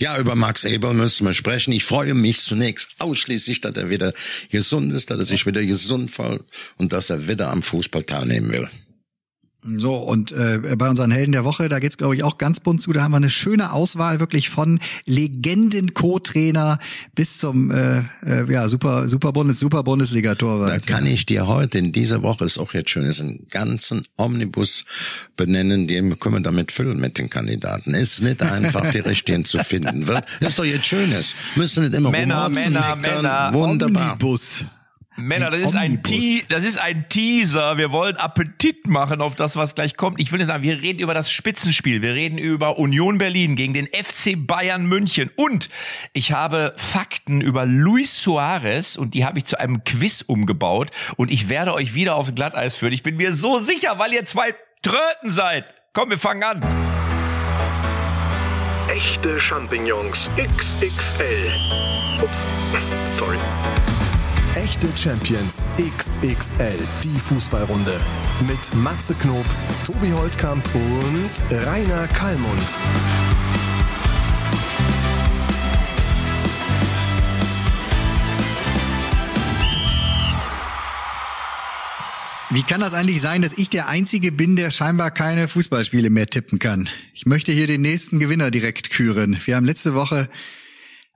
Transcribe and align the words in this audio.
Ja, 0.00 0.18
über 0.18 0.34
Max 0.34 0.64
Eberl 0.64 0.94
müssen 0.94 1.26
wir 1.26 1.34
sprechen. 1.34 1.72
Ich 1.72 1.84
freue 1.84 2.14
mich 2.14 2.40
zunächst 2.40 2.88
ausschließlich, 2.98 3.60
dass 3.60 3.76
er 3.76 3.90
wieder 3.90 4.14
gesund 4.50 4.94
ist, 4.94 5.10
dass 5.10 5.18
er 5.18 5.24
sich 5.26 5.44
wieder 5.44 5.62
gesund 5.62 6.10
fühlt 6.10 6.42
und 6.78 6.94
dass 6.94 7.10
er 7.10 7.28
wieder 7.28 7.50
am 7.50 7.62
Fußball 7.62 8.04
teilnehmen 8.04 8.50
will. 8.50 8.70
So, 9.62 9.96
und 9.96 10.32
äh, 10.32 10.58
bei 10.78 10.88
unseren 10.88 11.10
Helden 11.10 11.32
der 11.32 11.44
Woche, 11.44 11.68
da 11.68 11.80
geht's 11.80 11.98
glaube 11.98 12.16
ich, 12.16 12.24
auch 12.24 12.38
ganz 12.38 12.60
bunt 12.60 12.80
zu. 12.80 12.92
Da 12.92 13.02
haben 13.02 13.12
wir 13.12 13.18
eine 13.18 13.28
schöne 13.28 13.72
Auswahl 13.72 14.18
wirklich 14.18 14.48
von 14.48 14.80
Legenden-Co-Trainer 15.04 16.78
bis 17.14 17.38
zum 17.38 17.70
äh, 17.70 17.98
äh, 18.24 18.50
ja, 18.50 18.68
super, 18.68 19.08
super 19.08 19.32
Bundes, 19.32 19.60
super 19.60 19.82
Bundesliga-Torwart. 19.82 20.70
Da 20.70 20.78
kann 20.78 21.04
ich 21.04 21.26
dir 21.26 21.46
heute 21.46 21.76
in 21.76 21.92
dieser 21.92 22.22
Woche, 22.22 22.46
ist 22.46 22.58
auch 22.58 22.72
jetzt 22.72 22.88
schön, 22.88 23.04
ist 23.04 23.20
einen 23.20 23.46
ganzen 23.50 24.06
Omnibus 24.16 24.86
benennen, 25.36 25.86
den 25.86 26.18
können 26.18 26.36
wir 26.36 26.42
damit 26.42 26.72
füllen 26.72 26.98
mit 26.98 27.18
den 27.18 27.28
Kandidaten. 27.28 27.92
Ist 27.92 28.22
nicht 28.22 28.42
einfach, 28.42 28.90
die 28.92 29.00
richtigen 29.00 29.44
zu 29.44 29.58
finden. 29.58 30.06
Ist 30.40 30.58
doch 30.58 30.64
jetzt 30.64 30.86
Schönes. 30.86 31.36
Müssen 31.54 31.84
nicht 31.84 31.94
immer 31.94 32.10
Männer, 32.10 32.48
Männer, 32.48 32.96
Männer. 32.96 33.50
Wunderbar. 33.52 34.12
Omnibus. 34.12 34.64
Männer, 35.22 35.50
das 35.50 35.60
ist, 35.60 35.76
ein 35.76 36.02
Te 36.02 36.42
das 36.48 36.64
ist 36.64 36.78
ein 36.78 37.08
Teaser. 37.08 37.78
Wir 37.78 37.92
wollen 37.92 38.16
Appetit 38.16 38.86
machen 38.86 39.20
auf 39.20 39.34
das, 39.34 39.56
was 39.56 39.74
gleich 39.74 39.96
kommt. 39.96 40.20
Ich 40.20 40.32
will 40.32 40.44
sagen, 40.44 40.62
wir 40.62 40.80
reden 40.80 41.00
über 41.00 41.14
das 41.14 41.30
Spitzenspiel. 41.30 42.02
Wir 42.02 42.14
reden 42.14 42.38
über 42.38 42.78
Union 42.78 43.18
Berlin 43.18 43.56
gegen 43.56 43.74
den 43.74 43.86
FC 43.86 44.34
Bayern 44.36 44.86
München. 44.86 45.30
Und 45.36 45.68
ich 46.12 46.32
habe 46.32 46.74
Fakten 46.76 47.40
über 47.40 47.66
Luis 47.66 48.22
Suarez 48.22 48.96
und 48.96 49.14
die 49.14 49.24
habe 49.24 49.38
ich 49.38 49.44
zu 49.44 49.58
einem 49.58 49.84
Quiz 49.84 50.22
umgebaut. 50.22 50.90
Und 51.16 51.30
ich 51.30 51.48
werde 51.48 51.74
euch 51.74 51.94
wieder 51.94 52.16
aufs 52.16 52.34
Glatteis 52.34 52.76
führen. 52.76 52.92
Ich 52.92 53.02
bin 53.02 53.16
mir 53.16 53.32
so 53.32 53.60
sicher, 53.60 53.98
weil 53.98 54.12
ihr 54.12 54.24
zwei 54.24 54.54
Tröten 54.82 55.30
seid. 55.30 55.66
Komm, 55.92 56.10
wir 56.10 56.18
fangen 56.18 56.42
an. 56.42 56.62
Echte 58.88 59.40
Champignons 59.40 60.18
XXL. 60.36 61.52
Ups, 62.22 62.32
sorry. 63.18 63.38
Echte 64.56 64.88
Champions 64.96 65.64
XXL, 65.78 66.76
die 67.04 67.20
Fußballrunde. 67.20 68.00
Mit 68.48 68.58
Matze 68.74 69.14
Knob, 69.14 69.44
Tobi 69.86 70.10
Holtkamp 70.10 70.68
und 70.74 71.30
Rainer 71.52 72.08
Kallmund. 72.08 72.74
Wie 82.50 82.64
kann 82.64 82.80
das 82.80 82.92
eigentlich 82.92 83.20
sein, 83.20 83.42
dass 83.42 83.52
ich 83.52 83.70
der 83.70 83.86
Einzige 83.86 84.32
bin, 84.32 84.56
der 84.56 84.72
scheinbar 84.72 85.12
keine 85.12 85.46
Fußballspiele 85.46 86.10
mehr 86.10 86.26
tippen 86.26 86.58
kann? 86.58 86.88
Ich 87.14 87.24
möchte 87.24 87.52
hier 87.52 87.68
den 87.68 87.82
nächsten 87.82 88.18
Gewinner 88.18 88.50
direkt 88.50 88.90
küren. 88.90 89.38
Wir 89.44 89.54
haben 89.54 89.64
letzte 89.64 89.94
Woche 89.94 90.28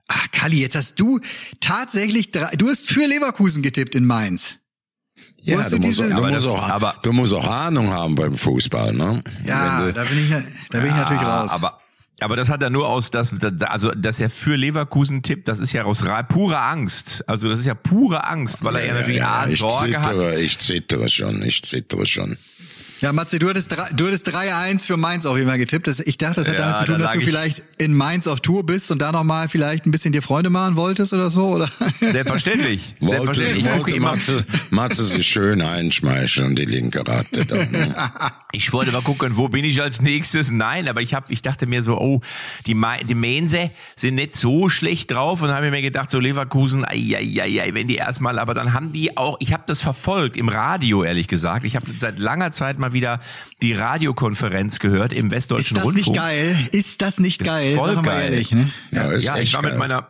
Ach, 0.07 0.27
Kalli, 0.31 0.59
jetzt 0.59 0.75
hast 0.75 0.99
du 0.99 1.19
tatsächlich 1.59 2.31
drei, 2.31 2.55
du 2.55 2.69
hast 2.69 2.87
für 2.87 3.05
Leverkusen 3.07 3.63
getippt 3.63 3.95
in 3.95 4.05
Mainz. 4.05 4.55
Ja, 5.41 5.57
du, 5.69 5.77
musst, 5.77 6.01
auch, 6.01 6.09
du, 6.09 6.21
musst 6.21 6.47
auch, 6.47 6.69
aber, 6.69 6.95
du 7.03 7.13
musst 7.13 7.33
auch 7.33 7.47
Ahnung 7.47 7.89
haben 7.89 8.15
beim 8.15 8.37
Fußball, 8.37 8.93
ne? 8.93 9.23
Ja, 9.45 9.91
da 9.91 10.03
bin 10.03 10.17
ich, 10.17 10.29
da 10.71 10.79
bin 10.79 10.89
ich 10.89 10.95
natürlich 10.95 11.21
raus. 11.21 11.51
Aber, 11.51 11.79
aber 12.19 12.35
das 12.35 12.49
hat 12.49 12.61
er 12.63 12.69
nur 12.69 12.87
aus, 12.87 13.11
dass, 13.11 13.31
also, 13.61 13.91
dass 13.91 14.19
er 14.19 14.29
für 14.29 14.55
Leverkusen 14.55 15.21
tippt, 15.21 15.47
das 15.47 15.59
ist 15.59 15.71
ja 15.73 15.83
aus 15.83 16.03
purer 16.29 16.61
Angst. 16.63 17.23
Also, 17.27 17.47
das 17.47 17.59
ist 17.59 17.65
ja 17.65 17.75
pure 17.75 18.27
Angst, 18.27 18.63
weil 18.63 18.75
er 18.75 18.85
ja, 18.85 18.93
natürlich 18.93 19.17
ja, 19.17 19.41
A, 19.41 19.47
Sorge 19.47 19.91
zittere, 19.93 20.31
hat. 20.31 20.39
Ich 20.39 20.57
zittere 20.59 21.09
schon, 21.09 21.43
ich 21.43 21.61
zittere 21.63 22.05
schon. 22.05 22.37
Ja, 23.01 23.11
Matze, 23.11 23.39
du 23.39 23.49
hattest, 23.49 23.71
du 23.71 24.07
hattest 24.07 24.27
3-1 24.29 24.87
für 24.87 24.97
Mainz 24.97 25.25
auch 25.25 25.35
immer 25.35 25.57
getippt. 25.57 25.87
Ich 26.05 26.17
dachte, 26.17 26.41
das 26.41 26.47
hat 26.47 26.55
ja, 26.55 26.61
damit 26.61 26.77
zu 26.77 26.85
tun, 26.85 26.99
dass 26.99 27.11
du 27.11 27.21
vielleicht 27.21 27.63
in 27.77 27.93
Mainz 27.93 28.25
auf 28.27 28.39
Tour 28.39 28.65
bist 28.65 28.89
und 28.91 29.01
da 29.01 29.11
nochmal 29.11 29.49
vielleicht 29.49 29.85
ein 29.85 29.91
bisschen 29.91 30.13
dir 30.13 30.21
Freunde 30.21 30.49
machen 30.49 30.75
wolltest 30.75 31.11
oder 31.11 31.29
so, 31.29 31.47
oder? 31.49 31.69
Selbstverständlich. 31.99 32.95
Wollte, 32.99 33.35
Selbstverständlich. 33.35 33.65
wollte 33.65 33.99
Matze, 33.99 34.45
Matze 34.69 35.03
sich 35.05 35.27
schön 35.27 35.61
einschmeicheln 35.61 36.47
und 36.47 36.59
die 36.59 36.65
linke 36.65 37.05
Ratte 37.05 37.45
da. 37.45 37.55
Ne? 37.55 37.95
Ich 38.55 38.71
wollte 38.71 38.93
mal 38.93 39.01
gucken, 39.01 39.35
wo 39.35 39.49
bin 39.49 39.65
ich 39.65 39.81
als 39.81 40.01
nächstes? 40.01 40.49
Nein, 40.49 40.87
aber 40.87 41.01
ich 41.01 41.13
hab, 41.13 41.29
ich 41.29 41.41
dachte 41.41 41.67
mir 41.67 41.83
so, 41.83 41.99
oh, 41.99 42.21
die, 42.67 42.73
Ma 42.73 42.95
die 42.99 43.13
Mainze 43.13 43.69
sind 43.97 44.15
nicht 44.15 44.33
so 44.37 44.69
schlecht 44.69 45.11
drauf 45.11 45.41
und 45.41 45.49
habe 45.49 45.71
mir 45.71 45.81
gedacht, 45.81 46.09
so 46.09 46.19
Leverkusen, 46.19 46.85
ai, 46.85 47.17
ai, 47.17 47.41
ai, 47.41 47.61
ai, 47.61 47.73
wenn 47.73 47.89
die 47.89 47.95
erstmal, 47.97 48.39
aber 48.39 48.53
dann 48.53 48.71
haben 48.71 48.93
die 48.93 49.17
auch, 49.17 49.35
ich 49.41 49.51
habe 49.51 49.63
das 49.67 49.81
verfolgt 49.81 50.37
im 50.37 50.47
Radio, 50.47 51.03
ehrlich 51.03 51.27
gesagt. 51.27 51.65
Ich 51.65 51.75
habe 51.75 51.85
seit 51.97 52.17
langer 52.17 52.53
Zeit 52.53 52.79
mal 52.79 52.84
wieder 52.93 53.19
die 53.61 53.73
Radiokonferenz 53.73 54.79
gehört 54.79 55.13
im 55.13 55.31
Westdeutschen 55.31 55.77
Rundfunk. 55.77 55.97
Ist 55.99 56.07
das 56.07 56.15
Rundfunk. 56.15 56.37
nicht 56.41 56.61
geil? 56.71 56.79
Ist 56.79 57.01
das 57.01 57.19
nicht 57.19 57.41
ist 57.41 57.47
geil? 57.47 57.75
Voll 57.75 57.95
Sag 57.95 58.05
mal 58.05 58.11
geil. 58.11 58.31
ehrlich, 58.31 58.51
ne? 58.51 58.71
Ja, 58.91 59.11
ist 59.11 59.23
ja 59.25 59.37
ich 59.37 59.53
war 59.53 59.61
geil. 59.61 59.71
mit 59.71 59.79
meiner 59.79 60.07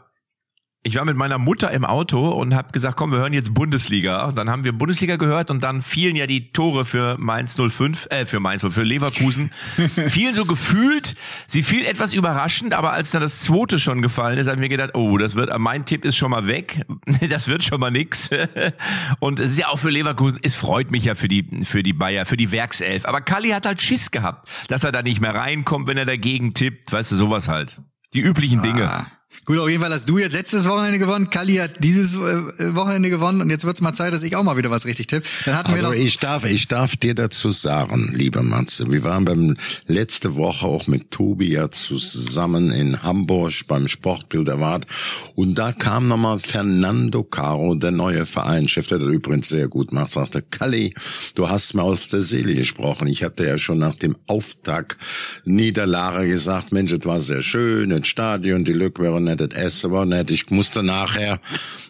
ich 0.86 0.96
war 0.98 1.06
mit 1.06 1.18
meiner 1.18 1.40
Mutter 1.40 1.72
im 1.72 1.84
Auto 1.84 2.30
und 2.30 2.54
habe 2.54 2.72
gesagt, 2.72 2.96
komm, 2.96 3.12
wir 3.12 3.18
hören 3.18 3.34
jetzt 3.34 3.56
Bundesliga. 3.56 4.26
Und 4.26 4.38
dann 4.38 4.52
haben 4.52 4.66
wir 4.66 4.72
Bundesliga 4.72 5.16
gehört 5.16 5.50
und 5.50 5.64
dann 5.64 5.82
fielen 5.82 6.16
ja 6.16 6.28
die 6.28 6.52
Tore 6.52 6.86
für 6.86 7.18
Mainz 7.18 7.58
05, 7.60 8.08
äh, 8.12 8.28
für 8.28 8.40
Mainz, 8.40 8.64
für 8.70 8.84
Leverkusen. 8.84 9.50
fielen 10.08 10.36
so 10.36 10.46
gefühlt, 10.46 11.16
sie 11.48 11.64
fiel 11.64 11.86
etwas 11.86 12.14
überraschend, 12.14 12.76
aber 12.76 12.94
als 12.94 13.10
dann 13.10 13.24
das 13.24 13.40
zweite 13.40 13.80
schon 13.80 14.04
gefallen 14.04 14.38
ist, 14.38 14.48
haben 14.48 14.62
wir 14.62 14.70
gedacht, 14.70 14.92
oh, 14.94 15.18
das 15.18 15.34
wird, 15.34 15.50
mein 15.58 15.86
Tipp 15.86 16.06
ist 16.06 16.18
schon 16.18 16.30
mal 16.30 16.46
weg. 16.46 16.86
das 17.32 17.48
wird 17.48 17.64
schon 17.64 17.80
mal 17.80 17.90
nix. 17.90 18.30
und 19.20 19.40
es 19.40 19.52
ist 19.52 19.58
ja 19.58 19.70
auch 19.70 19.80
für 19.80 19.90
Leverkusen, 19.90 20.40
es 20.44 20.56
freut 20.56 20.92
mich 20.92 21.06
ja 21.06 21.16
für 21.16 21.28
die, 21.28 21.66
für 21.66 21.82
die 21.82 21.94
Bayer, 21.94 22.26
für 22.26 22.38
die 22.38 22.52
Werkself. 22.52 23.06
Aber 23.08 23.22
Kalli 23.22 23.50
hat 23.50 23.66
halt 23.66 23.82
Schiss 23.82 24.12
gehabt, 24.12 24.48
dass 24.68 24.84
er 24.84 24.92
da 24.92 25.02
nicht 25.02 25.20
mehr 25.20 25.34
reinkommt, 25.34 25.88
wenn 25.88 25.98
er 25.98 26.06
dagegen 26.06 26.54
tippt. 26.54 26.94
Weißt 26.94 27.12
du, 27.12 27.16
sowas 27.16 27.48
halt. 27.48 27.82
Die 28.14 28.22
üblichen 28.22 28.62
Dinge. 28.62 29.08
Gut, 29.46 29.60
auf 29.60 29.70
jeden 29.70 29.82
Fall 29.82 29.94
hast 29.94 30.10
du 30.10 30.18
jetzt 30.18 30.34
letztes 30.34 30.68
Wochenende 30.68 30.98
gewonnen, 30.98 31.30
Kalli 31.30 31.58
hat 31.58 31.84
dieses 31.84 32.16
äh, 32.16 32.76
Wochenende 32.76 33.12
gewonnen 33.12 33.42
und 33.42 33.52
jetzt 33.52 33.64
wird's 33.64 33.80
mal 33.80 33.94
Zeit, 33.94 34.12
dass 34.12 34.24
ich 34.24 34.36
auch 34.36 34.42
mal 34.42 34.58
wieder 34.58 34.72
was 34.72 34.86
richtig 34.86 35.06
tippe. 35.06 35.28
Dann 35.46 35.56
hatten 35.56 35.70
wir 35.70 35.86
Aber 35.86 35.90
noch 35.90 35.94
ich 35.94 36.18
darf, 36.18 36.46
ich 36.46 36.68
darf 36.68 36.98
dir 36.98 37.14
dazu 37.14 37.52
sagen, 37.52 38.10
lieber 38.12 38.42
Matze, 38.42 38.90
wir 38.90 39.04
waren 39.04 39.24
beim 39.24 39.56
letzte 39.86 40.36
Woche 40.36 40.66
auch 40.66 40.88
mit 40.88 41.12
Tobi 41.12 41.52
ja 41.52 41.70
zusammen 41.70 42.72
in 42.72 43.04
Hamburg 43.04 43.54
beim 43.68 43.88
Sportbilderwart 43.88 44.88
und 45.36 45.54
da 45.54 45.74
kam 45.74 46.08
nochmal 46.08 46.40
Fernando 46.40 47.24
Caro, 47.24 47.76
der 47.76 47.92
neue 47.92 48.26
Vereinschef, 48.26 48.88
der 48.88 48.98
das 48.98 49.10
übrigens 49.10 49.50
sehr 49.50 49.68
gut 49.68 49.94
macht, 49.94 50.10
sagte, 50.10 50.42
Kalli, 50.42 50.96
du 51.36 51.50
hast 51.50 51.76
mir 51.76 51.84
aus 51.84 52.10
der 52.10 52.22
Seele 52.22 52.56
gesprochen. 52.56 53.08
Ich 53.08 53.24
hatte 53.24 53.46
ja 53.46 53.60
schon 53.60 53.78
nach 53.78 53.94
dem 53.94 54.16
Auftakt 54.26 54.98
Niederlage 55.44 56.28
gesagt, 56.28 56.72
Mensch, 56.72 56.92
es 56.92 57.06
war 57.06 57.22
sehr 57.22 57.44
schön, 57.44 57.92
das 57.92 58.08
Stadion, 58.08 58.66
die 58.66 58.74
Lücke 58.74 59.04
wäre 59.04 59.22
das 59.38 59.50
Essen 59.50 59.92
nicht. 60.06 60.32
Ich 60.32 60.50
musste 60.50 60.84
nachher 60.84 61.40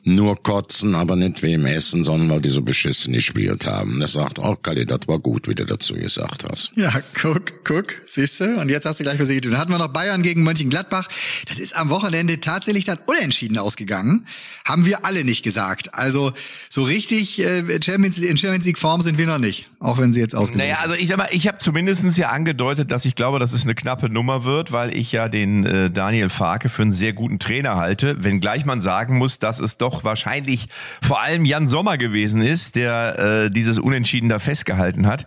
nur 0.05 0.41
kotzen, 0.41 0.93
aber 0.93 1.15
nicht 1.15 1.41
wem 1.41 1.65
essen, 1.65 2.03
sondern 2.03 2.29
weil 2.29 2.41
die 2.41 2.49
so 2.49 2.61
beschissen 2.61 3.13
gespielt 3.13 3.65
haben. 3.65 3.99
Er 4.01 4.07
sagt, 4.07 4.37
auch 4.37 4.61
Kalli, 4.61 4.85
das 4.85 4.99
war 5.07 5.17
gut, 5.17 5.47
wie 5.47 5.55
du 5.55 5.65
dazu 5.65 5.95
gesagt 5.95 6.45
hast. 6.49 6.71
Ja, 6.75 6.93
guck, 7.19 7.63
guck, 7.63 7.87
siehst 8.05 8.39
du? 8.39 8.59
Und 8.59 8.69
jetzt 8.69 8.85
hast 8.85 8.99
du 8.99 9.03
gleich 9.03 9.19
sie 9.23 9.35
getan. 9.35 9.51
Dann 9.51 9.59
hatten 9.59 9.71
wir 9.71 9.79
noch 9.79 9.87
Bayern 9.87 10.21
gegen 10.21 10.43
Mönchengladbach. 10.43 11.07
Das 11.49 11.57
ist 11.57 11.75
am 11.75 11.89
Wochenende 11.89 12.39
tatsächlich 12.39 12.85
dann 12.85 12.99
unentschieden 13.07 13.57
ausgegangen. 13.57 14.27
Haben 14.63 14.85
wir 14.85 15.05
alle 15.05 15.23
nicht 15.23 15.43
gesagt. 15.43 15.95
Also 15.95 16.33
so 16.69 16.83
richtig 16.83 17.39
äh, 17.39 17.63
Champions 17.83 18.19
in 18.19 18.37
Champions 18.37 18.65
League 18.65 18.77
Form 18.77 19.01
sind 19.01 19.17
wir 19.17 19.25
noch 19.25 19.39
nicht, 19.39 19.69
auch 19.79 19.97
wenn 19.97 20.13
sie 20.13 20.19
jetzt 20.19 20.35
ausgelost 20.35 20.57
Naja, 20.57 20.79
also 20.81 20.95
ich 20.95 21.07
sag 21.07 21.17
mal, 21.17 21.29
ich 21.31 21.47
habe 21.47 21.57
zumindestens 21.57 22.17
ja 22.17 22.29
angedeutet, 22.29 22.91
dass 22.91 23.05
ich 23.05 23.15
glaube, 23.15 23.39
dass 23.39 23.53
es 23.53 23.63
eine 23.63 23.73
knappe 23.73 24.09
Nummer 24.09 24.43
wird, 24.43 24.71
weil 24.71 24.95
ich 24.95 25.11
ja 25.11 25.29
den 25.29 25.65
äh, 25.65 25.89
Daniel 25.89 26.29
Farke 26.29 26.69
für 26.69 26.83
einen 26.83 26.91
sehr 26.91 27.13
guten 27.13 27.39
Trainer 27.39 27.75
halte, 27.75 28.23
wenngleich 28.23 28.65
man 28.65 28.81
sagen 28.81 29.17
muss, 29.17 29.39
dass 29.39 29.59
es 29.59 29.77
doch 29.77 29.94
wahrscheinlich 30.03 30.67
vor 31.01 31.21
allem 31.21 31.45
Jan 31.45 31.67
Sommer 31.67 31.97
gewesen 31.97 32.41
ist, 32.41 32.75
der 32.75 33.19
äh, 33.45 33.49
dieses 33.51 33.79
Unentschieden 33.79 34.29
da 34.29 34.39
festgehalten 34.39 35.07
hat. 35.07 35.25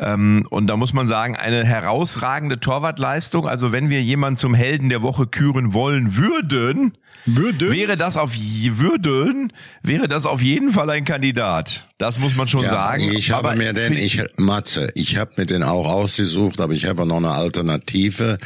Ähm, 0.00 0.46
und 0.50 0.66
da 0.66 0.76
muss 0.76 0.92
man 0.92 1.06
sagen, 1.06 1.36
eine 1.36 1.64
herausragende 1.64 2.60
Torwartleistung. 2.60 3.46
Also 3.48 3.72
wenn 3.72 3.90
wir 3.90 4.02
jemanden 4.02 4.36
zum 4.36 4.54
Helden 4.54 4.88
der 4.88 5.02
Woche 5.02 5.26
küren 5.26 5.74
wollen 5.74 6.16
würden, 6.16 6.96
Würde? 7.26 7.72
wäre 7.72 7.96
das 7.96 8.16
auf 8.16 8.32
würden, 8.34 9.52
wäre 9.82 10.08
das 10.08 10.26
auf 10.26 10.40
jeden 10.42 10.72
Fall 10.72 10.90
ein 10.90 11.04
Kandidat. 11.04 11.88
Das 11.98 12.18
muss 12.18 12.36
man 12.36 12.46
schon 12.46 12.62
Ja, 12.64 12.70
sagen. 12.70 13.02
ich 13.16 13.30
habe 13.30 13.48
Aber 13.48 13.56
mir 13.56 13.72
den, 13.72 13.94
ich, 13.94 14.22
Matze, 14.36 14.90
ich 14.94 15.16
habe 15.16 15.32
mir 15.36 15.46
den 15.46 15.62
auch 15.62 15.88
ausgesucht, 15.90 16.60
aber 16.60 16.74
ich 16.74 16.86
habe 16.86 17.06
noch 17.06 17.16
eine 17.16 17.30
Alternative, 17.30 18.36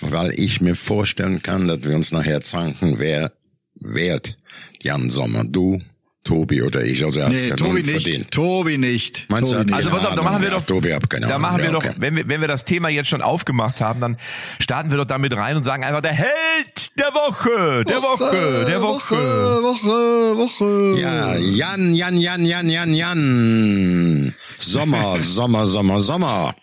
weil 0.00 0.32
ich 0.38 0.60
mir 0.60 0.74
vorstellen 0.74 1.42
kann, 1.42 1.68
dass 1.68 1.84
wir 1.84 1.94
uns 1.94 2.12
nachher 2.12 2.40
zanken, 2.42 2.98
wer 2.98 3.32
wert 3.80 4.36
Jan 4.82 5.10
Sommer, 5.10 5.44
du, 5.44 5.80
Tobi 6.26 6.60
oder 6.62 6.82
ich. 6.84 7.04
Also 7.04 7.20
er 7.20 7.26
hat's 7.26 7.42
Nee, 7.42 7.48
ja 7.50 7.56
Tobi 7.56 7.82
nicht. 7.82 7.90
verdient. 7.90 8.30
Tobi 8.32 8.78
nicht. 8.78 9.26
Meinst 9.28 9.52
du, 9.52 9.54
Tobi 9.54 9.60
hat 9.60 9.66
nicht. 9.66 9.76
Also 9.76 9.90
pass 9.90 10.06
auf, 10.06 10.14
da 10.16 10.22
machen 10.22 10.42
wir 10.42 10.48
ja, 10.48 10.58
doch, 10.58 10.66
Tobi 10.66 10.92
hat 10.92 11.08
keine 11.08 11.26
da 11.28 11.38
machen 11.38 11.58
wir 11.58 11.64
ja, 11.66 11.70
doch, 11.70 11.84
okay. 11.84 11.94
wenn 11.98 12.16
wir, 12.16 12.28
wenn 12.28 12.40
wir 12.40 12.48
das 12.48 12.64
Thema 12.64 12.88
jetzt 12.88 13.08
schon 13.08 13.22
aufgemacht 13.22 13.80
haben, 13.80 14.00
dann 14.00 14.16
starten 14.58 14.90
wir 14.90 14.98
doch 14.98 15.04
damit 15.04 15.36
rein 15.36 15.56
und 15.56 15.62
sagen 15.62 15.84
einfach 15.84 16.00
der 16.02 16.12
Held 16.14 16.98
der 16.98 17.12
Woche, 17.14 17.84
der 17.84 18.02
Woche, 18.02 18.64
der 18.66 18.82
Woche. 18.82 19.14
Woche, 19.62 20.36
Woche. 20.36 21.00
Ja, 21.00 21.36
Jan, 21.36 21.94
Jan, 21.94 22.18
Jan, 22.18 22.44
Jan, 22.44 22.68
Jan, 22.68 22.92
Jan. 22.92 24.34
Sommer, 24.58 25.20
Sommer, 25.20 25.66
Sommer, 25.66 26.00
Sommer. 26.00 26.54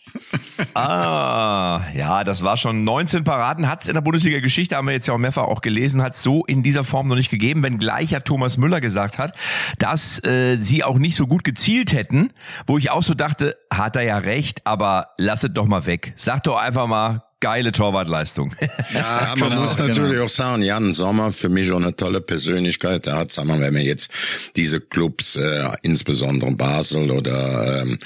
ah, 0.73 1.81
ja, 1.95 2.23
das 2.23 2.43
war 2.43 2.57
schon 2.57 2.83
19 2.83 3.23
Paraden, 3.23 3.69
hat's 3.69 3.87
in 3.87 3.93
der 3.93 4.01
Bundesliga-Geschichte, 4.01 4.75
haben 4.75 4.87
wir 4.87 4.93
jetzt 4.93 5.07
ja 5.07 5.13
auch 5.13 5.19
mehrfach 5.19 5.43
auch 5.43 5.61
gelesen, 5.61 6.01
hat's 6.01 6.23
so 6.23 6.45
in 6.45 6.63
dieser 6.63 6.83
Form 6.83 7.07
noch 7.07 7.15
nicht 7.15 7.29
gegeben, 7.29 7.63
wenn 7.63 7.79
gleich 7.79 8.11
ja 8.11 8.19
Thomas 8.19 8.57
Müller 8.57 8.81
gesagt 8.81 9.17
hat, 9.17 9.35
dass 9.79 10.23
äh, 10.23 10.57
sie 10.59 10.83
auch 10.83 10.97
nicht 10.97 11.15
so 11.15 11.27
gut 11.27 11.43
gezielt 11.43 11.93
hätten, 11.93 12.31
wo 12.67 12.77
ich 12.77 12.91
auch 12.91 13.03
so 13.03 13.13
dachte, 13.13 13.57
hat 13.71 13.95
er 13.95 14.03
ja 14.03 14.17
recht, 14.17 14.65
aber 14.65 15.09
lasset 15.17 15.57
doch 15.57 15.65
mal 15.65 15.85
weg. 15.85 16.13
Sag 16.15 16.43
doch 16.43 16.57
einfach 16.57 16.87
mal, 16.87 17.23
geile 17.43 17.73
Torwartleistung. 17.73 18.55
Ja, 18.93 19.33
man 19.37 19.49
genau, 19.49 19.61
muss 19.61 19.77
natürlich 19.77 20.11
genau. 20.11 20.25
auch 20.25 20.29
sagen, 20.29 20.61
Jan 20.61 20.93
Sommer 20.93 21.33
für 21.33 21.49
mich 21.49 21.71
auch 21.71 21.77
eine 21.77 21.95
tolle 21.95 22.21
Persönlichkeit. 22.21 23.07
Er 23.07 23.17
hat, 23.17 23.31
sagen 23.31 23.49
wir, 23.49 23.59
wenn 23.59 23.73
wir 23.73 23.81
jetzt 23.81 24.09
diese 24.55 24.79
Clubs, 24.79 25.35
äh, 25.35 25.69
insbesondere 25.81 26.51
Basel 26.51 27.11
oder 27.11 27.81
ähm, 27.81 27.97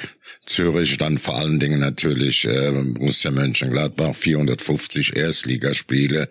Zürich, 0.47 0.97
dann 0.97 1.17
vor 1.17 1.38
allen 1.38 1.59
Dingen 1.59 1.79
natürlich 1.79 2.45
äh, 2.45 2.71
Borussia 2.71 3.31
Mönchengladbach, 3.31 4.15
450 4.15 5.15
Erstligaspiele, 5.15 6.29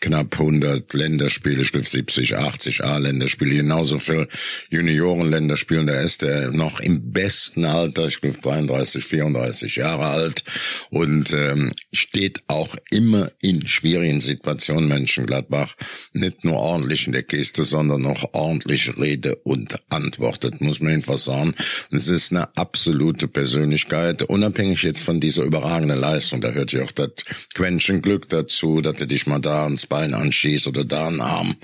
knapp 0.00 0.38
100 0.38 0.92
Länderspiele, 0.92 1.62
ich 1.62 1.72
glaube 1.72 1.86
70, 1.86 2.36
80 2.36 2.84
A-Länderspiele, 2.84 3.54
genauso 3.54 3.98
viel 3.98 4.28
Juniorenländerspiele. 4.70 5.86
Da 5.86 6.00
ist 6.00 6.22
er 6.22 6.50
noch 6.50 6.80
im 6.80 7.12
besten 7.12 7.64
Alter, 7.64 8.08
ich 8.08 8.20
glaube 8.20 8.38
33, 8.40 9.04
34 9.04 9.76
Jahre 9.76 10.06
alt 10.06 10.44
und 10.90 11.32
ähm, 11.32 11.72
steht 11.92 12.42
auch 12.48 12.76
immer 12.90 13.30
in 13.40 13.66
schwierigen 13.66 14.20
Situationen 14.20 14.88
Mönchengladbach 14.88 15.74
nicht 16.12 16.44
nur 16.44 16.56
ordentlich 16.56 17.06
in 17.06 17.12
der 17.12 17.22
Kiste, 17.22 17.64
sondern 17.64 18.06
auch 18.06 18.34
ordentlich 18.34 18.96
Rede 18.98 19.36
und 19.36 19.78
antwortet, 19.88 20.60
muss 20.60 20.80
man 20.80 20.92
einfach 20.92 21.18
sagen. 21.18 21.54
Es 21.90 22.08
ist 22.08 22.32
eine 22.32 22.54
absolute 22.56 23.28
Persönlichkeit, 23.52 24.22
unabhängig 24.22 24.82
jetzt 24.82 25.02
von 25.02 25.20
dieser 25.20 25.42
überragenden 25.42 26.00
Leistung. 26.00 26.40
Da 26.40 26.52
hört 26.52 26.72
ja 26.72 26.82
auch 26.84 26.90
das 26.90 27.10
Quäntchen 27.54 28.00
Glück 28.00 28.30
dazu, 28.30 28.80
dass 28.80 28.94
er 28.98 29.06
dich 29.06 29.26
mal 29.26 29.40
da 29.40 29.64
ans 29.64 29.84
Bein 29.86 30.14
anschießt 30.14 30.66
oder 30.68 30.84
da 30.84 31.08
einen 31.08 31.20
Arm. 31.20 31.54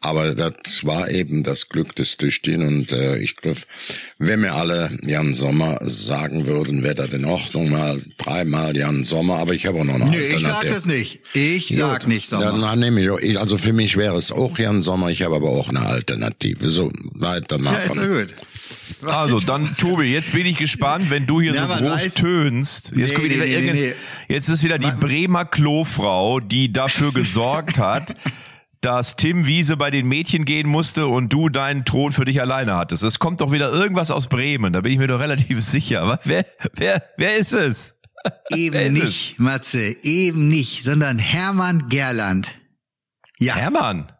Aber 0.00 0.34
das 0.36 0.84
war 0.84 1.10
eben 1.10 1.42
das 1.42 1.68
Glück 1.68 1.96
des 1.96 2.16
Tüchtigen 2.16 2.66
und 2.66 2.92
äh, 2.92 3.18
ich 3.18 3.34
glaube, 3.34 3.60
wenn 4.18 4.42
wir 4.42 4.54
alle 4.54 4.96
Jan 5.04 5.34
Sommer 5.34 5.78
sagen 5.82 6.46
würden, 6.46 6.84
wäre 6.84 6.94
das 6.94 7.12
in 7.12 7.24
Ordnung, 7.24 7.70
mal 7.70 8.00
dreimal 8.18 8.76
Jan 8.76 9.02
Sommer, 9.02 9.38
aber 9.38 9.54
ich 9.54 9.66
habe 9.66 9.80
auch 9.80 9.84
noch 9.84 9.94
eine 9.94 10.10
Nee, 10.10 10.18
ich 10.18 10.42
sag 10.42 10.54
Alternative. 10.54 10.74
das 10.74 10.86
nicht. 10.86 11.20
Ich 11.34 11.68
sag 11.74 12.00
Gut. 12.02 12.08
nicht 12.08 12.28
Sommer. 12.28 12.44
Ja, 12.44 12.56
na, 12.56 12.76
nehme 12.76 13.02
ich, 13.02 13.10
auch. 13.10 13.18
ich. 13.18 13.38
Also 13.38 13.58
für 13.58 13.72
mich 13.72 13.96
wäre 13.96 14.16
es 14.16 14.30
auch 14.30 14.58
Jan 14.58 14.82
Sommer, 14.82 15.10
ich 15.10 15.22
habe 15.22 15.34
aber 15.34 15.50
auch 15.50 15.70
eine 15.70 15.80
Alternative. 15.80 16.68
So, 16.68 16.84
ja, 16.84 16.90
ist 16.90 17.20
weitermachen. 17.20 17.96
ja 17.96 18.06
gut. 18.06 18.34
Also 19.06 19.38
dann, 19.38 19.76
Tobi, 19.76 20.04
jetzt 20.12 20.32
bin 20.32 20.46
ich 20.46 20.56
gespannt, 20.56 21.10
wenn 21.10 21.26
du 21.26 21.40
hier 21.40 21.54
Ja, 21.54 21.68
so 21.68 21.74
groß 21.84 21.92
weiß- 22.00 22.14
tönst. 22.14 22.92
Jetzt, 22.94 23.08
Nee, 23.10 23.14
kommt 23.14 23.30
wieder 23.30 23.44
nee, 23.44 23.52
irgendein- 23.54 23.76
nee. 23.76 23.92
jetzt 24.28 24.48
ist 24.48 24.62
wieder 24.62 24.78
die 24.78 24.90
Bremer 24.90 25.44
Klofrau, 25.44 26.40
die 26.40 26.72
dafür 26.72 27.12
gesorgt 27.14 27.78
hat, 27.78 28.14
dass 28.80 29.14
Tim 29.16 29.46
Wiese 29.46 29.76
bei 29.76 29.90
den 29.90 30.06
Mädchen 30.08 30.44
gehen 30.44 30.68
musste 30.68 31.06
und 31.06 31.32
du 31.32 31.48
deinen 31.48 31.84
Thron 31.84 32.10
für 32.12 32.24
dich 32.24 32.40
alleine 32.40 32.74
hattest. 32.76 33.02
Es 33.04 33.18
kommt 33.20 33.40
doch 33.40 33.52
wieder 33.52 33.70
irgendwas 33.72 34.10
aus 34.10 34.28
Bremen, 34.28 34.72
da 34.72 34.80
bin 34.80 34.92
ich 34.92 34.98
mir 34.98 35.06
doch 35.06 35.20
relativ 35.20 35.62
sicher. 35.64 36.02
Aber 36.02 36.18
wer, 36.24 36.44
wer, 36.74 37.02
wer 37.16 37.36
ist 37.36 37.52
es? 37.52 37.96
Wer 38.50 38.56
Eben 38.58 38.96
ist 38.96 39.02
nicht, 39.02 39.40
Matze, 39.40 39.96
eben 40.04 40.48
nicht, 40.48 40.84
sondern 40.84 41.18
Hermann 41.18 41.88
Gerland. 41.88 42.52
Ja, 43.40 43.56
Hermann. 43.56 44.12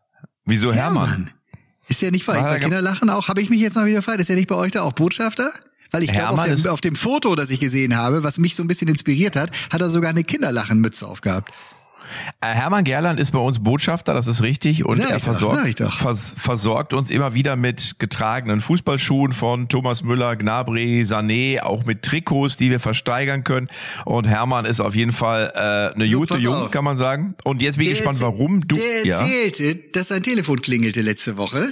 Wieso 0.44 0.72
Hermann? 0.72 1.30
Ist 1.88 2.02
der 2.02 2.10
nicht 2.10 2.26
bei 2.26 2.40
bei 2.40 2.48
er 2.48 2.58
Kinderlachen 2.60 3.10
auch? 3.10 3.28
Habe 3.28 3.40
ich 3.40 3.50
mich 3.50 3.60
jetzt 3.60 3.74
mal 3.74 3.86
wieder 3.86 3.98
gefragt? 3.98 4.20
Ist 4.20 4.28
der 4.28 4.36
nicht 4.36 4.48
bei 4.48 4.54
euch 4.54 4.72
da 4.72 4.82
auch 4.82 4.92
Botschafter? 4.92 5.52
Weil 5.90 6.02
ich 6.04 6.12
glaube, 6.12 6.40
auf, 6.40 6.66
auf 6.66 6.80
dem 6.80 6.96
Foto, 6.96 7.34
das 7.34 7.50
ich 7.50 7.60
gesehen 7.60 7.96
habe, 7.96 8.22
was 8.22 8.38
mich 8.38 8.54
so 8.54 8.62
ein 8.64 8.66
bisschen 8.66 8.88
inspiriert 8.88 9.36
hat, 9.36 9.50
hat 9.70 9.80
er 9.80 9.90
sogar 9.90 10.10
eine 10.10 10.24
Kinderlachenmütze 10.24 11.06
aufgehabt. 11.06 11.52
Äh, 12.40 12.46
Hermann 12.46 12.84
Gerland 12.84 13.20
ist 13.20 13.32
bei 13.32 13.38
uns 13.38 13.62
Botschafter, 13.62 14.14
das 14.14 14.26
ist 14.26 14.42
richtig. 14.42 14.84
Und 14.84 14.96
Sag 14.96 15.10
er 15.10 15.20
versorgt, 15.20 15.80
doch. 15.80 15.96
vers 15.96 16.34
versorgt 16.38 16.94
uns 16.94 17.10
immer 17.10 17.34
wieder 17.34 17.56
mit 17.56 17.96
getragenen 17.98 18.60
Fußballschuhen 18.60 19.32
von 19.32 19.68
Thomas 19.68 20.02
Müller, 20.02 20.36
Gnabry, 20.36 21.02
Sané, 21.02 21.60
auch 21.60 21.84
mit 21.84 22.02
Trikots, 22.02 22.56
die 22.56 22.70
wir 22.70 22.80
versteigern 22.80 23.44
können. 23.44 23.68
Und 24.04 24.26
Hermann 24.26 24.64
ist 24.64 24.80
auf 24.80 24.94
jeden 24.94 25.12
Fall 25.12 25.52
äh, 25.54 25.94
eine 25.94 26.08
gute 26.08 26.36
Jung, 26.36 26.70
kann 26.70 26.84
man 26.84 26.96
sagen. 26.96 27.34
Und 27.44 27.62
jetzt 27.62 27.78
bin 27.78 27.86
ich 27.86 27.94
gespannt, 27.94 28.20
warum 28.20 28.66
du... 28.66 28.76
Der 28.76 29.06
ja. 29.06 29.20
erzählte, 29.20 29.74
dass 29.92 30.08
sein 30.08 30.22
Telefon 30.22 30.60
klingelte 30.60 31.02
letzte 31.02 31.36
Woche. 31.36 31.70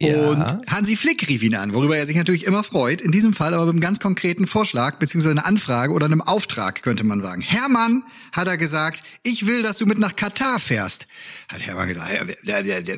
Ja. 0.00 0.28
Und 0.30 0.44
Hansi 0.68 0.96
Flick 0.96 1.28
rief 1.28 1.42
ihn 1.42 1.54
an, 1.54 1.72
worüber 1.72 1.96
er 1.96 2.04
sich 2.04 2.16
natürlich 2.16 2.44
immer 2.44 2.64
freut. 2.64 3.00
In 3.00 3.12
diesem 3.12 3.32
Fall 3.32 3.54
aber 3.54 3.66
mit 3.66 3.74
einem 3.74 3.80
ganz 3.80 4.00
konkreten 4.00 4.46
Vorschlag, 4.46 4.98
beziehungsweise 4.98 5.32
einer 5.32 5.46
Anfrage 5.46 5.92
oder 5.92 6.06
einem 6.06 6.20
Auftrag, 6.20 6.82
könnte 6.82 7.04
man 7.04 7.22
sagen. 7.22 7.42
Hermann, 7.42 8.02
hat 8.32 8.48
er 8.48 8.56
gesagt, 8.56 9.02
ich 9.22 9.46
will, 9.46 9.62
dass 9.62 9.78
du 9.78 9.86
mit 9.86 9.98
nach 9.98 10.16
Katar 10.16 10.58
fährst. 10.58 11.06
Hat 11.48 11.64
Hermann 11.64 11.88
gesagt, 11.88 12.10
ja, 12.44 12.58
ja, 12.60 12.64
ja, 12.64 12.78
ja, 12.80 12.96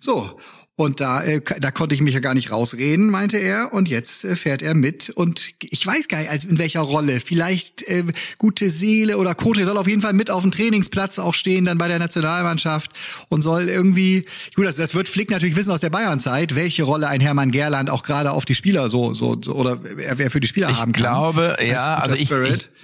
so. 0.00 0.40
Und 0.74 1.00
da, 1.00 1.22
äh, 1.22 1.42
da 1.60 1.70
konnte 1.70 1.94
ich 1.94 2.00
mich 2.00 2.14
ja 2.14 2.20
gar 2.20 2.32
nicht 2.32 2.50
rausreden, 2.50 3.10
meinte 3.10 3.36
er. 3.36 3.74
Und 3.74 3.88
jetzt 3.90 4.24
äh, 4.24 4.36
fährt 4.36 4.62
er 4.62 4.74
mit. 4.74 5.10
Und 5.10 5.50
ich 5.60 5.86
weiß 5.86 6.08
gar 6.08 6.18
nicht, 6.18 6.30
als 6.30 6.44
in 6.46 6.58
welcher 6.58 6.80
Rolle. 6.80 7.20
Vielleicht 7.20 7.82
äh, 7.82 8.04
gute 8.38 8.70
Seele 8.70 9.18
oder 9.18 9.34
Kote 9.34 9.66
soll 9.66 9.76
auf 9.76 9.86
jeden 9.86 10.00
Fall 10.00 10.14
mit 10.14 10.30
auf 10.30 10.40
dem 10.42 10.50
Trainingsplatz 10.50 11.18
auch 11.18 11.34
stehen, 11.34 11.66
dann 11.66 11.76
bei 11.76 11.88
der 11.88 11.98
Nationalmannschaft 11.98 12.90
und 13.28 13.42
soll 13.42 13.68
irgendwie. 13.68 14.24
Gut, 14.56 14.64
das, 14.66 14.76
das 14.76 14.94
wird 14.94 15.10
Flick 15.10 15.30
natürlich 15.30 15.56
wissen 15.56 15.70
aus 15.70 15.80
der 15.80 15.90
Bayernzeit, 15.90 16.54
welche 16.54 16.84
Rolle 16.84 17.06
ein 17.06 17.20
Hermann 17.20 17.50
Gerland 17.50 17.90
auch 17.90 18.02
gerade 18.02 18.32
auf 18.32 18.46
die 18.46 18.54
Spieler 18.54 18.88
so, 18.88 19.12
so, 19.12 19.36
so 19.42 19.54
oder 19.54 19.78
er, 19.98 20.16
wer 20.16 20.30
für 20.30 20.40
die 20.40 20.48
Spieler 20.48 20.70
Ich 20.70 20.78
haben 20.78 20.92
kann. 20.92 21.02
glaube, 21.02 21.56
Als 21.58 21.68
ja, 21.68 21.96
guter 21.96 22.02
also 22.02 22.14
ich, 22.16 22.28
Spirit. 22.28 22.70
ich, 22.74 22.81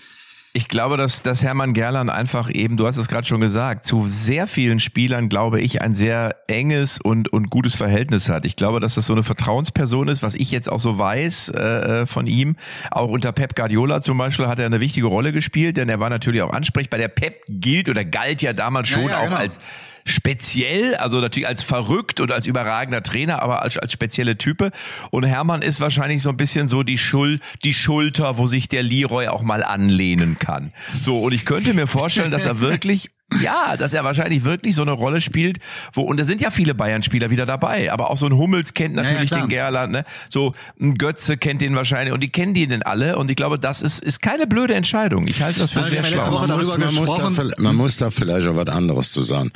ich 0.55 0.69
glaube, 0.69 0.97
dass, 0.97 1.23
dass 1.23 1.45
Hermann 1.45 1.75
Gerland 1.75 2.11
einfach 2.11 2.51
eben, 2.51 2.77
du 2.77 2.87
hast 2.87 2.97
es 2.97 3.09
gerade 3.09 3.27
schon 3.27 3.41
gesagt, 3.41 3.85
zu 3.85 4.07
sehr 4.07 4.47
vielen 4.47 4.81
Spielern, 4.81 5.29
glaube 5.29 5.61
ich, 5.61 5.83
ein 5.83 5.95
sehr 5.95 6.37
enges 6.49 6.99
und, 6.99 7.29
und 7.33 7.51
gutes 7.51 7.77
Verhältnis 7.77 8.29
hat. 8.29 8.47
Ich 8.47 8.57
glaube, 8.57 8.81
dass 8.81 8.95
das 8.95 9.07
so 9.07 9.13
eine 9.13 9.23
Vertrauensperson 9.23 10.09
ist, 10.09 10.23
was 10.23 10.35
ich 10.35 10.51
jetzt 10.51 10.71
auch 10.71 10.81
so 10.81 10.99
weiß 10.99 11.51
äh, 11.51 12.07
von 12.07 12.27
ihm. 12.27 12.57
Auch 12.91 13.11
unter 13.11 13.33
Pep 13.33 13.55
Guardiola 13.55 14.01
zum 14.01 14.17
Beispiel 14.19 14.47
hat 14.47 14.59
er 14.59 14.67
eine 14.67 14.81
wichtige 14.81 15.07
Rolle 15.07 15.33
gespielt, 15.33 15.77
denn 15.77 15.89
er 15.89 16.01
war 16.01 16.11
natürlich 16.11 16.43
auch 16.43 16.53
ansprechbar. 16.53 16.99
Der 16.99 17.09
Pep 17.09 17.43
gilt 17.49 17.89
oder 17.89 18.05
galt 18.05 18.41
ja 18.43 18.53
damals 18.53 18.89
Ja, 18.91 18.97
schon 18.97 19.09
ja, 19.09 19.19
auch 19.19 19.25
genau. 19.25 19.37
als 19.37 19.61
speziell, 20.09 20.95
also 20.97 21.21
natürlich 21.21 21.49
als 21.49 21.63
verrückt 21.63 22.21
und 22.21 22.33
als 22.33 22.47
überragender 22.47 23.03
Trainer, 23.03 23.43
aber 23.43 23.63
als, 23.63 23.79
als 23.79 23.93
spezielle 23.93 24.39
Type. 24.39 24.71
Und 25.11 25.25
Hermann 25.25 25.63
ist 25.63 25.81
wahrscheinlich 25.81 26.23
so 26.23 26.31
ein 26.31 26.37
bisschen 26.37 26.69
so 26.69 26.83
die 26.83 26.99
Schul 26.99 27.41
die 27.65 27.75
Schulter, 27.75 28.39
wo 28.39 28.47
sich 28.47 28.69
der 28.69 28.83
Leroy 28.83 29.29
auch 29.29 29.43
mal 29.43 29.63
anlehnen 29.63 30.39
kann. 30.39 30.73
So, 31.01 31.19
und 31.21 31.33
ich 31.33 31.45
könnte 31.45 31.75
mir 31.75 31.87
vorstellen, 31.87 32.31
dass 32.31 32.45
er 32.45 32.61
wirklich 32.61 33.11
ja, 33.43 33.77
dass 33.77 33.93
er 33.93 34.05
wahrscheinlich 34.05 34.45
wirklich 34.45 34.75
so 34.75 34.83
eine 34.83 34.93
Rolle 34.93 35.21
spielt, 35.21 35.59
wo, 35.93 36.03
und 36.03 36.19
da 36.19 36.25
sind 36.25 36.41
ja 36.41 36.51
viele 36.51 36.75
Bayern-Spieler 36.75 37.29
wieder 37.29 37.45
dabei, 37.45 37.93
aber 37.93 38.11
auch 38.11 38.17
so 38.17 38.27
ein 38.27 38.33
Hummels 38.33 38.73
kennt 38.73 38.97
ja, 38.97 39.03
natürlich 39.03 39.31
klar. 39.31 39.43
den 39.43 39.49
Gerland, 39.51 39.93
ne? 39.93 40.05
So 40.31 40.55
ein 40.81 40.95
Götze 40.95 41.37
kennt 41.37 41.61
den 41.61 41.77
wahrscheinlich 41.77 42.15
und 42.15 42.23
die 42.23 42.31
kennen 42.31 42.55
die 42.55 42.67
denn 42.67 42.83
alle 42.83 43.19
und 43.19 43.31
ich 43.31 43.37
glaube, 43.37 43.59
das 43.59 43.83
ist, 43.83 44.03
ist 44.03 44.23
keine 44.23 44.47
blöde 44.47 44.75
Entscheidung. 44.75 45.27
Ich 45.29 45.43
halte 45.43 45.61
das 45.61 45.73
für 45.73 45.81
Ja, 45.81 45.91
wir 45.91 46.03
sehr 46.03 46.11
schlau. 46.13 46.31
Man, 46.47 46.57
muss, 46.57 46.79
man, 46.79 46.95
muss 46.95 47.17
da, 47.17 47.31
man 47.59 47.77
muss 47.77 47.97
da 47.99 48.11
vielleicht 48.11 48.49
auch 48.49 48.57
was 48.57 48.69
anderes 48.69 49.13
zu 49.13 49.23
sagen. 49.23 49.53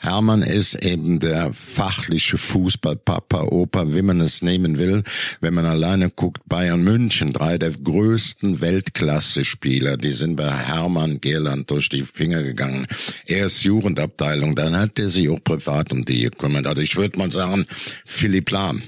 Hermann 0.00 0.42
ist 0.42 0.76
eben 0.76 1.18
der 1.18 1.52
fachliche 1.52 2.38
Fußballpapa, 2.38 3.42
Opa, 3.42 3.92
wie 3.92 4.02
man 4.02 4.20
es 4.20 4.42
nehmen 4.42 4.78
will. 4.78 5.02
Wenn 5.40 5.54
man 5.54 5.66
alleine 5.66 6.08
guckt, 6.08 6.42
Bayern 6.46 6.84
München, 6.84 7.32
drei 7.32 7.58
der 7.58 7.72
größten 7.72 8.60
Weltklasse-Spieler, 8.60 9.96
die 9.96 10.12
sind 10.12 10.36
bei 10.36 10.50
Hermann 10.50 11.20
Gerland 11.20 11.68
durch 11.72 11.88
die 11.88 12.02
Finger 12.02 12.44
gegangen. 12.44 12.86
Er 13.26 13.46
ist 13.46 13.64
Jugendabteilung, 13.64 14.54
dann 14.54 14.76
hat 14.76 15.00
er 15.00 15.10
sich 15.10 15.28
auch 15.28 15.42
privat 15.42 15.90
um 15.90 16.04
die 16.04 16.22
gekümmert. 16.22 16.68
Also 16.68 16.80
ich 16.80 16.94
würde 16.94 17.18
mal 17.18 17.32
sagen, 17.32 17.66
Philipp 18.06 18.52
Lahm, 18.52 18.84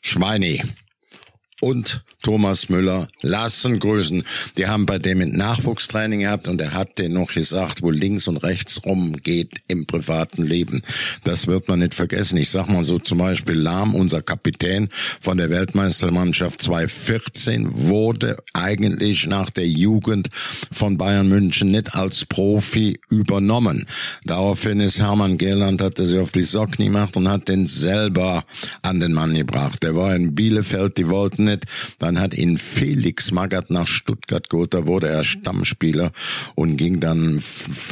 Schweini, 0.00 0.62
und 1.60 2.04
Thomas 2.26 2.68
Müller 2.68 3.06
lassen 3.22 3.78
grüßen. 3.78 4.24
Die 4.58 4.66
haben 4.66 4.84
bei 4.84 4.98
dem 4.98 5.18
Nachwuchstraining 5.18 6.18
gehabt 6.18 6.48
und 6.48 6.60
er 6.60 6.74
hat 6.74 6.98
denen 6.98 7.14
noch 7.14 7.32
gesagt, 7.32 7.82
wo 7.82 7.92
links 7.92 8.26
und 8.26 8.38
rechts 8.38 8.84
rum 8.84 9.18
geht 9.22 9.60
im 9.68 9.86
privaten 9.86 10.42
Leben. 10.42 10.82
Das 11.22 11.46
wird 11.46 11.68
man 11.68 11.78
nicht 11.78 11.94
vergessen. 11.94 12.36
Ich 12.38 12.50
sag 12.50 12.66
mal 12.68 12.82
so 12.82 12.98
zum 12.98 13.18
Beispiel 13.18 13.54
Lahm, 13.54 13.94
unser 13.94 14.22
Kapitän 14.22 14.88
von 15.20 15.38
der 15.38 15.50
Weltmeistermannschaft 15.50 16.60
2014, 16.60 17.68
wurde 17.86 18.38
eigentlich 18.54 19.28
nach 19.28 19.50
der 19.50 19.68
Jugend 19.68 20.28
von 20.72 20.98
Bayern 20.98 21.28
München 21.28 21.70
nicht 21.70 21.94
als 21.94 22.24
Profi 22.24 22.98
übernommen. 23.08 23.86
Daraufhin 24.24 24.80
ist 24.80 24.98
Hermann 24.98 25.38
Gerland, 25.38 25.80
hat 25.80 26.00
er 26.00 26.08
sich 26.08 26.18
auf 26.18 26.32
die 26.32 26.42
Socken 26.42 26.86
gemacht 26.86 27.16
und 27.16 27.28
hat 27.28 27.46
den 27.46 27.68
selber 27.68 28.44
an 28.82 28.98
den 28.98 29.12
Mann 29.12 29.32
gebracht. 29.32 29.84
Der 29.84 29.94
war 29.94 30.16
in 30.16 30.34
Bielefeld, 30.34 30.98
die 30.98 31.06
wollten 31.06 31.44
nicht. 31.44 31.66
Dann 32.00 32.15
Man 32.16 32.22
hat 32.22 32.34
ihn 32.34 32.56
Felix 32.56 33.30
Magath 33.30 33.68
nach 33.68 33.86
Stuttgart 33.86 34.48
geholt, 34.48 34.72
da 34.72 34.86
wurde 34.86 35.06
er 35.06 35.22
Stammspieler 35.22 36.12
und 36.54 36.78
ging 36.78 36.98
dann 36.98 37.42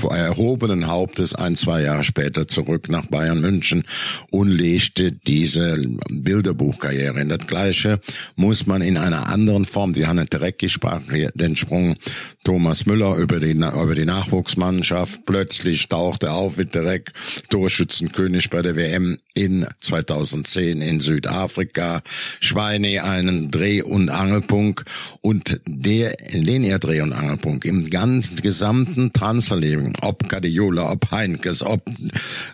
erhobenen 0.03 0.87
Hauptes 0.87 1.35
ein, 1.35 1.57
zwei 1.57 1.83
Jahre 1.83 2.05
später 2.05 2.49
zurück 2.49 2.89
nach 2.89 3.05
Bayern 3.05 3.43
München 3.43 3.83
und 4.31 4.49
legte 4.49 5.13
diese 5.13 5.79
Bilderbuchkarriere 6.09 7.21
in. 7.21 7.29
Das 7.29 7.47
Gleiche 7.47 8.01
muss 8.35 8.67
man 8.67 8.81
in 8.81 8.97
einer 8.97 9.29
anderen 9.29 9.67
Form, 9.67 9.93
die 9.93 10.07
Hanne 10.07 10.25
Drecki 10.25 10.71
sprach 10.71 11.03
den 11.35 11.57
Sprung 11.57 11.97
Thomas 12.45 12.87
Müller 12.87 13.17
über 13.17 13.41
die, 13.41 13.51
über 13.51 13.95
die 13.95 14.07
Nachwuchsmannschaft. 14.07 15.27
Plötzlich 15.27 15.87
tauchte 15.89 16.31
auf 16.33 16.57
mit 16.57 16.75
Dreck, 16.75 17.13
Torschützenkönig 17.51 18.49
bei 18.49 18.63
der 18.63 18.75
WM 18.77 19.19
in 19.35 19.67
2010 19.81 20.81
in 20.81 21.01
Südafrika. 21.01 22.03
Schweine 22.41 23.05
einen 23.05 23.51
Dreh- 23.51 23.83
und 23.83 24.04
Angelpunkt 24.11 24.85
und 25.21 25.61
der 25.67 26.17
linear 26.31 26.79
Dreh- 26.79 27.01
und 27.01 27.13
Angelpunkt 27.13 27.65
im 27.65 27.91
ganzen 27.91 28.37
gesamten 28.37 29.13
Transferleben, 29.13 29.95
ob 30.01 30.29
Guardiola, 30.29 30.91
ob 30.91 31.11
Heinkes, 31.11 31.63
ob 31.63 31.83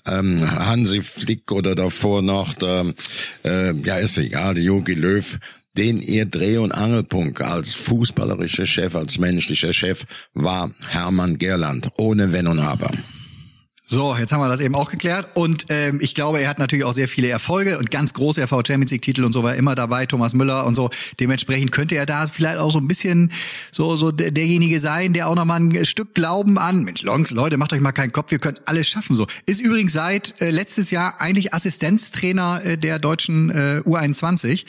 ähm, 0.06 0.40
Hansi 0.50 1.02
Flick 1.02 1.50
oder 1.52 1.74
davor 1.74 2.22
noch 2.22 2.54
der, 2.54 2.94
äh, 3.44 3.72
ja 3.72 3.96
ist 3.96 4.18
egal, 4.18 4.58
Jogi 4.58 4.94
Löw, 4.94 5.38
den 5.76 6.00
ihr 6.00 6.26
Dreh- 6.26 6.58
und 6.58 6.72
Angelpunkt 6.72 7.40
als 7.40 7.74
fußballerischer 7.74 8.66
Chef, 8.66 8.94
als 8.94 9.18
menschlicher 9.18 9.72
Chef 9.72 10.04
war 10.34 10.70
Hermann 10.88 11.38
Gerland, 11.38 11.88
ohne 11.96 12.32
Wenn 12.32 12.46
und 12.46 12.58
Aber. 12.58 12.90
So, 13.92 14.14
jetzt 14.16 14.32
haben 14.32 14.38
wir 14.38 14.48
das 14.48 14.60
eben 14.60 14.76
auch 14.76 14.88
geklärt. 14.88 15.30
Und 15.34 15.66
ähm, 15.68 15.98
ich 16.00 16.14
glaube, 16.14 16.40
er 16.40 16.48
hat 16.48 16.60
natürlich 16.60 16.84
auch 16.84 16.92
sehr 16.92 17.08
viele 17.08 17.28
Erfolge 17.28 17.76
und 17.76 17.90
ganz 17.90 18.14
große 18.14 18.40
RV 18.40 18.62
Champions 18.64 18.92
League 18.92 19.02
Titel 19.02 19.24
und 19.24 19.32
so 19.32 19.42
war 19.42 19.56
immer 19.56 19.74
dabei, 19.74 20.06
Thomas 20.06 20.32
Müller 20.32 20.64
und 20.64 20.76
so. 20.76 20.90
Dementsprechend 21.18 21.72
könnte 21.72 21.96
er 21.96 22.06
da 22.06 22.28
vielleicht 22.28 22.58
auch 22.58 22.70
so 22.70 22.78
ein 22.78 22.86
bisschen 22.86 23.32
so 23.72 23.96
so 23.96 24.12
derjenige 24.12 24.78
sein, 24.78 25.12
der 25.12 25.26
auch 25.26 25.34
noch 25.34 25.44
mal 25.44 25.58
ein 25.58 25.84
Stück 25.86 26.14
Glauben 26.14 26.56
an. 26.56 26.84
Mensch, 26.84 27.02
Longs, 27.02 27.32
Leute, 27.32 27.56
macht 27.56 27.72
euch 27.72 27.80
mal 27.80 27.90
keinen 27.90 28.12
Kopf, 28.12 28.30
wir 28.30 28.38
können 28.38 28.58
alles 28.64 28.86
schaffen. 28.86 29.16
So 29.16 29.26
ist 29.46 29.60
übrigens 29.60 29.92
seit 29.92 30.40
äh, 30.40 30.52
letztes 30.52 30.92
Jahr 30.92 31.20
eigentlich 31.20 31.52
Assistenztrainer 31.52 32.64
äh, 32.64 32.78
der 32.78 33.00
deutschen 33.00 33.50
äh, 33.50 33.82
U21. 33.84 34.66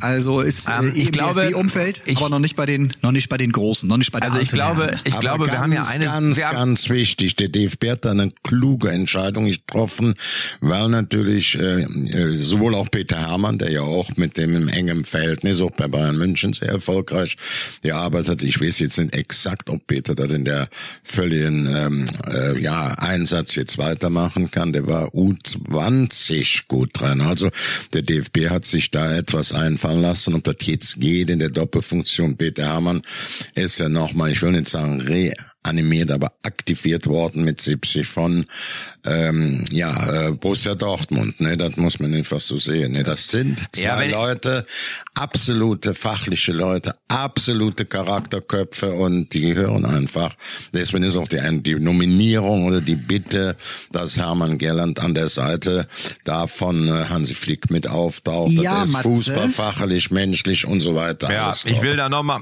Also 0.00 0.40
ist 0.40 0.68
äh, 0.68 0.72
ähm, 0.78 0.92
ich 0.94 1.12
glaube, 1.12 1.56
Umfeld, 1.56 2.02
aber 2.16 2.28
noch 2.28 2.38
nicht 2.38 2.56
bei 2.56 2.66
den 2.66 2.92
noch 3.02 3.12
nicht 3.12 3.28
bei 3.28 3.36
den 3.36 3.52
großen, 3.52 3.88
noch 3.88 3.96
nicht 3.96 4.12
bei 4.12 4.20
der 4.20 4.30
Also 4.30 4.40
ich 4.40 4.50
glaube, 4.50 4.94
ich 5.04 5.12
Aber 5.12 5.20
glaube, 5.20 5.44
ganz, 5.46 5.52
wir 5.52 5.60
haben 5.60 5.72
ja 5.72 5.82
eines 5.82 6.06
ganz, 6.06 6.42
haben, 6.42 6.56
ganz 6.56 6.88
wichtig. 6.88 7.36
Der 7.36 7.48
DFB 7.48 7.90
hat 7.90 8.04
da 8.04 8.10
eine 8.10 8.32
kluge 8.42 8.90
Entscheidung 8.90 9.46
getroffen, 9.46 10.14
weil 10.60 10.88
natürlich 10.88 11.58
äh, 11.58 11.82
äh, 11.82 12.34
sowohl 12.36 12.74
auch 12.74 12.90
Peter 12.90 13.18
Hermann, 13.18 13.58
der 13.58 13.70
ja 13.70 13.82
auch 13.82 14.10
mit 14.16 14.36
dem 14.36 14.56
im 14.56 14.68
engen 14.68 15.04
Verhältnis 15.04 15.60
auch 15.60 15.70
bei 15.70 15.88
Bayern 15.88 16.16
München 16.16 16.52
sehr 16.52 16.68
erfolgreich 16.68 17.36
gearbeitet. 17.82 18.42
Ich 18.42 18.60
weiß 18.60 18.78
jetzt 18.78 18.98
nicht 18.98 19.14
exakt, 19.14 19.70
ob 19.70 19.86
Peter 19.86 20.14
da 20.14 20.24
in 20.24 20.44
der 20.44 20.68
völligen 21.04 21.66
ähm, 21.66 22.06
äh, 22.28 22.60
ja 22.60 22.88
Einsatz 22.98 23.54
jetzt 23.54 23.78
weitermachen 23.78 24.50
kann. 24.50 24.72
Der 24.72 24.86
war 24.86 25.08
U20 25.08 26.62
gut 26.68 26.90
dran. 26.94 27.20
Also 27.20 27.50
der 27.92 28.02
DFB 28.02 28.50
hat 28.50 28.64
sich 28.64 28.90
da 28.90 29.14
etwas 29.14 29.52
einfallen 29.82 30.02
lassen, 30.02 30.34
ob 30.34 30.44
das 30.44 30.56
jetzt 30.62 31.00
geht 31.00 31.30
in 31.30 31.38
der 31.38 31.48
Doppelfunktion. 31.48 32.36
Peter 32.36 32.64
Hermann 32.64 33.02
ist 33.54 33.78
ja 33.78 33.88
nochmal, 33.88 34.30
ich 34.30 34.42
will 34.42 34.52
nicht 34.52 34.68
sagen 34.68 35.00
reanimiert, 35.64 36.10
aber 36.10 36.32
aktiviert 36.42 37.06
worden 37.06 37.44
mit 37.44 37.60
70 37.60 38.06
von 38.06 38.46
ähm, 39.04 39.64
ja 39.70 40.28
äh, 40.28 40.32
Borussia 40.32 40.74
Dortmund. 40.74 41.40
Ne, 41.40 41.56
das 41.56 41.76
muss 41.76 41.98
man 41.98 42.14
einfach 42.14 42.40
so 42.40 42.58
sehen. 42.58 42.92
Ne, 42.92 43.02
das 43.02 43.28
sind 43.28 43.60
zwei 43.72 44.08
Ja, 44.08 44.24
Leute, 44.24 44.64
absolute 45.14 45.94
fachliche 45.94 46.52
Leute, 46.52 46.94
absolute 47.08 47.84
Charakterköpfe 47.84 48.92
und 48.92 49.32
die 49.34 49.40
gehören 49.40 49.84
einfach. 49.84 50.34
Deswegen 50.72 51.04
ist 51.04 51.16
auch 51.16 51.28
die, 51.28 51.40
die 51.62 51.74
Nominierung 51.74 52.66
oder 52.66 52.80
die 52.80 52.96
Bitte, 52.96 53.56
dass 53.90 54.16
Hermann 54.16 54.58
Gerland 54.58 55.00
an 55.00 55.14
der 55.14 55.28
Seite 55.28 55.86
da 56.24 56.46
von 56.46 56.88
äh, 56.88 57.06
Hansi 57.08 57.34
Flick 57.34 57.70
mit 57.70 57.86
auftaucht. 57.86 58.52
Ja, 58.52 58.80
das 58.80 58.88
ist 58.88 58.92
Matze. 58.92 59.08
Fußball, 59.08 59.48
fachlich, 59.48 60.10
menschlich 60.10 60.66
und 60.66 60.80
so 60.80 60.94
weiter. 60.94 61.32
ja, 61.32 61.52
ich 61.64 61.82
will 61.82 61.96
da 61.96 62.08
noch 62.08 62.22
mal 62.22 62.40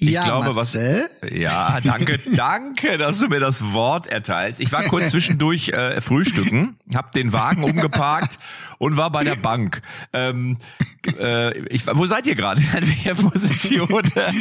ich 0.00 0.10
Ja, 0.10 0.24
glaube, 0.24 0.56
was 0.56 0.74
Matze? 0.74 1.08
Ja, 1.30 1.78
danke, 1.84 2.18
danke, 2.34 2.98
dass 2.98 3.20
du 3.20 3.28
mir 3.28 3.40
das 3.40 3.72
Wort 3.72 4.06
erteilst. 4.06 4.60
Ich 4.60 4.72
war 4.72 4.82
kurz 4.84 5.10
zwischendurch 5.10 5.68
äh, 5.68 6.00
frühstücken, 6.00 6.76
hab 6.94 7.12
den 7.12 7.32
Wagen 7.32 7.62
umgeparkt 7.64 8.38
und 8.78 8.96
war 8.96 9.10
bei 9.10 9.24
der 9.24 9.36
Bank. 9.36 9.82
Ähm, 10.14 10.56
äh, 11.18 11.58
ich, 11.68 11.86
wo 11.86 12.06
seid 12.06 12.26
ihr 12.26 12.34
gerade? 12.34 12.62
In 12.78 12.88
welcher 12.88 13.14
Position? 13.14 13.88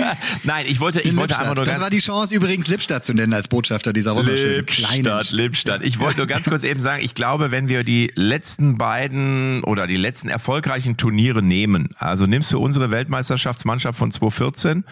Nein, 0.43 0.65
ich 0.67 0.79
wollte, 0.79 1.01
ich 1.01 1.11
In 1.11 1.17
wollte 1.17 1.33
Lippstadt. 1.33 1.39
einfach 1.41 1.55
nur 1.55 1.65
das 1.65 1.73
ganz 1.73 1.83
war 1.83 1.89
die 1.89 1.99
Chance 1.99 2.33
übrigens 2.33 2.67
Lippstadt 2.69 3.03
zu 3.03 3.13
nennen 3.13 3.33
als 3.33 3.49
Botschafter 3.49 3.91
dieser 3.91 4.15
wunderschönen 4.15 4.65
kleinen 4.65 5.03
Lippstadt, 5.03 5.31
Lippstadt. 5.31 5.81
Ich 5.83 5.99
wollte 5.99 6.17
nur 6.19 6.27
ganz 6.27 6.47
kurz 6.47 6.63
eben 6.63 6.79
sagen, 6.79 7.03
ich 7.03 7.13
glaube, 7.15 7.51
wenn 7.51 7.67
wir 7.67 7.83
die 7.83 8.11
letzten 8.15 8.77
beiden 8.77 9.61
oder 9.65 9.87
die 9.87 9.97
letzten 9.97 10.29
erfolgreichen 10.29 10.95
Turniere 10.95 11.41
nehmen, 11.43 11.89
also 11.97 12.25
nimmst 12.25 12.53
du 12.53 12.59
unsere 12.59 12.91
Weltmeisterschaftsmannschaft 12.91 13.99
von 13.99 14.11
2014 14.11 14.85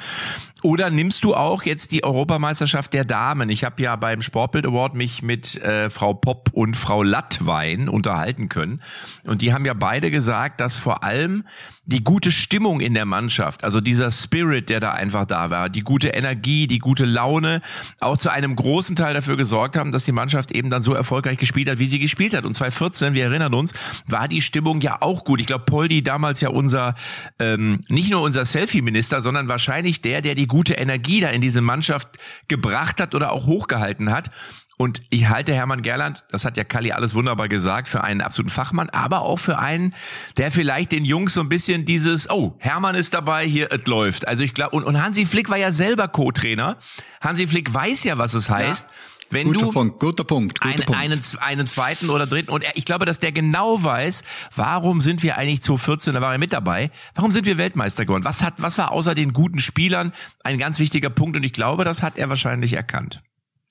oder 0.63 0.89
nimmst 0.89 1.23
du 1.23 1.35
auch 1.35 1.63
jetzt 1.63 1.91
die 1.91 2.03
Europameisterschaft 2.03 2.93
der 2.93 3.05
Damen? 3.05 3.49
Ich 3.49 3.63
habe 3.63 3.81
ja 3.81 3.95
beim 3.95 4.21
Sportbild 4.21 4.65
Award 4.65 4.95
mich 4.95 5.21
mit 5.21 5.61
äh, 5.61 5.89
Frau 5.89 6.13
Popp 6.13 6.49
und 6.53 6.75
Frau 6.75 7.03
Lattwein 7.03 7.89
unterhalten 7.89 8.49
können. 8.49 8.81
Und 9.23 9.41
die 9.41 9.53
haben 9.53 9.65
ja 9.65 9.73
beide 9.73 10.11
gesagt, 10.11 10.61
dass 10.61 10.77
vor 10.77 11.03
allem 11.03 11.45
die 11.87 12.03
gute 12.03 12.33
Stimmung 12.33 12.81
in 12.81 12.93
der 12.93 13.05
Mannschaft, 13.05 13.63
also 13.63 13.79
dieser 13.79 14.11
Spirit, 14.11 14.69
der 14.69 14.81
da 14.81 14.91
einfach 14.91 15.25
da 15.25 15.49
war, 15.49 15.69
die 15.69 15.81
gute 15.81 16.09
Energie, 16.09 16.67
die 16.67 16.79
gute 16.79 17.05
Laune, 17.05 17.61
auch 18.01 18.17
zu 18.17 18.29
einem 18.29 18.57
großen 18.57 18.97
Teil 18.97 19.13
dafür 19.13 19.37
gesorgt 19.37 19.77
haben, 19.77 19.93
dass 19.93 20.03
die 20.03 20.11
Mannschaft 20.11 20.51
eben 20.51 20.69
dann 20.69 20.81
so 20.81 20.93
erfolgreich 20.93 21.37
gespielt 21.37 21.69
hat, 21.69 21.79
wie 21.79 21.87
sie 21.87 21.99
gespielt 21.99 22.33
hat. 22.33 22.45
Und 22.45 22.53
2014, 22.53 23.13
wir 23.13 23.23
erinnern 23.23 23.53
uns, 23.53 23.73
war 24.05 24.27
die 24.27 24.41
Stimmung 24.41 24.81
ja 24.81 24.97
auch 25.01 25.23
gut. 25.23 25.39
Ich 25.39 25.47
glaube, 25.47 25.63
Poldi 25.63 26.03
damals 26.03 26.41
ja 26.41 26.49
unser, 26.49 26.93
ähm, 27.39 27.79
nicht 27.87 28.11
nur 28.11 28.21
unser 28.21 28.43
Selfie-Minister, 28.43 29.21
sondern 29.21 29.47
wahrscheinlich 29.47 30.01
der, 30.01 30.21
der 30.21 30.35
die 30.35 30.47
gute 30.47 30.73
Energie 30.73 31.21
da 31.21 31.29
in 31.29 31.39
diese 31.39 31.61
Mannschaft 31.61 32.09
gebracht 32.49 32.99
hat 32.99 33.15
oder 33.15 33.31
auch 33.31 33.45
hochgehalten 33.45 34.11
hat. 34.11 34.29
Und 34.77 35.01
ich 35.09 35.27
halte 35.27 35.53
Hermann 35.53 35.81
Gerland, 35.81 36.23
das 36.29 36.45
hat 36.45 36.55
ja 36.55 36.63
Kalli 36.63 36.91
alles 36.91 37.15
wunderbar 37.15 37.49
gesagt, 37.49 37.87
für 37.87 38.03
einen 38.03 38.21
absoluten 38.21 38.53
Fachmann, 38.53 38.91
aber 38.91 39.21
auch 39.21 39.37
für 39.37 39.57
einen, 39.57 39.95
der 40.37 40.51
vielleicht 40.51 40.91
den 40.91 41.03
Jungs 41.03 41.33
so 41.33 41.41
ein 41.41 41.49
bisschen 41.49 41.83
dieses, 41.83 42.29
oh, 42.29 42.55
Hermann 42.59 42.93
ist 42.93 43.15
dabei, 43.15 43.45
hier, 43.45 43.71
es 43.71 43.87
läuft. 43.87 44.27
Also 44.27 44.43
ich 44.43 44.53
glaube, 44.53 44.75
und, 44.75 44.83
und 44.83 45.01
Hansi 45.01 45.25
Flick 45.25 45.49
war 45.49 45.57
ja 45.57 45.71
selber 45.71 46.07
Co-Trainer. 46.07 46.77
Hansi 47.21 47.47
Flick 47.47 47.73
weiß 47.73 48.03
ja, 48.03 48.19
was 48.19 48.35
es 48.35 48.51
heißt. 48.51 48.87
Wenn 49.29 49.47
Guter 49.47 49.59
du 49.59 49.71
Punkt, 49.71 49.99
guter 49.99 50.23
Punkt, 50.23 50.61
guter 50.61 50.73
ein, 50.73 50.85
Punkt. 50.85 51.01
einen, 51.01 51.21
einen 51.39 51.67
zweiten 51.67 52.09
oder 52.09 52.27
dritten. 52.27 52.49
Und 52.49 52.63
ich 52.75 52.85
glaube, 52.85 53.05
dass 53.05 53.19
der 53.19 53.31
genau 53.31 53.83
weiß, 53.83 54.23
warum 54.55 55.01
sind 55.01 55.21
wir 55.23 55.37
eigentlich 55.37 55.63
2014, 55.63 56.13
da 56.13 56.21
war 56.21 56.31
er 56.31 56.37
mit 56.37 56.53
dabei, 56.53 56.91
warum 57.15 57.31
sind 57.31 57.45
wir 57.45 57.57
Weltmeister 57.57 58.05
geworden? 58.05 58.23
Was 58.23 58.41
hat, 58.43 58.53
was 58.57 58.77
war 58.77 58.91
außer 58.91 59.15
den 59.15 59.33
guten 59.33 59.59
Spielern 59.59 60.13
ein 60.43 60.57
ganz 60.57 60.79
wichtiger 60.79 61.09
Punkt? 61.09 61.35
Und 61.35 61.43
ich 61.43 61.51
glaube, 61.51 61.83
das 61.83 62.03
hat 62.03 62.17
er 62.17 62.29
wahrscheinlich 62.29 62.73
erkannt. 62.73 63.21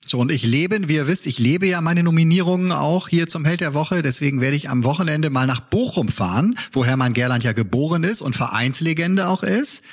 So, 0.07 0.19
und 0.19 0.31
ich 0.31 0.43
lebe, 0.43 0.87
wie 0.87 0.95
ihr 0.95 1.07
wisst, 1.07 1.27
ich 1.27 1.37
lebe 1.37 1.67
ja 1.67 1.81
meine 1.81 2.01
Nominierungen 2.01 2.71
auch 2.71 3.09
hier 3.09 3.27
zum 3.27 3.43
Held 3.43 3.59
der 3.59 3.73
Woche. 3.73 4.01
Deswegen 4.01 4.39
werde 4.39 4.55
ich 4.55 4.69
am 4.69 4.85
Wochenende 4.85 5.29
mal 5.29 5.45
nach 5.47 5.59
Bochum 5.59 6.07
fahren, 6.07 6.57
wo 6.71 6.85
Hermann 6.85 7.11
Gerland 7.11 7.43
ja 7.43 7.51
geboren 7.51 8.05
ist 8.05 8.21
und 8.21 8.33
Vereinslegende 8.33 9.27
auch 9.27 9.43
ist. 9.43 9.83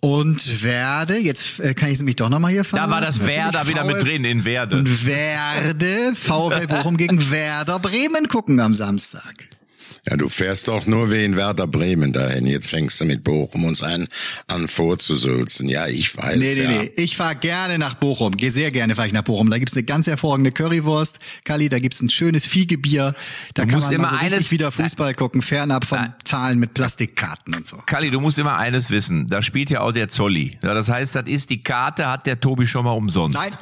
Und 0.00 0.62
werde, 0.62 1.18
jetzt 1.18 1.58
äh, 1.60 1.74
kann 1.74 1.90
ich 1.90 1.98
sie 1.98 2.04
mich 2.04 2.16
doch 2.16 2.28
nochmal 2.28 2.52
hier 2.52 2.64
fahren. 2.64 2.88
Da 2.88 2.90
war 2.90 3.00
das 3.00 3.18
lassen, 3.18 3.28
Werder 3.28 3.58
natürlich 3.58 3.68
wieder 3.68 3.84
mit 3.84 4.02
drin 4.02 4.24
in 4.24 4.44
Werde. 4.44 4.76
Und 4.76 5.06
werde 5.06 6.14
VfL 6.14 6.66
Bochum 6.68 6.96
gegen 6.96 7.30
Werder 7.30 7.80
Bremen 7.80 8.28
gucken 8.28 8.60
am 8.60 8.74
Samstag. 8.74 9.48
Ja, 10.08 10.16
du 10.16 10.28
fährst 10.28 10.66
doch 10.66 10.84
nur 10.86 11.12
wegen 11.12 11.36
Werder 11.36 11.68
Bremen 11.68 12.12
dahin. 12.12 12.44
Jetzt 12.46 12.68
fängst 12.68 13.00
du 13.00 13.04
mit 13.04 13.22
Bochum 13.22 13.64
uns 13.64 13.84
ein, 13.84 14.08
an 14.48 14.66
vorzusülzen. 14.66 15.68
Ja, 15.68 15.86
ich 15.86 16.16
weiß 16.16 16.36
Nee, 16.38 16.54
nee, 16.56 16.62
ja. 16.62 16.68
nee. 16.82 16.90
Ich 16.96 17.16
fahre 17.16 17.36
gerne 17.36 17.78
nach 17.78 17.94
Bochum. 17.94 18.36
Gehe 18.36 18.50
sehr 18.50 18.72
gerne 18.72 18.96
fahre 18.96 19.06
ich 19.06 19.12
nach 19.14 19.22
Bochum. 19.22 19.48
Da 19.48 19.58
gibt's 19.58 19.74
eine 19.74 19.84
ganz 19.84 20.08
hervorragende 20.08 20.50
Currywurst, 20.50 21.18
Kali, 21.44 21.68
da 21.68 21.78
gibt's 21.78 22.00
ein 22.02 22.10
schönes 22.10 22.46
Fiegebier. 22.46 23.14
Da 23.54 23.64
Du 23.64 23.70
kann 23.70 23.78
man 23.80 23.88
mal 23.90 23.94
immer 23.94 24.08
so 24.08 24.14
richtig 24.16 24.32
eines- 24.38 24.50
wieder 24.50 24.72
Fußball 24.72 25.14
gucken, 25.14 25.40
fernab 25.40 25.84
von 25.84 25.98
Nein. 25.98 26.14
Zahlen 26.24 26.58
mit 26.58 26.74
Plastikkarten 26.74 27.54
und 27.54 27.68
so. 27.68 27.76
Kalli, 27.86 28.10
du 28.10 28.20
musst 28.20 28.40
immer 28.40 28.56
eines 28.56 28.90
wissen. 28.90 29.28
Da 29.28 29.40
spielt 29.40 29.70
ja 29.70 29.82
auch 29.82 29.92
der 29.92 30.08
Zolli. 30.08 30.58
Ja, 30.62 30.74
das 30.74 30.88
heißt, 30.88 31.14
das 31.14 31.28
ist 31.28 31.48
die 31.50 31.62
Karte, 31.62 32.08
hat 32.08 32.26
der 32.26 32.40
Tobi 32.40 32.66
schon 32.66 32.84
mal 32.84 32.92
umsonst. 32.92 33.38
Nein, 33.38 33.52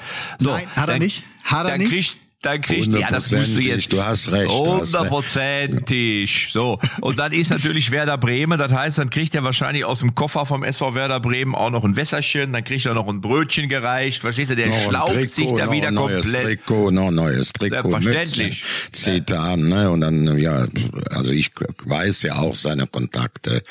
nein, 0.40 0.66
hat 0.74 0.88
er 0.88 0.98
nicht. 0.98 1.22
Hat 1.44 1.66
er 1.66 1.72
dann 1.72 1.80
nicht. 1.80 1.90
Kriegt, 1.90 2.16
dann 2.42 2.62
kriegt 2.62 2.86
ja, 2.86 3.10
das 3.10 3.30
musst 3.32 3.54
du 3.54 3.60
jetzt. 3.60 3.92
Du 3.92 4.02
hast 4.02 4.32
recht. 4.32 4.50
Hundertprozentig. 4.50 6.48
So. 6.50 6.78
Und 7.02 7.18
dann 7.18 7.32
ist 7.32 7.50
natürlich 7.50 7.90
Werder 7.90 8.16
Bremen. 8.16 8.58
Das 8.58 8.72
heißt, 8.72 8.96
dann 8.96 9.10
kriegt 9.10 9.34
er 9.34 9.44
wahrscheinlich 9.44 9.84
aus 9.84 9.98
dem 9.98 10.14
Koffer 10.14 10.46
vom 10.46 10.64
SV 10.64 10.94
Werder 10.94 11.20
Bremen 11.20 11.54
auch 11.54 11.68
noch 11.68 11.84
ein 11.84 11.96
Wässerchen. 11.96 12.54
Dann 12.54 12.64
kriegt 12.64 12.86
er 12.86 12.94
noch 12.94 13.08
ein 13.08 13.20
Brötchen 13.20 13.68
gereicht. 13.68 14.22
Verstehst 14.22 14.52
du? 14.52 14.56
Der 14.56 14.68
noch 14.68 14.88
schlaucht 14.88 15.12
Trikot, 15.12 15.28
sich 15.28 15.52
da 15.52 15.66
noch 15.66 15.72
wieder 15.72 15.90
neues 15.90 16.22
komplett. 16.22 16.44
Trikot, 16.44 16.88
ein 16.88 17.14
neues 17.14 17.52
Trikot. 17.52 17.90
Selbstverständlich. 17.90 18.64
Mütze, 18.84 18.92
Zieht 18.92 19.30
er 19.30 19.40
an, 19.40 19.68
ne? 19.68 19.90
Und 19.90 20.00
dann, 20.00 20.38
ja, 20.38 20.66
also 21.10 21.32
ich 21.32 21.50
weiß 21.84 22.22
ja 22.22 22.36
auch 22.36 22.54
seine 22.54 22.86
Kontakte 22.86 23.62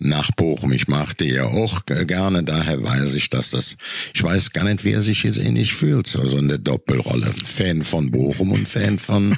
nach 0.00 0.32
Bochum. 0.32 0.72
Ich 0.72 0.88
mache 0.88 1.14
die 1.14 1.26
ja 1.28 1.44
auch 1.44 1.86
gerne. 1.86 2.42
Daher 2.42 2.82
weiß 2.82 3.14
ich, 3.14 3.30
dass 3.30 3.52
das, 3.52 3.76
ich 4.14 4.22
weiß 4.24 4.50
gar 4.50 4.64
nicht, 4.64 4.82
wie 4.84 4.94
er 4.94 5.02
sich 5.02 5.22
jetzt 5.22 5.38
ähnlich 5.38 5.74
fühlt. 5.74 6.08
So, 6.08 6.26
so 6.26 6.38
eine 6.38 6.58
Doppelrolle. 6.58 7.32
Fan 7.44 7.82
von 7.82 8.10
Bochum 8.10 8.15
und 8.50 8.68
Fan 8.68 8.98
von. 8.98 9.36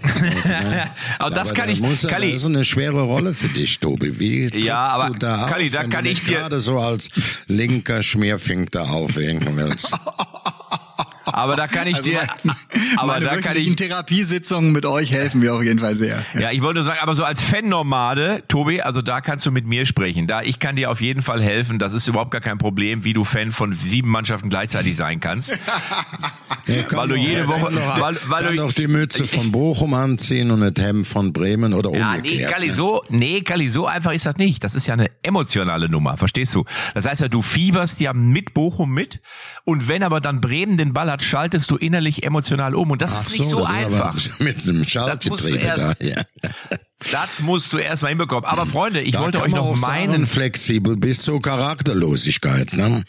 Aber 1.18 1.30
das 1.34 1.48
Aber 1.50 1.56
kann 1.58 1.66
da 1.68 1.72
ich, 1.72 1.80
muss 1.80 2.06
Kalli, 2.06 2.32
Das 2.32 2.42
ist 2.42 2.46
eine 2.46 2.64
schwere 2.64 3.02
Rolle 3.02 3.34
für 3.34 3.48
dich, 3.48 3.78
Tobi. 3.80 4.18
Wie 4.18 4.58
Ja, 4.64 4.84
aber 4.84 5.08
du 5.12 5.18
da 5.18 5.48
Kalli, 5.48 5.66
auf, 5.68 5.72
da 5.72 5.84
kann 5.84 6.04
ich 6.06 6.22
dir- 6.24 6.38
gerade 6.38 6.60
so 6.60 6.78
als 6.78 7.08
linker 7.46 8.02
Schmierfink 8.02 8.70
da 8.72 8.82
aufhängen 8.84 9.56
willst? 9.56 9.92
aber 11.24 11.56
da 11.56 11.66
kann 11.66 11.86
ich 11.86 11.96
Also 11.96 12.10
dir, 12.10 12.20
meine- 12.42 12.56
aber 12.96 13.06
meine 13.14 13.24
da 13.26 13.36
kann 13.40 13.56
ich, 13.56 13.74
Therapiesitzungen 13.76 14.72
mit 14.72 14.86
euch 14.86 15.10
helfen 15.10 15.40
mir 15.40 15.54
auf 15.54 15.62
jeden 15.62 15.78
Fall 15.78 15.96
sehr. 15.96 16.24
Ja, 16.38 16.50
ich 16.52 16.62
wollte 16.62 16.76
nur 16.80 16.84
sagen, 16.84 16.98
aber 17.02 17.14
so 17.14 17.24
als 17.24 17.42
Fan-Nomade, 17.42 18.42
Tobi, 18.48 18.80
also 18.82 19.02
da 19.02 19.20
kannst 19.20 19.46
du 19.46 19.50
mit 19.50 19.66
mir 19.66 19.86
sprechen. 19.86 20.26
Da 20.26 20.42
ich 20.42 20.58
kann 20.58 20.76
dir 20.76 20.90
auf 20.90 21.00
jeden 21.00 21.22
Fall 21.22 21.42
helfen. 21.42 21.78
Das 21.78 21.92
ist 21.92 22.06
überhaupt 22.08 22.30
gar 22.30 22.40
kein 22.40 22.58
Problem, 22.58 23.04
wie 23.04 23.12
du 23.12 23.24
Fan 23.24 23.52
von 23.52 23.72
sieben 23.72 24.08
Mannschaften 24.10 24.50
gleichzeitig 24.50 24.96
sein 24.96 25.20
kannst. 25.20 25.56
Ja, 26.66 26.76
Weil 26.96 27.08
du 27.08 27.14
jede 27.16 27.46
Woche- 27.46 27.70
doch, 27.74 28.00
weil- 28.00 28.16
weil 28.26 28.44
kann 28.44 28.56
du- 28.56 28.62
doch 28.62 28.72
die 28.72 28.86
Mütze 28.86 29.26
von 29.26 29.52
Bochum 29.52 29.92
anziehen 29.92 30.50
und 30.50 30.60
das 30.62 30.82
Hemd 30.82 31.06
von 31.06 31.30
Bremen 31.32 31.74
oder 31.74 31.90
Ja, 31.94 32.12
nee, 32.12 32.16
umgekehrt. 32.18 32.52
Kalli, 32.52 32.68
ne? 32.68 32.72
so, 32.72 33.02
nee, 33.10 33.42
Kalli, 33.42 33.68
so 33.68 33.86
einfach 33.86 34.12
ist 34.12 34.24
das 34.24 34.36
nicht. 34.38 34.64
Das 34.64 34.74
ist 34.74 34.86
ja 34.86 34.94
eine 34.94 35.10
emotionale 35.22 35.90
Nummer, 35.90 36.16
verstehst 36.16 36.54
du? 36.54 36.64
Das 36.94 37.04
heißt 37.06 37.20
ja, 37.20 37.28
du 37.28 37.42
fieberst 37.42 38.00
ja 38.00 38.14
mit 38.14 38.54
Bochum 38.54 38.92
mit 38.94 39.20
und 39.64 39.88
wenn 39.88 40.02
aber 40.02 40.22
dann 40.22 40.40
Bremen 40.40 40.78
den 40.78 40.94
Ball 40.94 41.10
hat, 41.10 41.13
schaltest 41.22 41.70
du 41.70 41.76
innerlich 41.76 42.22
emotional 42.24 42.74
um 42.74 42.90
und 42.90 43.02
das 43.02 43.14
Ach 43.14 43.26
ist 43.26 43.38
nicht 43.38 43.48
so, 43.48 43.58
aber 43.66 43.68
einfach. 43.68 44.16
Mit 44.40 44.62
einem 44.62 44.84
Das 44.84 45.24
musst 45.26 45.44
du 45.44 45.48
Schaltgetriebe 45.48 45.58
da. 45.58 45.64
erst- 45.64 46.02
Ja. 46.02 46.22
Das 47.12 47.40
musst 47.40 47.70
du 47.72 47.76
erstmal 47.78 48.10
hinbekommen. 48.10 48.46
Aber 48.46 48.64
Freunde, 48.64 49.02
ich 49.02 49.12
da 49.12 49.20
wollte 49.20 49.42
euch 49.42 49.52
noch 49.52 49.76
meinen 49.76 50.10
sagen, 50.12 50.26
flexibel 50.26 50.96
bis 50.96 51.18
zur 51.20 51.40
Charakterlosigkeit. 51.42 52.72
Ne? 52.72 53.04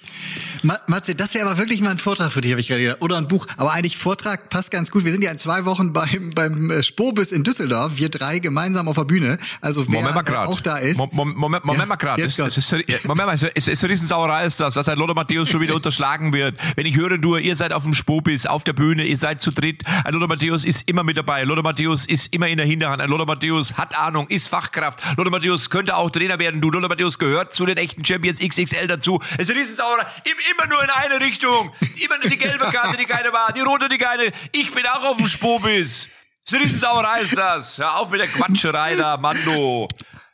Ma 0.63 0.79
Matze, 0.88 1.15
das 1.15 1.33
wäre 1.33 1.47
aber 1.47 1.57
wirklich 1.57 1.81
mal 1.81 1.91
ein 1.91 1.97
Vortrag 2.00 2.31
für 2.31 2.41
dich, 2.41 2.51
habe 2.51 2.62
ich 2.62 2.67
gerade 2.67 2.81
gedacht. 2.81 3.01
Oder 3.01 3.17
ein 3.17 3.27
Buch. 3.27 3.47
Aber 3.57 3.71
eigentlich 3.74 3.97
Vortrag 3.97 4.50
passt 4.50 4.71
ganz 4.71 4.91
gut. 4.91 5.05
Wir 5.05 5.12
sind 5.12 5.24
ja 5.24 5.31
in 5.31 5.38
zwei 5.38 5.65
Wochen 5.65 5.93
beim, 5.93 6.31
beim 6.33 6.71
äh, 6.71 6.83
Spobis 6.83 7.31
in 7.31 7.43
Düsseldorf. 7.43 7.93
Wir 7.97 8.09
drei 8.09 8.39
gemeinsam 8.39 8.88
auf 8.88 8.95
der 8.95 9.03
Bühne. 9.05 9.38
Also 9.62 9.85
wer 9.91 10.01
Moment 10.01 10.15
mal 10.29 10.38
auch 10.45 10.59
da 10.62 10.77
ist. 10.77 10.97
Mo- 10.97 11.09
Mo- 11.12 11.25
Moment, 11.25 11.65
Moment 11.65 11.79
Ja, 11.81 11.85
mal 11.88 11.95
gerade. 11.95 12.24
Es, 12.24 12.38
es, 12.39 12.57
ist- 12.57 13.05
Moment 13.05 13.27
mal, 13.27 13.33
es 13.33 13.43
ist, 13.43 13.67
ist 13.67 13.83
eine 13.83 13.91
Riesensauerei 13.93 14.45
ist 14.45 14.59
das, 14.59 14.74
dass 14.74 14.89
ein 14.89 14.97
Lothar 14.97 15.15
Matthäus 15.15 15.50
schon 15.50 15.62
wieder 15.62 15.75
unterschlagen 15.75 16.33
wird. 16.33 16.55
Wenn 16.75 16.85
ich 16.85 16.95
höre 16.95 17.17
nur, 17.17 17.39
ihr 17.39 17.55
seid 17.55 17.74
auf 17.74 17.83
dem 17.83 17.93
Spobis, 17.93 18.45
auf 18.45 18.63
der 18.63 18.74
Bühne, 18.74 19.05
ihr 19.05 19.17
seid 19.17 19.41
zu 19.41 19.51
dritt. 19.51 19.83
Ein 20.03 20.13
Lothar 20.13 20.27
Matthäus 20.27 20.65
ist 20.65 20.89
immer 20.89 21.03
mit 21.03 21.17
dabei. 21.17 21.43
Lothar 21.43 21.63
Matthäus 21.63 22.05
ist 22.05 22.33
immer 22.33 22.47
in 22.47 22.57
der 22.57 22.65
Hinterhand. 22.65 23.01
Ein 23.01 23.09
Lothar 23.09 23.25
Matthäus 23.27 23.74
hat 23.75 23.97
Ahnung, 23.97 24.27
ist 24.29 24.47
Fachkraft. 24.47 25.00
Lothar 25.17 25.31
Matthäus 25.31 25.69
könnte 25.69 25.95
auch 25.95 26.09
Trainer 26.09 26.39
werden. 26.39 26.62
Du, 26.62 26.69
Lothar 26.71 26.89
Matthäus 26.89 27.19
gehört 27.19 27.53
zu 27.53 27.65
den 27.65 27.77
echten 27.77 28.03
Champions 28.05 28.39
XXL 28.39 28.88
dazu. 28.88 29.19
Es 29.38 29.50
ist 29.50 29.51
eine 29.51 29.59
Riesensauerei. 29.62 30.05
Im- 30.24 30.31
Immer 30.51 30.67
nur 30.67 30.83
in 30.83 30.89
eine 30.89 31.19
Richtung. 31.19 31.71
Immer 32.03 32.17
nur 32.19 32.29
die 32.29 32.37
gelbe 32.37 32.65
Karte, 32.65 32.97
die 32.97 33.05
keine 33.05 33.31
war. 33.33 33.51
Die 33.53 33.61
rote, 33.61 33.89
die 33.89 33.97
keine. 33.97 34.31
Ich 34.51 34.71
bin 34.71 34.85
auch 34.85 35.03
auf 35.03 35.17
dem 35.17 35.27
Spobis. 35.27 36.07
Das 36.49 36.59
Riesensauerei 36.59 37.21
ist 37.21 37.35
das. 37.37 37.77
Hör 37.77 37.97
auf 37.99 38.09
mit 38.09 38.19
der 38.21 38.27
Quatscherei 38.27 38.95
da, 38.95 39.17
Mando. 39.17 39.87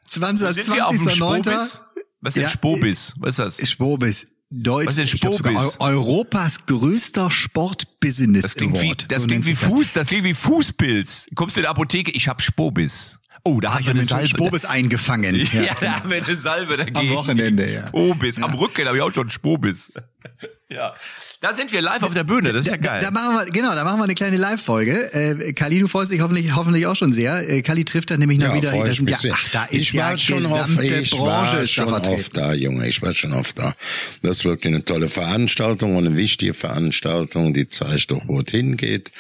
20, 0.10 0.64
Sind 0.64 0.76
wir 0.76 0.88
auf 0.88 0.96
dem 0.96 1.08
20.09. 1.08 1.16
Spobis? 1.16 1.82
Was 2.22 2.30
ist 2.32 2.36
denn 2.36 2.44
Ja. 2.44 2.50
Spobis? 2.50 3.14
Was 3.20 3.30
ist 3.30 3.40
das? 3.40 3.70
Spobis. 3.70 4.28
Deutsch, 4.54 4.88
Was 4.88 4.98
ist 4.98 4.98
denn 4.98 5.20
Spobis? 5.20 5.56
Eu 5.56 5.72
Europas 5.80 6.66
größter 6.66 7.32
Sportbusiness 7.32 8.42
Das 8.44 8.56
klingt 8.56 8.82
wie, 8.82 8.94
das 9.08 9.24
So 9.24 9.28
klingt 9.30 9.46
wie 9.46 9.54
das. 9.54 9.64
Fuß, 9.64 9.94
das 9.94 10.08
klingt 10.10 10.26
wie 10.26 10.34
Fußpilz. 10.34 11.28
Kommst 11.36 11.56
du 11.56 11.62
in 11.62 11.64
die 11.64 11.68
Apotheke, 11.70 12.12
ich 12.12 12.28
hab 12.28 12.42
Spobis. 12.42 13.18
Oh, 13.44 13.60
da 13.60 13.74
haben 13.74 13.80
ich 13.82 13.88
wir 13.88 13.92
eine 13.92 14.06
Salbe. 14.06 14.28
Spobis 14.28 14.66
eingefangen. 14.66 15.36
Ja, 15.54 15.76
da 15.80 16.00
haben 16.00 16.10
wir 16.12 16.24
eine 16.24 16.38
Salbe 16.38 16.78
dagegen. 16.78 16.98
Am 16.98 17.10
Wochenende, 17.10 17.72
ja. 17.72 17.88
Spobis. 17.88 18.42
Am 18.42 18.54
Rücken 18.54 18.86
habe 18.88 18.98
ich 18.98 19.04
auch 19.04 19.14
schon 19.14 19.30
Spobis. 19.30 19.92
Ja. 20.72 20.94
Da 21.42 21.52
sind 21.52 21.74
wir 21.74 21.82
live 21.82 22.02
auf 22.04 22.14
der 22.14 22.24
Bühne, 22.24 22.54
das 22.54 22.66
ist 22.66 22.72
ja 22.72 22.78
Da, 22.78 22.92
geil. 22.92 23.02
da 23.02 23.12
machen 23.12 23.36
wir, 23.36 23.46
genau, 23.52 23.76
da 23.76 23.84
machen 23.84 24.00
wir 24.00 24.06
eine 24.06 24.16
kleine 24.16 24.38
Live-Folge. 24.38 25.14
Äh, 25.14 25.52
Kali, 25.52 25.80
du 25.80 25.90
freust 25.90 26.12
dich 26.14 26.22
hoffentlich, 26.22 26.56
hoffentlich 26.56 26.86
auch 26.88 26.96
schon 26.96 27.12
sehr. 27.12 27.50
Äh, 27.50 27.62
Kali 27.62 27.84
trifft 27.84 28.10
dann 28.12 28.22
nämlich 28.22 28.40
noch 28.40 28.54
wieder. 28.56 28.72
das 28.72 28.92
ich 28.92 28.96
sind 28.96 29.10
ja, 29.10 29.18
ach, 29.34 29.50
da 29.52 29.64
ist 29.66 29.82
ich 29.82 29.92
ja 29.92 30.12
war 30.12 30.18
schon 30.18 30.44
gesamte 30.44 30.62
oft, 30.62 30.84
ich 30.84 31.12
Branche 31.12 31.22
war 31.26 31.62
ist 31.62 31.78
da 31.78 31.84
schon 31.84 31.94
oft 31.94 32.38
da, 32.38 32.54
Junge. 32.54 32.88
Ich 32.88 33.02
war 33.02 33.14
schon 33.14 33.34
oft 33.34 33.60
da. 33.60 33.76
Das 34.22 34.38
ist 34.38 34.46
wirklich 34.46 34.74
eine 34.74 34.86
tolle 34.86 35.10
Veranstaltung 35.10 35.98
und 35.98 36.08
eine 36.08 36.16
wichtige 36.16 36.54
Veranstaltung, 36.54 37.54
die 37.54 37.68
zeigt 37.68 38.12
doch, 38.12 38.22
wo 38.28 38.40
es 38.40 38.52
hingeht. 38.52 39.12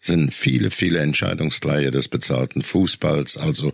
Sind 0.00 0.32
viele, 0.32 0.70
viele 0.70 1.00
Entscheidungsträger 1.00 1.90
des 1.90 2.06
bezahlten 2.06 2.62
Fußballs. 2.62 3.36
Also, 3.36 3.72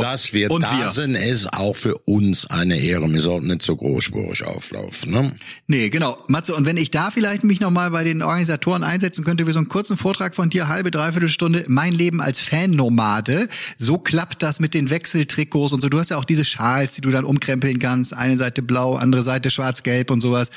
dass 0.00 0.32
wir 0.32 0.52
und 0.52 0.62
da 0.62 0.78
wir. 0.78 0.88
sind, 0.88 1.16
ist 1.16 1.52
auch 1.52 1.74
für 1.74 1.96
uns 2.04 2.46
eine 2.48 2.78
Ehre. 2.78 3.10
Wir 3.12 3.20
sollten 3.20 3.48
nicht 3.48 3.62
so 3.62 3.74
großspurig 3.74 4.44
auflaufen. 4.44 5.10
Ne? 5.10 5.32
Nee, 5.66 5.90
genau. 5.90 6.22
Matze, 6.28 6.54
und 6.54 6.66
wenn 6.66 6.76
ich 6.76 6.90
da 6.90 7.10
vielleicht 7.10 7.44
mich 7.44 7.60
nochmal 7.60 7.90
bei 7.90 8.04
den 8.04 8.22
Organisatoren 8.22 8.84
einsetzen 8.84 9.24
könnte 9.24 9.46
für 9.46 9.52
so 9.52 9.58
einen 9.58 9.68
kurzen 9.68 9.96
Vortrag 9.96 10.34
von 10.34 10.50
dir, 10.50 10.68
halbe, 10.68 10.90
dreiviertel 10.90 11.28
Stunde, 11.28 11.64
mein 11.68 11.92
Leben 11.92 12.20
als 12.20 12.40
Fan-Nomade. 12.40 13.48
So 13.78 13.98
klappt 13.98 14.42
das 14.42 14.60
mit 14.60 14.74
den 14.74 14.90
Wechseltrikots 14.90 15.72
und 15.72 15.80
so. 15.80 15.88
Du 15.88 15.98
hast 15.98 16.10
ja 16.10 16.16
auch 16.16 16.24
diese 16.24 16.44
Schals, 16.44 16.94
die 16.94 17.00
du 17.00 17.10
dann 17.10 17.24
umkrempeln 17.24 17.78
kannst. 17.78 18.14
Eine 18.14 18.36
Seite 18.36 18.62
blau, 18.62 18.96
andere 18.96 19.22
Seite 19.22 19.50
schwarz-gelb 19.50 20.10
und 20.10 20.20
sowas. 20.20 20.50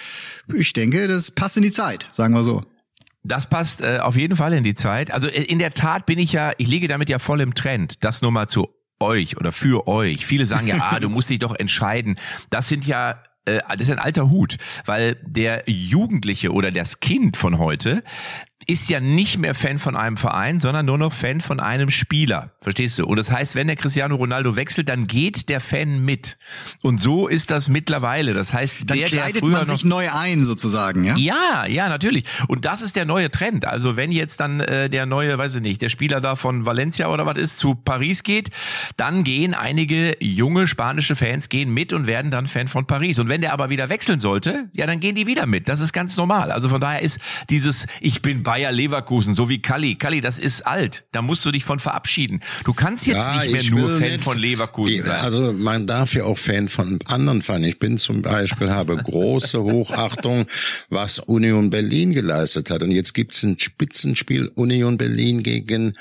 Ich 0.53 0.73
denke, 0.73 1.07
das 1.07 1.31
passt 1.31 1.57
in 1.57 1.63
die 1.63 1.71
Zeit, 1.71 2.07
sagen 2.13 2.33
wir 2.33 2.43
so. 2.43 2.63
Das 3.23 3.49
passt 3.49 3.81
äh, 3.81 3.99
auf 3.99 4.15
jeden 4.15 4.35
Fall 4.35 4.53
in 4.53 4.63
die 4.63 4.75
Zeit. 4.75 5.11
Also 5.11 5.27
äh, 5.27 5.43
in 5.43 5.59
der 5.59 5.73
Tat 5.73 6.05
bin 6.05 6.19
ich 6.19 6.31
ja, 6.31 6.53
ich 6.57 6.67
liege 6.67 6.87
damit 6.87 7.09
ja 7.09 7.19
voll 7.19 7.41
im 7.41 7.53
Trend. 7.53 8.03
Das 8.03 8.21
nur 8.21 8.31
mal 8.31 8.47
zu 8.47 8.69
euch 8.99 9.37
oder 9.37 9.51
für 9.51 9.87
euch. 9.87 10.25
Viele 10.25 10.45
sagen 10.45 10.67
ja, 10.67 10.77
ah, 10.91 10.99
du 10.99 11.09
musst 11.09 11.29
dich 11.29 11.39
doch 11.39 11.55
entscheiden. 11.55 12.17
Das 12.49 12.67
sind 12.67 12.85
ja 12.85 13.21
äh, 13.45 13.59
das 13.69 13.81
ist 13.81 13.91
ein 13.91 13.99
alter 13.99 14.29
Hut, 14.29 14.57
weil 14.85 15.15
der 15.21 15.63
Jugendliche 15.67 16.51
oder 16.51 16.71
das 16.71 16.99
Kind 16.99 17.37
von 17.37 17.59
heute 17.59 18.03
ist 18.67 18.89
ja 18.89 18.99
nicht 18.99 19.37
mehr 19.37 19.55
Fan 19.55 19.79
von 19.79 19.95
einem 19.95 20.17
Verein, 20.17 20.59
sondern 20.59 20.85
nur 20.85 20.97
noch 20.97 21.13
Fan 21.13 21.41
von 21.41 21.59
einem 21.59 21.89
Spieler. 21.89 22.51
Verstehst 22.61 22.99
du? 22.99 23.05
Und 23.05 23.17
das 23.17 23.31
heißt, 23.31 23.55
wenn 23.55 23.67
der 23.67 23.75
Cristiano 23.75 24.15
Ronaldo 24.15 24.55
wechselt, 24.55 24.89
dann 24.89 25.05
geht 25.05 25.49
der 25.49 25.61
Fan 25.61 26.03
mit. 26.03 26.37
Und 26.81 27.01
so 27.01 27.27
ist 27.27 27.51
das 27.51 27.69
mittlerweile. 27.69 28.33
Das 28.33 28.53
heißt, 28.53 28.79
Dann 28.85 28.97
der, 28.97 29.09
der 29.09 29.19
kleidet 29.19 29.39
früher 29.39 29.51
man 29.51 29.67
noch 29.67 29.73
sich 29.73 29.85
neu 29.85 30.11
ein, 30.11 30.43
sozusagen, 30.43 31.03
ja? 31.03 31.15
ja, 31.15 31.65
ja, 31.65 31.89
natürlich. 31.89 32.25
Und 32.47 32.65
das 32.65 32.81
ist 32.81 32.95
der 32.95 33.05
neue 33.05 33.31
Trend. 33.31 33.65
Also 33.65 33.95
wenn 33.95 34.11
jetzt 34.11 34.39
dann 34.39 34.59
äh, 34.59 34.89
der 34.89 35.05
neue, 35.05 35.37
weiß 35.37 35.55
ich 35.55 35.61
nicht, 35.61 35.81
der 35.81 35.89
Spieler 35.89 36.19
da 36.19 36.35
von 36.35 36.65
Valencia 36.65 37.07
oder 37.07 37.25
was 37.25 37.37
ist, 37.37 37.59
zu 37.59 37.75
Paris 37.75 38.23
geht, 38.23 38.49
dann 38.97 39.23
gehen 39.23 39.53
einige 39.53 40.17
junge 40.19 40.67
spanische 40.67 41.15
Fans 41.15 41.49
gehen 41.49 41.73
mit 41.73 41.93
und 41.93 42.07
werden 42.07 42.29
dann 42.29 42.45
Fan 42.45 42.67
von 42.67 42.85
Paris. 42.85 43.19
Und 43.19 43.29
wenn 43.29 43.41
der 43.41 43.53
aber 43.53 43.69
wieder 43.69 43.89
wechseln 43.89 44.19
sollte, 44.19 44.69
ja, 44.73 44.85
dann 44.85 44.99
gehen 44.99 45.15
die 45.15 45.27
wieder 45.27 45.45
mit. 45.45 45.69
Das 45.69 45.79
ist 45.79 45.93
ganz 45.93 46.17
normal. 46.17 46.51
Also 46.51 46.67
von 46.67 46.81
daher 46.81 47.01
ist 47.01 47.19
dieses, 47.49 47.87
ich 48.01 48.21
bin 48.21 48.43
Bayer 48.49 48.71
Leverkusen, 48.71 49.35
so 49.35 49.47
wie 49.47 49.61
Kalli. 49.61 49.93
Kalli, 49.93 50.21
das 50.21 50.39
ist 50.39 50.65
alt. 50.65 51.03
Da 51.11 51.21
musst 51.21 51.45
du 51.45 51.51
dich 51.51 51.63
von 51.63 51.77
verabschieden. 51.77 52.39
Du 52.63 52.73
kannst 52.73 53.05
jetzt 53.05 53.27
Ja, 53.27 53.43
nicht 53.43 53.71
mehr 53.71 53.79
nur 53.79 53.99
Fan 53.99 54.09
nicht- 54.11 54.23
von 54.23 54.39
Leverkusen 54.39 55.03
sein. 55.03 55.21
also 55.21 55.53
man 55.53 55.85
darf 55.85 56.15
ja 56.15 56.23
auch 56.23 56.37
Fan 56.37 56.67
von 56.67 56.97
anderen 57.05 57.41
sein. 57.41 57.63
Ich 57.63 57.77
bin 57.77 57.99
zum 57.99 58.23
Beispiel, 58.23 58.71
habe 58.71 58.97
große 58.97 59.61
Hochachtung, 59.63 60.47
was 60.89 61.19
Union 61.19 61.69
Berlin 61.69 62.11
geleistet 62.13 62.71
hat. 62.71 62.81
Und 62.81 62.89
jetzt 62.89 63.13
gibt's 63.13 63.43
ein 63.43 63.59
Spitzenspiel 63.59 64.47
Union 64.55 64.97
Berlin 64.97 65.43
gegen 65.43 65.93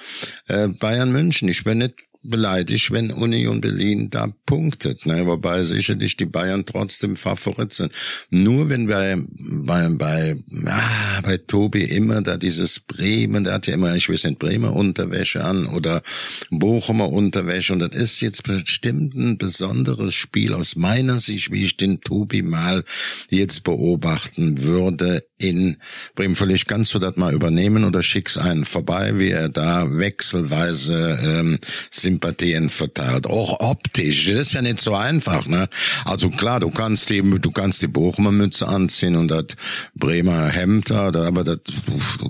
äh, 0.46 0.68
Bayern 0.68 1.12
München. 1.12 1.48
Ich 1.48 1.64
bin 1.64 1.78
nicht 1.78 1.96
beleidigt, 2.22 2.90
wenn 2.90 3.10
Union 3.10 3.60
Berlin 3.60 4.10
da 4.10 4.28
punktet, 4.44 5.06
ne? 5.06 5.26
wobei 5.26 5.62
sicherlich 5.62 6.16
die 6.16 6.24
Bayern 6.24 6.66
trotzdem 6.66 7.16
Favorit 7.16 7.72
sind. 7.72 7.92
Nur 8.30 8.68
wenn 8.68 8.88
bei 8.88 9.16
bei 9.38 9.88
bei, 9.90 10.36
ah, 10.66 11.20
bei 11.22 11.38
Tobi 11.38 11.84
immer 11.84 12.20
da 12.22 12.36
dieses 12.36 12.80
Bremen, 12.80 13.44
der 13.44 13.54
hat 13.54 13.66
ja 13.66 13.74
immer, 13.74 13.94
ich 13.94 14.08
weiß 14.08 14.24
nicht, 14.24 14.38
Bremer 14.38 14.74
Unterwäsche 14.74 15.44
an 15.44 15.66
oder 15.66 16.02
Bochumer 16.50 17.10
Unterwäsche 17.10 17.72
und 17.72 17.80
das 17.80 17.94
ist 17.94 18.20
jetzt 18.20 18.42
bestimmt 18.42 19.14
ein 19.14 19.38
besonderes 19.38 20.14
Spiel 20.14 20.54
aus 20.54 20.76
meiner 20.76 21.20
Sicht, 21.20 21.52
wie 21.52 21.64
ich 21.64 21.76
den 21.76 22.00
Tobi 22.00 22.42
mal 22.42 22.84
jetzt 23.30 23.62
beobachten 23.62 24.62
würde 24.62 25.27
in 25.38 25.76
Bremen. 26.14 26.36
Vielleicht 26.36 26.68
kannst 26.68 26.94
du 26.94 26.98
das 26.98 27.16
mal 27.16 27.32
übernehmen 27.32 27.84
oder 27.84 28.02
schickst 28.02 28.38
einen 28.38 28.64
vorbei, 28.64 29.18
wie 29.18 29.30
er 29.30 29.48
da 29.48 29.86
wechselweise 29.96 31.18
ähm, 31.22 31.58
Sympathien 31.90 32.68
verteilt. 32.68 33.26
Auch 33.26 33.60
optisch, 33.60 34.26
das 34.26 34.40
ist 34.40 34.52
ja 34.52 34.62
nicht 34.62 34.80
so 34.80 34.94
einfach. 34.94 35.46
Ne? 35.46 35.68
Also 36.04 36.30
klar, 36.30 36.60
du 36.60 36.70
kannst 36.70 37.10
die, 37.10 37.22
du 37.22 37.50
kannst 37.50 37.82
die 37.82 37.86
Bochumer 37.86 38.32
Mütze 38.32 38.68
anziehen 38.68 39.16
und 39.16 39.28
das 39.28 39.46
Bremer 39.94 40.48
Hemd, 40.48 40.90
aber 40.90 41.44
das 41.44 41.58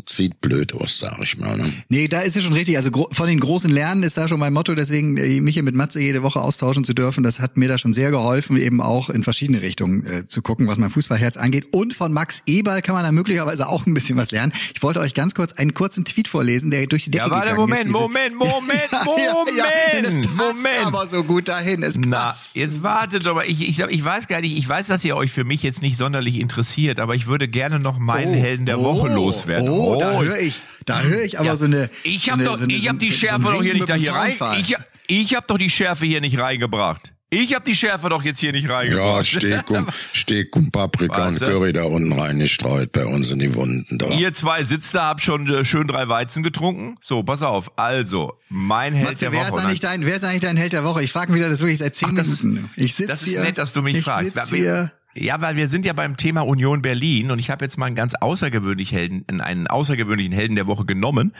sieht 0.06 0.40
blöd 0.40 0.74
aus, 0.74 0.98
sag 0.98 1.18
ich 1.22 1.38
mal. 1.38 1.56
Ne? 1.56 1.72
Nee, 1.88 2.08
da 2.08 2.20
ist 2.20 2.36
es 2.36 2.44
schon 2.44 2.52
richtig. 2.52 2.76
Also 2.76 3.08
von 3.10 3.26
den 3.26 3.40
großen 3.40 3.70
Lernen 3.70 4.02
ist 4.02 4.16
da 4.16 4.28
schon 4.28 4.38
mein 4.38 4.52
Motto, 4.52 4.74
deswegen 4.74 5.16
äh, 5.16 5.40
mich 5.40 5.54
hier 5.54 5.62
mit 5.62 5.74
Matze 5.74 6.00
jede 6.00 6.22
Woche 6.22 6.40
austauschen 6.40 6.84
zu 6.84 6.94
dürfen. 6.94 7.24
Das 7.24 7.40
hat 7.40 7.56
mir 7.56 7.68
da 7.68 7.78
schon 7.78 7.92
sehr 7.92 8.10
geholfen, 8.10 8.56
eben 8.56 8.80
auch 8.80 9.10
in 9.10 9.24
verschiedene 9.24 9.62
Richtungen 9.62 10.06
äh, 10.06 10.26
zu 10.26 10.42
gucken, 10.42 10.66
was 10.66 10.78
mein 10.78 10.90
Fußballherz 10.90 11.36
angeht. 11.36 11.72
Und 11.72 11.94
von 11.94 12.12
Max 12.12 12.42
Eberl 12.46 12.82
kann 12.82 12.94
man 12.94 12.97
da 13.02 13.12
möglicherweise 13.12 13.68
auch 13.68 13.86
ein 13.86 13.94
bisschen 13.94 14.16
was 14.16 14.30
lernen. 14.30 14.52
Ich 14.74 14.82
wollte 14.82 15.00
euch 15.00 15.14
ganz 15.14 15.34
kurz 15.34 15.52
einen 15.54 15.74
kurzen 15.74 16.04
Tweet 16.04 16.28
vorlesen, 16.28 16.70
der 16.70 16.86
durch 16.86 17.04
die 17.04 17.10
Decke 17.10 17.24
ja, 17.26 17.30
warte, 17.30 17.50
gegangen 17.50 17.60
Moment, 17.60 17.80
ist. 17.80 17.86
Diese- 17.88 17.98
Moment, 17.98 18.34
Moment, 18.38 18.92
Moment, 19.04 19.58
ja, 19.58 19.64
ja, 19.64 20.02
das 20.02 20.14
passt 20.14 20.36
Moment. 20.56 20.86
aber 20.86 21.06
so 21.06 21.24
gut 21.24 21.48
dahin. 21.48 21.82
Es 21.82 21.96
Na, 21.98 22.26
passt. 22.26 22.56
jetzt 22.56 22.82
wartet 22.82 23.26
doch 23.26 23.34
mal. 23.34 23.44
Ich, 23.46 23.66
ich, 23.68 23.78
ich 23.80 24.04
weiß 24.04 24.28
gar 24.28 24.40
nicht, 24.40 24.56
ich 24.56 24.68
weiß, 24.68 24.86
dass 24.88 25.04
ihr 25.04 25.16
euch 25.16 25.30
für 25.32 25.44
mich 25.44 25.62
jetzt 25.62 25.82
nicht 25.82 25.96
sonderlich 25.96 26.38
interessiert, 26.38 27.00
aber 27.00 27.14
ich 27.14 27.26
würde 27.26 27.48
gerne 27.48 27.78
noch 27.78 27.98
meinen 27.98 28.34
Helden 28.34 28.66
der 28.66 28.80
Woche 28.80 29.08
loswerden. 29.08 29.68
Oh, 29.68 29.96
da 29.96 30.20
höre 30.20 30.38
ich, 30.40 30.60
da 30.86 31.00
höre 31.02 31.22
ich 31.22 31.38
aber 31.38 31.46
Ja. 31.48 31.56
so 31.56 31.64
eine. 31.64 31.90
Ich 32.02 32.30
habe 32.30 32.44
so 32.44 32.52
habe 32.52 32.60
so- 32.62 32.92
die 32.92 33.12
Schärfe 33.12 33.42
doch 33.42 33.62
hier 33.62 33.74
nicht 33.74 33.88
da 33.88 33.94
hier 33.94 34.12
rein. 34.12 34.34
Ich, 34.60 34.74
ich 35.06 35.34
habe 35.34 35.46
doch 35.46 35.58
die 35.58 35.70
Schärfe 35.70 36.06
hier 36.06 36.20
nicht 36.20 36.38
reingebracht. 36.38 37.12
Ich 37.30 37.54
habe 37.54 37.64
die 37.64 37.74
Schärfe 37.74 38.08
doch 38.08 38.22
jetzt 38.22 38.40
hier 38.40 38.52
nicht 38.52 38.68
Ja, 38.68 38.76
reingebracht. 38.78 39.26
Steak 39.26 39.70
und, 39.70 39.90
Steak 40.14 40.56
und 40.56 40.72
Paprika 40.72 41.26
Was, 41.26 41.40
und 41.42 41.48
äh? 41.48 41.50
Curry 41.52 41.72
da 41.74 41.84
unten 41.84 42.12
reingestreut 42.18 42.90
bei 42.92 43.04
uns 43.04 43.30
in 43.30 43.38
die 43.38 43.54
Wunden. 43.54 43.98
Da. 43.98 44.08
Ihr 44.08 44.32
zwei 44.32 44.64
sitzt 44.64 44.94
da, 44.94 45.08
habt 45.08 45.20
schon 45.22 45.46
äh, 45.48 45.64
schön 45.64 45.86
drei 45.88 46.08
Weizen 46.08 46.42
getrunken. 46.42 46.96
So, 47.02 47.22
pass 47.22 47.42
auf. 47.42 47.70
Also, 47.78 48.38
mein 48.48 48.94
Held 48.94 49.08
Matze, 49.10 49.24
der 49.26 49.32
wer 49.32 49.40
Woche. 49.40 49.48
ist, 49.48 49.54
Und 49.54 49.60
eigentlich 49.60 49.80
dein, 49.80 50.06
wer 50.06 50.16
ist 50.16 50.24
eigentlich 50.24 50.40
dein 50.40 50.56
Held 50.56 50.72
der 50.72 50.84
Woche? 50.84 51.02
Ich 51.02 51.12
frage 51.12 51.30
mich 51.32 51.42
das 51.42 51.60
wirklich 51.60 51.78
seit 51.78 51.94
zehn 51.96 52.08
Ach, 52.12 52.14
das 52.14 52.28
ist- 52.28 52.44
Minuten. 52.44 52.70
ich 52.76 52.94
sitz 52.94 53.08
Das 53.08 53.22
ist 53.22 53.28
hier, 53.30 53.40
nett, 53.42 53.58
dass 53.58 53.74
du 53.74 53.82
mich 53.82 53.98
ich 53.98 54.04
fragst. 54.04 54.34
Hier. 54.48 54.90
Ja, 55.20 55.40
weil 55.40 55.56
wir 55.56 55.66
sind 55.66 55.84
ja 55.84 55.94
beim 55.94 56.16
Thema 56.16 56.42
Union 56.42 56.80
Berlin 56.80 57.32
und 57.32 57.40
ich 57.40 57.50
habe 57.50 57.64
jetzt 57.64 57.76
mal 57.76 57.86
einen 57.86 57.96
ganz 57.96 58.14
außergewöhnlichen 58.14 58.96
Helden, 58.96 59.40
einen 59.40 59.66
außergewöhnlichen 59.66 60.32
Helden 60.32 60.54
der 60.54 60.68
Woche 60.68 60.84
genommen. 60.84 61.34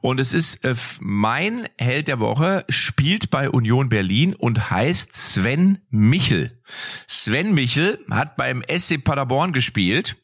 Und 0.00 0.20
es 0.20 0.32
ist 0.32 0.64
äh, 0.64 0.74
mein 1.00 1.66
Held 1.76 2.06
der 2.06 2.20
Woche, 2.20 2.64
spielt 2.68 3.30
bei 3.30 3.50
Union 3.50 3.88
Berlin 3.88 4.34
und 4.34 4.70
heißt 4.70 5.12
Sven 5.14 5.78
Michel. 5.90 6.60
Sven 7.08 7.52
Michel 7.52 7.98
hat 8.10 8.36
beim 8.36 8.62
SC 8.68 9.02
Paderborn 9.02 9.52
gespielt 9.52 10.16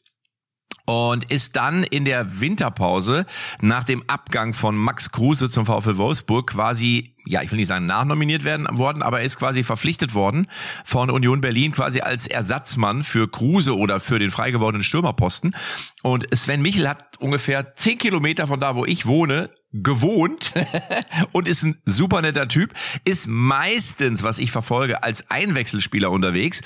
und 0.85 1.25
ist 1.31 1.55
dann 1.55 1.83
in 1.83 2.05
der 2.05 2.41
Winterpause 2.41 3.25
nach 3.61 3.83
dem 3.83 4.03
Abgang 4.07 4.53
von 4.53 4.75
Max 4.75 5.11
Kruse 5.11 5.49
zum 5.49 5.65
VfL 5.65 5.97
Wolfsburg 5.97 6.51
quasi, 6.51 7.15
ja, 7.25 7.41
ich 7.41 7.51
will 7.51 7.57
nicht 7.57 7.69
sagen 7.69 7.85
nachnominiert 7.85 8.43
werden 8.43 8.67
worden, 8.77 9.01
aber 9.01 9.19
er 9.19 9.25
ist 9.25 9.39
quasi 9.39 9.63
verpflichtet 9.63 10.13
worden 10.13 10.47
von 10.83 11.09
Union 11.09 11.39
Berlin 11.39 11.71
quasi 11.71 12.01
als 12.01 12.27
Ersatzmann 12.27 13.03
für 13.03 13.29
Kruse 13.29 13.77
oder 13.77 14.01
für 14.01 14.19
den 14.19 14.31
frei 14.31 14.51
gewordenen 14.51 14.83
Stürmerposten. 14.83 15.55
Und 16.01 16.27
Sven 16.35 16.61
Michel 16.61 16.89
hat 16.89 17.17
ungefähr 17.19 17.75
zehn 17.75 17.97
Kilometer 17.97 18.47
von 18.47 18.59
da, 18.59 18.75
wo 18.75 18.85
ich 18.85 19.05
wohne, 19.05 19.49
gewohnt 19.71 20.53
und 21.31 21.47
ist 21.47 21.63
ein 21.63 21.81
super 21.85 22.21
netter 22.21 22.47
Typ, 22.47 22.73
ist 23.05 23.27
meistens, 23.27 24.21
was 24.21 24.37
ich 24.37 24.51
verfolge, 24.51 25.01
als 25.01 25.31
Einwechselspieler 25.31 26.11
unterwegs, 26.11 26.61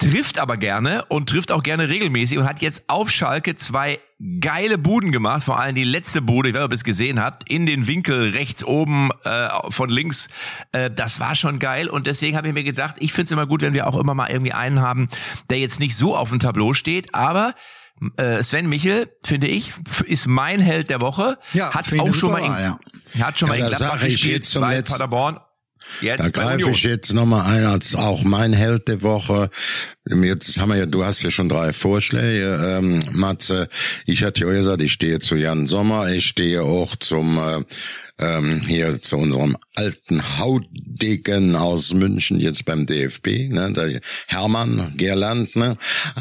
trifft 0.00 0.38
aber 0.38 0.56
gerne 0.56 1.04
und 1.06 1.28
trifft 1.28 1.52
auch 1.52 1.62
gerne 1.62 1.88
regelmäßig 1.88 2.38
und 2.38 2.48
hat 2.48 2.62
jetzt 2.62 2.84
auf 2.88 3.10
Schalke 3.10 3.54
zwei 3.56 4.00
geile 4.40 4.76
Buden 4.76 5.12
gemacht, 5.12 5.42
vor 5.42 5.58
allem 5.58 5.74
die 5.74 5.84
letzte 5.84 6.20
Bude, 6.20 6.50
ich 6.50 6.54
weiß 6.54 6.60
nicht, 6.60 6.66
ob 6.66 6.72
ihr 6.72 6.74
es 6.74 6.84
gesehen 6.84 7.22
habt, 7.22 7.48
in 7.48 7.64
den 7.64 7.86
Winkel 7.86 8.30
rechts 8.30 8.64
oben 8.64 9.10
äh, 9.24 9.48
von 9.70 9.88
links, 9.88 10.28
äh, 10.72 10.90
das 10.90 11.20
war 11.20 11.34
schon 11.34 11.58
geil 11.58 11.88
und 11.88 12.06
deswegen 12.06 12.36
habe 12.36 12.48
ich 12.48 12.54
mir 12.54 12.64
gedacht, 12.64 12.96
ich 12.98 13.12
finde 13.12 13.26
es 13.26 13.32
immer 13.32 13.46
gut, 13.46 13.62
wenn 13.62 13.72
wir 13.72 13.86
auch 13.86 13.98
immer 13.98 14.14
mal 14.14 14.28
irgendwie 14.28 14.52
einen 14.52 14.80
haben, 14.80 15.08
der 15.48 15.58
jetzt 15.58 15.80
nicht 15.80 15.96
so 15.96 16.16
auf 16.16 16.30
dem 16.30 16.38
Tableau 16.38 16.74
steht, 16.74 17.14
aber 17.14 17.54
äh, 18.16 18.42
Sven 18.42 18.68
Michel, 18.68 19.10
finde 19.24 19.46
ich, 19.46 19.72
ist 20.06 20.26
mein 20.26 20.60
Held 20.60 20.90
der 20.90 21.00
Woche. 21.00 21.38
Ja, 21.52 21.72
hat 21.72 21.86
auch 21.98 22.14
schon 22.14 22.32
mal 22.32 22.38
in, 22.38 22.50
Wahl, 22.50 22.78
hat 23.20 23.38
schon 23.38 23.48
Ja, 23.48 23.54
mal 23.54 23.60
in 23.60 23.66
Gladbach 23.66 24.00
gespielt, 24.00 24.48
bei 24.60 24.82
Paderborn. 24.82 25.38
Jetzt 26.00 26.20
Da 26.20 26.28
greife 26.28 26.70
ich 26.70 26.82
jetzt 26.82 27.12
nochmal 27.12 27.46
ein 27.46 27.64
als 27.64 27.94
auch 27.94 28.22
mein 28.22 28.52
Held 28.52 28.88
der 28.88 29.02
Woche. 29.02 29.50
Jetzt 30.08 30.58
haben 30.58 30.70
wir 30.70 30.78
ja, 30.78 30.86
du 30.86 31.04
hast 31.04 31.22
ja 31.22 31.30
schon 31.30 31.48
drei 31.48 31.72
Vorschläge, 31.72 32.78
ähm, 32.78 33.02
Matze. 33.12 33.68
Ich 34.06 34.24
hatte 34.24 34.44
ja 34.44 34.50
gesagt, 34.50 34.82
ich 34.82 34.92
stehe 34.92 35.18
zu 35.20 35.36
Jan 35.36 35.66
Sommer, 35.66 36.08
ich 36.10 36.26
stehe 36.26 36.62
auch 36.62 36.96
zum 36.96 37.38
äh, 37.38 37.62
ähm, 38.20 38.60
hier 38.66 39.00
zu 39.00 39.16
unserem 39.16 39.56
alten 39.74 40.38
Hautdegen 40.38 41.56
aus 41.56 41.94
München 41.94 42.38
jetzt 42.38 42.64
beim 42.66 42.86
DFB, 42.86 43.50
ne, 43.50 43.72
der 43.72 44.00
Hermann 44.26 44.92
Gerland, 44.96 45.56
ne. 45.56 45.76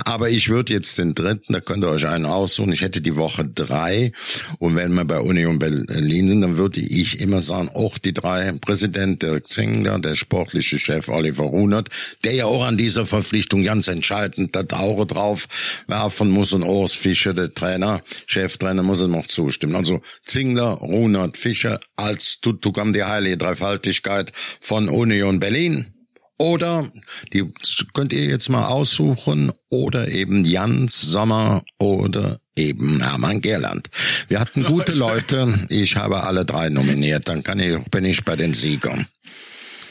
Aber 0.06 0.30
ich 0.30 0.50
würde 0.50 0.74
jetzt 0.74 0.98
den 0.98 1.14
dritten, 1.14 1.54
da 1.54 1.60
könnt 1.60 1.84
ihr 1.84 1.90
euch 1.90 2.08
einen 2.08 2.26
aussuchen. 2.26 2.72
Ich 2.72 2.82
hätte 2.82 3.02
die 3.02 3.18
Woche 3.18 3.46
drei 3.46 4.14
und 4.60 4.76
wenn 4.76 4.94
wir 4.94 5.06
bei 5.06 5.20
Union 5.20 5.60
Berlin 5.60 6.30
sind, 6.30 6.42
dann 6.42 6.58
würde 6.58 6.80
ich 6.80 7.20
immer 7.20 7.42
sagen, 7.42 7.70
auch 7.74 7.98
die 7.98 8.14
drei 8.14 8.52
Präsident 8.54 9.22
Dirk 9.22 9.52
Zingler, 9.52 10.00
der 10.00 10.16
sportliche 10.16 10.80
Chef 10.80 11.10
Oliver 11.10 11.46
Runert, 11.46 11.90
der 12.24 12.34
ja 12.34 12.46
auch 12.46 12.66
an 12.66 12.78
dieser 12.78 13.06
Verpflichtung 13.06 13.64
ganz 13.64 13.88
entscheidend 13.88 14.56
das 14.56 14.70
Auge 14.72 15.06
drauf 15.06 15.48
werfen 15.88 16.30
muss 16.30 16.54
und 16.54 16.64
Urs 16.64 16.94
Fischer, 16.94 17.34
der 17.34 17.54
Trainer, 17.54 18.02
Cheftrainer, 18.26 18.84
muss 18.84 19.02
er 19.02 19.08
noch 19.08 19.28
zustimmen. 19.28 19.76
Also 19.76 20.02
Zingler, 20.24 20.70
Runert, 20.70 21.38
Fischer 21.38 21.80
als 21.96 22.42
Tutukam 22.42 22.94
die 22.94 23.04
heilige 23.04 23.38
Dreifaltigkeit 23.38 24.32
von 24.62 24.90
Union 24.90 25.40
Berlin. 25.40 25.88
Oder, 26.38 26.90
die 27.34 27.52
könnt 27.94 28.14
ihr 28.14 28.26
jetzt 28.26 28.50
mal 28.50 28.68
aussuchen, 28.68 29.52
oder 29.70 30.08
eben 30.08 30.46
Jans 30.46 31.02
Sommer 31.02 31.64
oder 31.78 32.40
eben 32.56 33.02
Hermann 33.02 33.42
Gerland. 33.42 33.90
Wir 34.30 34.40
hatten 34.40 34.64
gute 34.64 34.94
Leute, 34.96 35.68
ich 35.68 35.98
habe 35.98 36.24
alle 36.24 36.46
drei 36.46 36.70
nominiert, 36.70 37.28
dann 37.28 37.44
kann 37.44 37.60
ich, 37.60 37.84
bin 37.92 38.06
ich 38.06 38.24
bei 38.24 38.38
den 38.38 38.54
Siegern. 38.54 39.06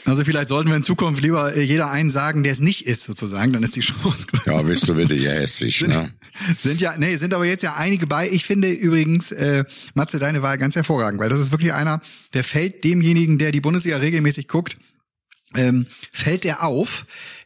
Also 0.05 0.23
vielleicht 0.23 0.47
sollten 0.49 0.69
wir 0.69 0.75
in 0.75 0.83
Zukunft 0.83 1.21
lieber 1.21 1.55
äh, 1.55 1.61
jeder 1.61 1.91
einen 1.91 2.09
sagen, 2.09 2.43
der 2.43 2.51
es 2.51 2.59
nicht 2.59 2.87
ist, 2.87 3.03
sozusagen. 3.03 3.53
Dann 3.53 3.61
ist 3.61 3.75
die 3.75 3.81
Chance 3.81 4.25
größer. 4.27 4.51
Ja, 4.51 4.61
bist 4.63 4.87
du 4.87 4.97
wieder 4.97 5.13
hier 5.13 5.33
hessisch, 5.33 5.81
ne? 5.87 6.11
Sind 6.57 6.81
ja, 6.81 6.95
nee, 6.97 7.15
sind 7.17 7.33
aber 7.33 7.45
jetzt 7.45 7.63
ja 7.63 7.75
einige 7.75 8.07
bei. 8.07 8.29
Ich 8.29 8.45
finde 8.45 8.71
übrigens, 8.71 9.31
äh, 9.31 9.63
Matze, 9.93 10.19
deine 10.19 10.41
Wahl 10.41 10.57
ganz 10.57 10.75
hervorragend, 10.75 11.19
weil 11.19 11.29
das 11.29 11.39
ist 11.39 11.51
wirklich 11.51 11.73
einer, 11.73 12.01
der 12.33 12.43
fällt 12.43 12.83
demjenigen, 12.83 13.37
der 13.37 13.51
die 13.51 13.61
Bundesliga 13.61 13.97
regelmäßig 13.97 14.47
guckt, 14.47 14.77
ähm, 15.55 15.87
fällt 16.11 16.43
der 16.43 16.63
auf. 16.63 17.05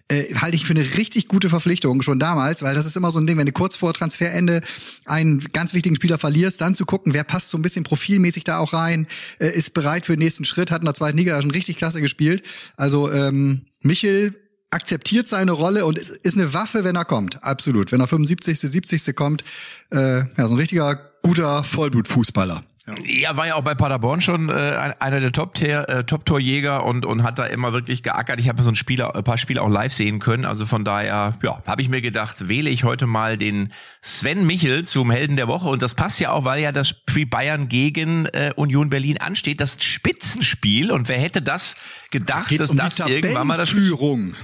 Äh, 0.10 0.36
halte 0.36 0.58
ich 0.58 0.66
für 0.66 0.74
eine 0.74 0.98
richtig 0.98 1.30
gute 1.30 1.48
Verpflichtung 1.48 2.02
schon 2.02 2.20
damals, 2.20 2.62
weil 2.62 2.76
das 2.76 2.86
ist 2.86 2.98
immer 2.98 3.10
so 3.10 3.20
ein 3.20 3.26
Ding, 3.26 3.38
wenn 3.38 3.46
du 3.46 3.54
kurz 3.54 3.78
vor 3.78 3.94
Transferende 3.94 4.62
einen 5.06 5.40
ganz 5.40 5.74
wichtigen 5.74 5.96
Spieler 5.96 6.18
verlierst, 6.18 6.60
dann 6.60 6.76
zu 6.76 6.86
gucken, 6.86 7.14
wer 7.14 7.24
passt 7.24 7.50
so 7.50 7.58
ein 7.58 7.62
bisschen 7.62 7.86
profilmäßig 7.86 8.44
da 8.44 8.58
auch 8.58 8.74
rein, 8.74 9.08
äh, 9.40 9.48
ist 9.48 9.74
bereit 9.74 10.06
für 10.06 10.14
den 10.14 10.20
nächsten 10.20 10.44
Schritt, 10.44 10.72
hat 10.72 10.82
in 10.82 10.86
der 10.86 10.94
zweiten 10.94 11.18
Liga 11.18 11.42
schon 11.42 11.52
richtig 11.52 11.78
klasse 11.78 12.02
gespielt. 12.02 12.44
Also 12.76 13.10
ähm, 13.12 13.62
Michel 13.82 14.36
akzeptiert 14.74 15.28
seine 15.28 15.52
Rolle 15.52 15.86
und 15.86 15.98
ist, 15.98 16.10
ist 16.10 16.38
eine 16.38 16.54
Waffe, 16.54 16.84
wenn 16.84 16.96
er 16.96 17.06
kommt. 17.06 17.44
Absolut. 17.44 17.92
Wenn 17.92 18.02
er 18.02 18.08
75., 18.08 18.60
70. 18.60 19.16
kommt, 19.16 19.44
äh, 19.92 20.20
ja, 20.20 20.48
so 20.48 20.56
ein 20.56 20.60
richtiger 20.60 21.00
guter 21.22 21.64
Vollblutfußballer. 21.64 22.64
Ja, 23.06 23.38
war 23.38 23.48
ja 23.48 23.56
auch 23.56 23.62
bei 23.64 23.76
Paderborn 23.76 24.20
schon 24.20 24.50
äh, 24.50 24.52
ein- 24.52 25.00
einer 25.00 25.22
der 25.22 25.32
Top 25.32 25.60
äh, 25.62 26.04
Top 26.04 26.30
und 26.30 27.06
und 27.06 27.24
hat 27.24 27.40
da 27.40 27.46
immer 27.46 27.72
wirklich 27.72 28.04
geackert. 28.04 28.42
Ich 28.42 28.50
habe 28.50 28.62
so 28.62 28.70
ein 28.70 28.76
Spieler 28.76 29.16
ein 29.16 29.24
paar 29.24 29.38
Spiele 29.38 29.62
auch 29.62 29.70
live 29.70 29.94
sehen 29.94 30.20
können, 30.20 30.44
also 30.44 30.66
von 30.66 30.84
daher 30.84 31.38
ja, 31.42 31.64
habe 31.66 31.82
ich 31.82 31.88
mir 31.88 32.02
gedacht, 32.02 32.50
wähle 32.50 32.70
ich 32.70 32.84
heute 32.84 33.08
mal 33.08 33.38
den 33.38 33.72
Sven 34.02 34.46
Michel 34.46 34.84
zum 34.84 35.12
Helden 35.12 35.38
der 35.38 35.48
Woche 35.48 35.70
und 35.70 35.82
das 35.82 35.96
passt 35.96 36.20
ja 36.20 36.32
auch, 36.32 36.44
weil 36.44 36.62
ja 36.62 36.74
das 36.74 36.90
Spiel 36.90 37.26
Bayern 37.26 37.70
gegen 37.70 38.26
äh, 38.26 38.52
Union 38.58 38.90
Berlin 38.90 39.18
ansteht, 39.18 39.62
das 39.62 39.82
Spitzenspiel 39.82 40.92
und 40.92 41.08
wer 41.08 41.20
hätte 41.20 41.42
das 41.42 41.76
gedacht, 42.12 42.50
Geht's 42.50 42.64
dass 42.64 42.72
um 42.72 42.78
das 42.78 43.00
irgendwann 43.00 43.48
mal 43.48 43.58
das 43.58 43.70
Tabellenführung. 43.70 44.36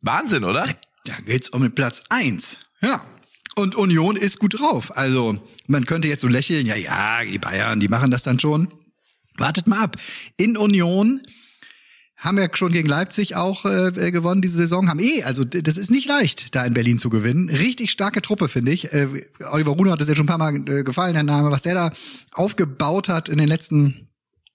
Wahnsinn, 0.00 0.44
oder? 0.44 0.64
Da 1.04 1.14
geht's 1.26 1.50
um 1.50 1.60
den 1.62 1.74
Platz 1.74 2.02
eins. 2.08 2.58
Ja. 2.80 3.02
Und 3.54 3.74
Union 3.74 4.16
ist 4.16 4.38
gut 4.38 4.58
drauf. 4.58 4.96
Also, 4.96 5.38
man 5.66 5.84
könnte 5.84 6.08
jetzt 6.08 6.22
so 6.22 6.28
lächeln, 6.28 6.66
ja, 6.66 6.76
ja, 6.76 7.22
die 7.24 7.38
Bayern, 7.38 7.80
die 7.80 7.88
machen 7.88 8.10
das 8.10 8.22
dann 8.22 8.38
schon. 8.38 8.72
Wartet 9.36 9.66
mal 9.66 9.80
ab. 9.80 9.96
In 10.36 10.56
Union 10.56 11.20
haben 12.22 12.36
wir 12.36 12.48
schon 12.54 12.72
gegen 12.72 12.88
Leipzig 12.88 13.34
auch 13.34 13.64
äh, 13.64 14.10
gewonnen 14.12 14.42
diese 14.42 14.56
Saison, 14.56 14.88
haben 14.88 15.00
eh, 15.00 15.24
also 15.24 15.42
das 15.44 15.76
ist 15.76 15.90
nicht 15.90 16.06
leicht, 16.06 16.54
da 16.54 16.64
in 16.64 16.72
Berlin 16.72 16.98
zu 16.98 17.10
gewinnen. 17.10 17.48
Richtig 17.48 17.90
starke 17.90 18.22
Truppe, 18.22 18.48
finde 18.48 18.70
ich. 18.70 18.92
Äh, 18.92 19.08
Oliver 19.50 19.72
Runer 19.72 19.92
hat 19.92 20.00
es 20.00 20.08
ja 20.08 20.14
schon 20.14 20.24
ein 20.24 20.28
paar 20.28 20.38
Mal 20.38 20.54
äh, 20.68 20.84
gefallen, 20.84 21.14
der 21.14 21.24
Name, 21.24 21.50
was 21.50 21.62
der 21.62 21.74
da 21.74 21.92
aufgebaut 22.32 23.08
hat 23.08 23.28
in 23.28 23.38
den 23.38 23.48
letzten, 23.48 24.08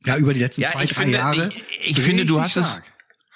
ja, 0.05 0.15
über 0.15 0.33
die 0.33 0.39
letzten 0.39 0.63
zwei, 0.63 0.85
ich 0.85 0.93
drei 0.93 1.01
finde, 1.03 1.17
Jahre. 1.17 1.51
Ich, 1.81 1.97
ich 1.97 1.99
finde, 1.99 2.25
du 2.25 2.39
hast 2.39 2.55
es. 2.55 2.71
stark. 2.71 2.83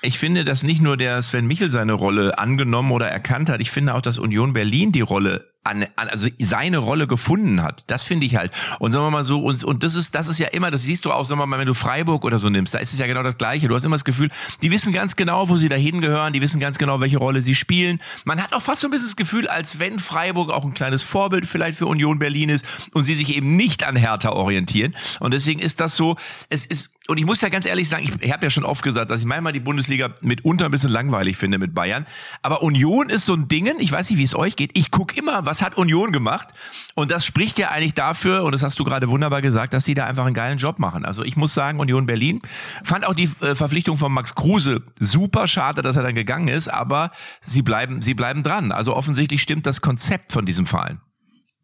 Ich 0.03 0.17
finde, 0.17 0.43
dass 0.45 0.63
nicht 0.63 0.81
nur 0.81 0.97
der 0.97 1.21
Sven 1.21 1.45
Michel 1.45 1.69
seine 1.69 1.93
Rolle 1.93 2.39
angenommen 2.39 2.91
oder 2.91 3.07
erkannt 3.07 3.49
hat, 3.49 3.61
ich 3.61 3.69
finde 3.69 3.93
auch, 3.93 4.01
dass 4.01 4.17
Union 4.17 4.53
Berlin 4.53 4.91
die 4.91 5.01
Rolle 5.01 5.50
an, 5.63 5.85
an 5.95 6.09
also 6.09 6.27
seine 6.39 6.79
Rolle 6.79 7.07
gefunden 7.07 7.61
hat. 7.61 7.83
Das 7.87 8.03
finde 8.03 8.25
ich 8.25 8.35
halt. 8.35 8.51
Und 8.79 8.91
sagen 8.91 9.05
wir 9.05 9.11
mal 9.11 9.23
so, 9.23 9.39
und, 9.39 9.63
und 9.63 9.83
das 9.83 9.95
ist, 9.95 10.15
das 10.15 10.27
ist 10.27 10.39
ja 10.39 10.47
immer, 10.47 10.71
das 10.71 10.83
siehst 10.83 11.05
du 11.05 11.11
auch, 11.11 11.23
sagen 11.25 11.39
wir 11.39 11.45
mal, 11.45 11.59
wenn 11.59 11.67
du 11.67 11.73
Freiburg 11.73 12.25
oder 12.25 12.39
so 12.39 12.49
nimmst, 12.49 12.73
da 12.73 12.79
ist 12.79 12.93
es 12.93 12.99
ja 12.99 13.05
genau 13.05 13.21
das 13.21 13.37
Gleiche. 13.37 13.67
Du 13.67 13.75
hast 13.75 13.85
immer 13.85 13.95
das 13.95 14.05
Gefühl, 14.05 14.29
die 14.61 14.71
wissen 14.71 14.91
ganz 14.91 15.15
genau, 15.15 15.49
wo 15.49 15.57
sie 15.57 15.69
dahin 15.69 16.01
gehören, 16.01 16.33
die 16.33 16.41
wissen 16.41 16.59
ganz 16.59 16.77
genau, 16.77 16.99
welche 16.99 17.17
Rolle 17.17 17.41
sie 17.41 17.55
spielen. 17.55 18.01
Man 18.25 18.41
hat 18.41 18.53
auch 18.53 18.61
fast 18.61 18.81
so 18.81 18.87
ein 18.87 18.91
bisschen 18.91 19.07
das 19.07 19.15
Gefühl, 19.15 19.47
als 19.47 19.79
wenn 19.79 19.99
Freiburg 19.99 20.49
auch 20.49 20.65
ein 20.65 20.73
kleines 20.73 21.03
Vorbild 21.03 21.45
vielleicht 21.45 21.77
für 21.77 21.85
Union 21.85 22.17
Berlin 22.17 22.49
ist 22.49 22.65
und 22.93 23.03
sie 23.03 23.13
sich 23.13 23.35
eben 23.35 23.55
nicht 23.55 23.83
an 23.83 23.95
Hertha 23.95 24.31
orientieren. 24.31 24.95
Und 25.19 25.33
deswegen 25.33 25.59
ist 25.59 25.79
das 25.79 25.95
so, 25.95 26.15
es 26.49 26.65
ist 26.65 26.91
und 27.07 27.17
ich 27.17 27.25
muss 27.25 27.41
ja 27.41 27.49
ganz 27.49 27.65
ehrlich 27.65 27.89
sagen, 27.89 28.03
ich, 28.03 28.11
ich 28.21 28.31
habe 28.31 28.45
ja 28.45 28.49
schon 28.49 28.63
oft 28.63 28.83
gesagt, 28.83 29.11
dass 29.11 29.19
ich 29.19 29.25
manchmal 29.25 29.51
die 29.51 29.59
Bundesliga 29.59 30.11
mitunter 30.21 30.65
ein 30.65 30.71
bisschen 30.71 30.91
langweilig 30.91 31.35
finde 31.35 31.57
mit 31.57 31.73
Bayern. 31.73 32.05
Aber 32.41 32.63
Union 32.63 33.09
ist 33.09 33.25
so 33.25 33.33
ein 33.33 33.49
Ding, 33.49 33.69
ich 33.79 33.91
weiß 33.91 34.09
nicht, 34.09 34.19
wie 34.19 34.23
es 34.23 34.33
euch 34.33 34.55
geht. 34.55 34.71
Ich 34.75 34.91
guck 34.91 35.17
immer, 35.17 35.45
was 35.51 35.61
hat 35.61 35.77
Union 35.77 36.13
gemacht? 36.13 36.47
Und 36.95 37.11
das 37.11 37.25
spricht 37.25 37.59
ja 37.59 37.71
eigentlich 37.71 37.93
dafür, 37.93 38.43
und 38.43 38.53
das 38.53 38.63
hast 38.63 38.79
du 38.79 38.85
gerade 38.85 39.09
wunderbar 39.09 39.41
gesagt, 39.41 39.73
dass 39.73 39.83
sie 39.83 39.93
da 39.93 40.05
einfach 40.05 40.25
einen 40.25 40.33
geilen 40.33 40.57
Job 40.57 40.79
machen. 40.79 41.03
Also 41.03 41.25
ich 41.25 41.35
muss 41.35 41.53
sagen, 41.53 41.81
Union 41.81 42.05
Berlin 42.05 42.41
fand 42.85 43.05
auch 43.05 43.13
die 43.13 43.29
äh, 43.41 43.53
Verpflichtung 43.53 43.97
von 43.97 44.13
Max 44.13 44.33
Kruse 44.33 44.81
super 44.97 45.47
schade, 45.47 45.81
dass 45.81 45.97
er 45.97 46.03
dann 46.03 46.15
gegangen 46.15 46.47
ist, 46.47 46.69
aber 46.69 47.11
sie 47.41 47.61
bleiben, 47.61 48.01
sie 48.01 48.13
bleiben 48.13 48.43
dran. 48.43 48.71
Also 48.71 48.95
offensichtlich 48.95 49.41
stimmt 49.41 49.67
das 49.67 49.81
Konzept 49.81 50.31
von 50.31 50.45
diesem 50.45 50.65
Verein. 50.65 51.01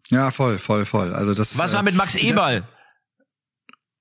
Ja, 0.10 0.32
voll, 0.32 0.58
voll, 0.58 0.84
voll. 0.84 1.14
Also 1.14 1.34
das. 1.34 1.58
Was 1.58 1.74
war 1.74 1.80
äh, 1.80 1.84
mit 1.84 1.96
Max 1.96 2.16
Eberl? 2.16 2.68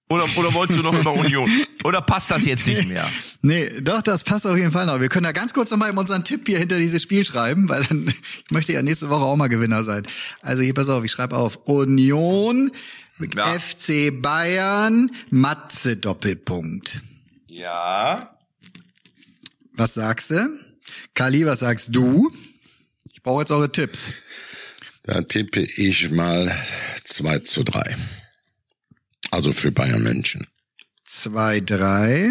Oder, 0.09 0.25
oder 0.37 0.55
wolltest 0.55 0.79
du 0.79 0.83
noch 0.83 0.99
über 0.99 1.13
Union? 1.13 1.51
Oder 1.83 2.01
passt 2.01 2.31
das 2.31 2.45
jetzt 2.45 2.67
nicht 2.67 2.89
mehr? 2.89 3.09
Nee, 3.43 3.81
doch, 3.81 4.03
das 4.03 4.23
passt 4.23 4.47
auf 4.47 4.57
jeden 4.57 4.71
Fall 4.71 4.87
noch. 4.87 5.01
Wir 5.01 5.09
können 5.09 5.25
da 5.25 5.33
ganz 5.33 5.53
kurz 5.53 5.71
nochmal 5.71 5.97
unseren 5.97 6.23
Tipp 6.23 6.47
hier 6.47 6.59
hinter 6.59 6.79
dieses 6.79 7.03
Spiel 7.03 7.25
schreiben, 7.25 7.69
weil 7.69 7.85
dann, 7.85 8.07
ich 8.45 8.51
möchte 8.51 8.73
ja 8.73 8.83
nächste 8.83 9.11
Woche 9.11 9.25
auch 9.25 9.37
mal 9.37 9.49
Gewinner 9.49 9.83
sein. 9.83 10.07
Also 10.43 10.63
hier, 10.63 10.75
pass 10.75 10.89
auf, 10.89 11.05
ich 11.05 11.11
schreibe 11.11 11.37
auf. 11.37 11.57
Union, 11.65 12.71
ja. 13.35 13.59
FC 13.59 14.23
Bayern, 14.23 15.11
Matze 15.31 15.97
Doppelpunkt. 15.97 17.01
Ja. 17.49 18.37
Was 19.73 19.95
sagst 19.95 20.31
du? 20.31 20.49
Kali, 21.15 21.47
was 21.47 21.61
sagst 21.61 21.95
du? 21.95 22.31
Ich 23.13 23.23
brauche 23.23 23.43
jetzt 23.43 23.51
eure 23.51 23.73
Tipps. 23.73 24.11
Da 25.03 25.23
tippe 25.23 25.61
ich 25.61 26.11
mal 26.11 26.53
2 27.05 27.41
zu 27.41 27.65
3. 27.65 27.97
Also 29.37 29.53
für 29.53 29.71
Bayern 29.71 30.03
München. 30.03 30.47
Zwei, 31.05 31.61
drei. 31.61 32.31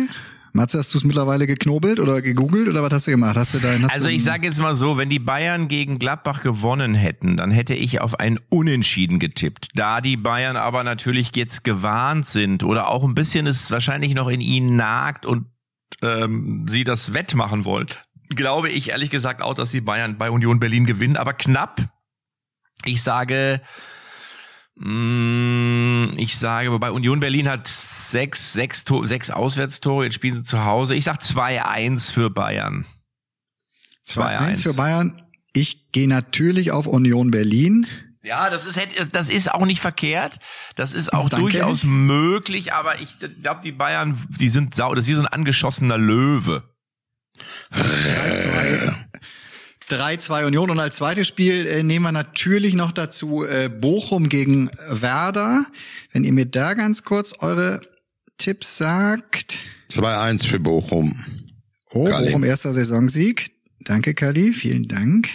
Matze, 0.54 0.80
hast 0.80 0.91
du 0.91 0.98
es 0.98 1.04
mittlerweile 1.04 1.46
geknobelt 1.46 2.00
oder 2.00 2.20
gegoogelt 2.24 2.68
oder 2.68 2.82
was 2.82 2.91
hast 2.94 3.06
du 3.06 3.12
gemacht? 3.12 3.38
Hast 3.38 3.54
du 3.54 3.60
dein, 3.60 3.84
hast 3.84 3.94
also 3.94 4.10
ich 4.10 4.24
sage 4.24 4.48
jetzt 4.48 4.60
mal 4.60 4.76
so, 4.76 4.98
wenn 4.98 5.12
die 5.12 5.20
Bayern 5.20 5.68
gegen 5.68 6.00
Gladbach 6.00 6.41
gewonnen 6.41 6.96
hätten, 6.96 7.38
dann 7.38 7.52
hätte 7.52 7.76
ich 7.76 8.02
auf 8.02 8.20
ein 8.20 8.39
Unentschieden 8.50 9.20
getippt. 9.20 9.70
Da 9.76 10.02
die 10.02 10.18
Bayern 10.18 10.58
aber 10.58 10.84
natürlich 10.84 11.30
jetzt 11.36 11.63
gewarnt 11.63 12.26
sind 12.26 12.63
oder 12.63 12.88
auch 12.88 13.04
ein 13.04 13.13
bisschen 13.13 13.46
es 13.46 13.70
wahrscheinlich 13.70 14.15
noch 14.15 14.28
in 14.28 14.41
ihnen 14.41 14.76
nagt 14.76 15.28
und 15.28 15.46
ähm, 16.02 16.65
sie 16.68 16.86
das 16.86 17.13
wettmachen 17.13 17.65
wollen, 17.65 17.89
glaube 18.30 18.70
ich 18.70 18.89
ehrlich 18.89 19.12
gesagt 19.12 19.44
auch, 19.44 19.54
dass 19.54 19.70
die 19.70 19.82
Bayern 19.82 20.18
bei 20.18 20.32
Union 20.32 20.60
Berlin 20.60 20.88
gewinnen, 20.88 21.18
aber 21.18 21.34
knapp. 21.34 21.88
Ich 22.84 23.04
sage 23.04 23.62
ich 24.78 26.38
sage, 26.38 26.72
wobei 26.72 26.92
Union 26.92 27.22
Berlin 27.22 27.48
hat 27.48 27.68
sechs, 27.68 28.52
sechs, 28.52 28.84
sechs 29.04 29.32
Auswärtstore, 29.32 30.04
jetzt 30.04 30.16
spielen 30.16 30.36
sie 30.36 30.44
zu 30.44 30.66
Hause. 30.66 30.96
Ich 30.96 31.06
sag 31.06 31.22
2-1 31.22 32.12
für 32.12 32.30
Bayern. 32.30 32.86
2-1 34.06 34.64
für 34.64 34.74
Bayern. 34.74 35.22
Ich 35.54 35.92
gehe 35.94 36.10
natürlich 36.10 36.74
auf 36.74 36.88
Union 36.88 37.32
Berlin. 37.32 37.88
Ja, 38.22 38.50
das 38.50 38.66
ist, 38.66 38.78
das 39.14 39.30
ist 39.30 39.54
auch 39.54 39.66
nicht 39.66 39.80
verkehrt. 39.80 40.40
Das 40.76 40.94
ist 40.94 41.14
auch 41.14 41.30
Danke. 41.30 41.52
durchaus 41.52 41.86
möglich, 41.86 42.74
aber 42.74 43.00
ich 43.00 43.18
glaube, 43.20 43.62
die 43.64 43.72
Bayern, 43.72 44.28
die 44.30 44.50
sind 44.50 44.76
sau, 44.76 44.94
das 44.94 45.06
ist 45.06 45.12
wie 45.12 45.16
so 45.16 45.22
ein 45.22 45.28
angeschossener 45.28 45.98
Löwe. 45.98 46.64
3-2 47.72 48.55
3-2 49.89 50.48
Union. 50.48 50.69
Und 50.69 50.80
als 50.80 50.98
zweites 50.98 51.28
Spiel 51.28 51.65
äh, 51.67 51.84
nehmen 51.84 52.04
wir 52.04 52.12
natürlich 52.12 52.74
noch 52.74 52.91
dazu 52.91 53.45
äh, 53.45 53.69
Bochum 53.69 54.30
gegen 54.30 54.69
Werder. 54.89 55.65
Wenn 56.12 56.24
ihr 56.24 56.34
mir 56.34 56.45
da 56.45 56.74
ganz 56.74 57.04
kurz 57.04 57.34
eure 57.39 57.82
Tipps 58.38 58.78
sagt. 58.78 59.60
2-1 59.91 60.48
für 60.48 60.60
Bochum. 60.60 61.24
Oh, 61.91 62.06
Kali. 62.06 62.28
Bochum 62.28 62.43
erster 62.43 62.74
Saisonsieg. 62.74 63.52
Danke, 63.82 64.13
Kali. 64.13 64.54
Vielen 64.54 64.88
Dank. 64.88 65.30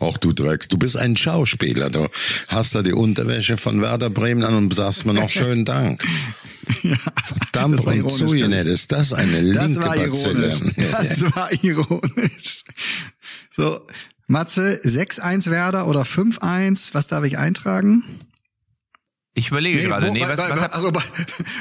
Ach 0.00 0.18
du 0.18 0.32
Drecks, 0.32 0.68
du 0.68 0.76
bist 0.76 0.96
ein 0.96 1.16
Schauspieler. 1.16 1.90
Du 1.90 2.08
hast 2.48 2.74
da 2.74 2.82
die 2.82 2.92
Unterwäsche 2.92 3.56
von 3.56 3.80
Werder 3.80 4.10
Bremen 4.10 4.44
an 4.44 4.54
und 4.54 4.74
sagst 4.74 5.06
mir 5.06 5.14
noch 5.14 5.30
schönen 5.30 5.64
Dank. 5.64 6.04
ja, 6.82 6.96
Verdammt 7.24 7.80
und 7.80 8.10
zu, 8.10 8.34
ist 8.34 8.92
das 8.92 9.12
eine 9.12 9.52
das 9.52 9.70
linke 9.70 9.86
Bazille. 9.86 10.60
Das 10.92 11.22
war 11.34 11.52
ironisch. 11.64 12.64
So, 13.56 13.86
Matze, 14.26 14.82
6-1 14.84 15.50
Werder 15.50 15.86
oder 15.86 16.02
5-1, 16.02 16.92
was 16.92 17.06
darf 17.06 17.24
ich 17.24 17.38
eintragen? 17.38 18.04
Ich 19.32 19.48
überlege 19.48 19.78
nee, 19.78 19.84
gerade. 19.86 20.10
Nee, 20.10 20.28
was, 20.28 20.36
was 20.36 20.72
also 20.72 20.92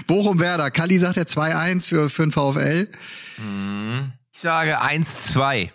Bochum 0.05 0.39
Werder. 0.39 0.71
Kali 0.71 0.99
sagt 0.99 1.15
ja 1.15 1.23
2-1 1.23 1.87
für, 1.87 2.09
für 2.09 2.23
den 2.23 2.33
VfL. 2.33 2.91
Hm, 3.37 4.11
ich 4.33 4.39
sage 4.41 4.81
1-2. 4.81 5.69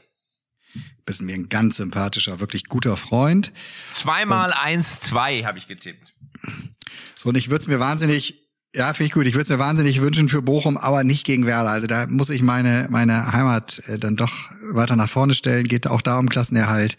Bist 1.06 1.22
mir 1.22 1.35
ein 1.35 1.48
ganz 1.48 1.78
sympathischer, 1.78 2.38
wirklich 2.38 2.66
guter 2.66 2.98
Freund. 2.98 3.50
Zweimal 3.88 4.52
1-2 4.52 5.46
habe 5.46 5.56
ich 5.56 5.68
getippt. 5.68 6.12
So, 7.14 7.30
und 7.30 7.37
ich 7.38 7.48
würde 7.48 7.62
es 7.62 7.66
mir 7.66 7.80
wahnsinnig 7.80 8.49
ja, 8.74 8.92
finde 8.92 9.06
ich 9.09 9.12
gut. 9.12 9.26
Ich 9.26 9.35
würde 9.35 9.42
es 9.42 9.48
mir 9.48 9.59
wahnsinnig 9.59 10.00
wünschen 10.00 10.28
für 10.28 10.42
Bochum, 10.42 10.76
aber 10.76 11.02
nicht 11.02 11.24
gegen 11.24 11.46
Werder. 11.46 11.70
Also 11.70 11.87
da 11.87 12.06
muss 12.06 12.30
ich 12.30 12.42
meine 12.42 12.87
meine 12.90 13.33
Heimat 13.33 13.83
äh, 13.87 13.98
dann 13.98 14.16
doch 14.16 14.33
weiter 14.72 14.96
nach 14.96 15.09
vorne 15.09 15.35
stellen. 15.35 15.66
Geht 15.66 15.87
auch 15.87 16.02
da 16.02 16.18
um 16.18 16.28
Klassenerhalt. 16.28 16.96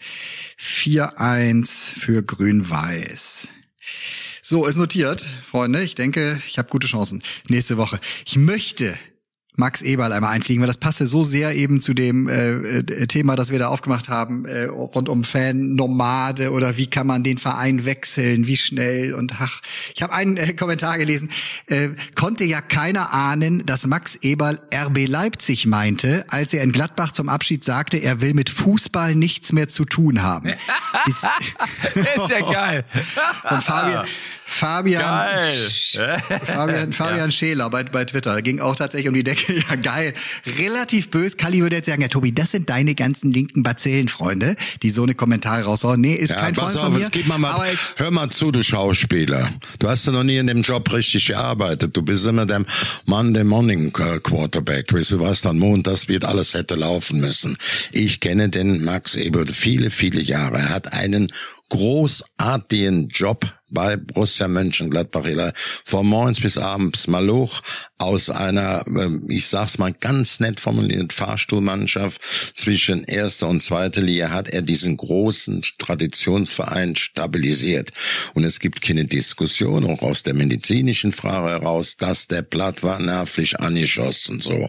4-1 0.60 1.98
für 1.98 2.22
Grün-Weiß. 2.22 3.48
So, 4.42 4.66
ist 4.66 4.76
notiert, 4.76 5.26
Freunde. 5.48 5.82
Ich 5.82 5.94
denke, 5.94 6.42
ich 6.46 6.58
habe 6.58 6.68
gute 6.68 6.86
Chancen. 6.86 7.22
Nächste 7.48 7.76
Woche. 7.76 8.00
Ich 8.26 8.36
möchte 8.36 8.98
Max 9.54 9.82
Eberl 9.82 10.12
einmal 10.12 10.32
einfliegen, 10.32 10.62
weil 10.62 10.68
das 10.68 10.78
passte 10.78 11.06
so 11.06 11.24
sehr 11.24 11.54
eben 11.54 11.82
zu 11.82 11.92
dem 11.92 12.26
äh, 12.26 12.78
äh, 12.78 13.06
Thema, 13.06 13.36
das 13.36 13.50
wir 13.50 13.58
da 13.58 13.68
aufgemacht 13.68 14.08
haben, 14.08 14.46
äh, 14.46 14.64
rund 14.64 15.10
um 15.10 15.24
Fan-Nomade 15.24 16.52
oder 16.52 16.78
wie 16.78 16.86
kann 16.86 17.06
man 17.06 17.22
den 17.22 17.36
Verein 17.36 17.84
wechseln, 17.84 18.46
wie 18.46 18.56
schnell 18.56 19.12
und 19.12 19.40
ach, 19.40 19.60
ich 19.94 20.02
habe 20.02 20.14
einen 20.14 20.38
äh, 20.38 20.54
Kommentar 20.54 20.96
gelesen, 20.96 21.30
äh, 21.66 21.90
konnte 22.14 22.44
ja 22.44 22.62
keiner 22.62 23.12
ahnen, 23.12 23.66
dass 23.66 23.86
Max 23.86 24.16
Eberl 24.22 24.58
RB 24.74 25.06
Leipzig 25.06 25.66
meinte, 25.66 26.24
als 26.30 26.54
er 26.54 26.62
in 26.62 26.72
Gladbach 26.72 27.12
zum 27.12 27.28
Abschied 27.28 27.62
sagte, 27.62 27.98
er 27.98 28.22
will 28.22 28.32
mit 28.32 28.48
Fußball 28.48 29.14
nichts 29.14 29.52
mehr 29.52 29.68
zu 29.68 29.84
tun 29.84 30.22
haben. 30.22 30.48
ist, 31.06 31.26
ist 31.94 32.30
ja 32.30 32.40
geil. 32.40 32.84
und 33.50 33.62
Fabian, 33.62 34.06
Fabian, 34.44 35.02
Fabian, 36.44 36.92
Fabian 36.92 37.18
ja. 37.18 37.30
Scheler 37.30 37.70
bei, 37.70 37.84
bei 37.84 38.04
Twitter 38.04 38.42
ging 38.42 38.60
auch 38.60 38.76
tatsächlich 38.76 39.08
um 39.08 39.14
die 39.14 39.24
Decke. 39.24 39.52
Ja, 39.72 39.76
geil. 39.76 40.12
Relativ 40.58 41.10
bös. 41.10 41.36
Kali 41.36 41.60
würde 41.60 41.76
jetzt 41.76 41.86
sagen, 41.86 42.02
ja, 42.02 42.08
Tobi, 42.08 42.32
das 42.32 42.50
sind 42.50 42.68
deine 42.68 42.94
ganzen 42.94 43.32
linken 43.32 43.62
Bazillenfreunde, 43.62 44.56
die 44.82 44.90
so 44.90 45.04
eine 45.04 45.14
Kommentare 45.14 45.64
raushauen. 45.64 46.00
Nee, 46.00 46.14
ist 46.14 46.30
ja, 46.30 46.40
kein 46.40 46.54
pass 46.54 46.72
Freund 46.72 46.78
auf, 46.78 46.92
von 46.92 47.00
mir. 47.00 47.10
Geht 47.10 47.28
mal 47.28 47.38
mal, 47.38 47.68
hör 47.96 48.10
mal 48.10 48.30
zu, 48.30 48.50
du 48.50 48.62
Schauspieler. 48.62 49.48
Du 49.78 49.88
hast 49.88 50.06
ja 50.06 50.12
noch 50.12 50.24
nie 50.24 50.36
in 50.36 50.46
dem 50.46 50.62
Job 50.62 50.92
richtig 50.92 51.26
gearbeitet. 51.26 51.96
Du 51.96 52.02
bist 52.02 52.26
immer 52.26 52.46
der 52.46 52.64
Mann, 53.06 53.34
der 53.34 53.44
Morning 53.44 53.92
Quarterback. 53.92 54.92
Weißt 54.92 55.12
du, 55.12 55.20
was 55.20 55.42
dann 55.42 55.58
montags 55.58 56.08
wird 56.08 56.24
alles 56.24 56.54
hätte 56.54 56.74
laufen 56.74 57.20
müssen. 57.20 57.56
Ich 57.92 58.20
kenne 58.20 58.48
den 58.48 58.84
Max 58.84 59.14
Ebert 59.14 59.50
viele, 59.50 59.90
viele 59.90 60.20
Jahre. 60.20 60.58
Er 60.58 60.68
hat 60.70 60.92
einen 60.92 61.32
großartigen 61.72 63.08
Job 63.08 63.50
bei 63.72 63.96
Borussia 63.96 64.46
Mönchengladbach 64.46 65.26
von 65.84 66.06
morgens 66.06 66.40
bis 66.40 66.58
abends 66.58 67.08
Maloch 67.08 67.62
aus 67.96 68.30
einer, 68.30 68.84
ähm, 68.86 69.24
ich 69.28 69.46
sag's 69.46 69.78
mal 69.78 69.92
ganz 69.92 70.40
nett 70.40 70.60
formuliert, 70.60 71.12
Fahrstuhlmannschaft 71.12 72.20
zwischen 72.54 73.04
erster 73.04 73.48
und 73.48 73.60
zweiter 73.60 74.02
Liga 74.02 74.30
hat 74.30 74.48
er 74.48 74.62
diesen 74.62 74.96
großen 74.96 75.62
Traditionsverein 75.78 76.96
stabilisiert. 76.96 77.90
Und 78.34 78.44
es 78.44 78.60
gibt 78.60 78.82
keine 78.82 79.04
Diskussion, 79.04 79.84
auch 79.84 80.02
aus 80.02 80.22
der 80.24 80.34
medizinischen 80.34 81.12
Frage 81.12 81.50
heraus, 81.50 81.96
dass 81.96 82.26
der 82.26 82.42
Blatt 82.42 82.82
war 82.82 83.00
nervlich 83.00 83.60
angeschossen, 83.60 84.40
so. 84.40 84.68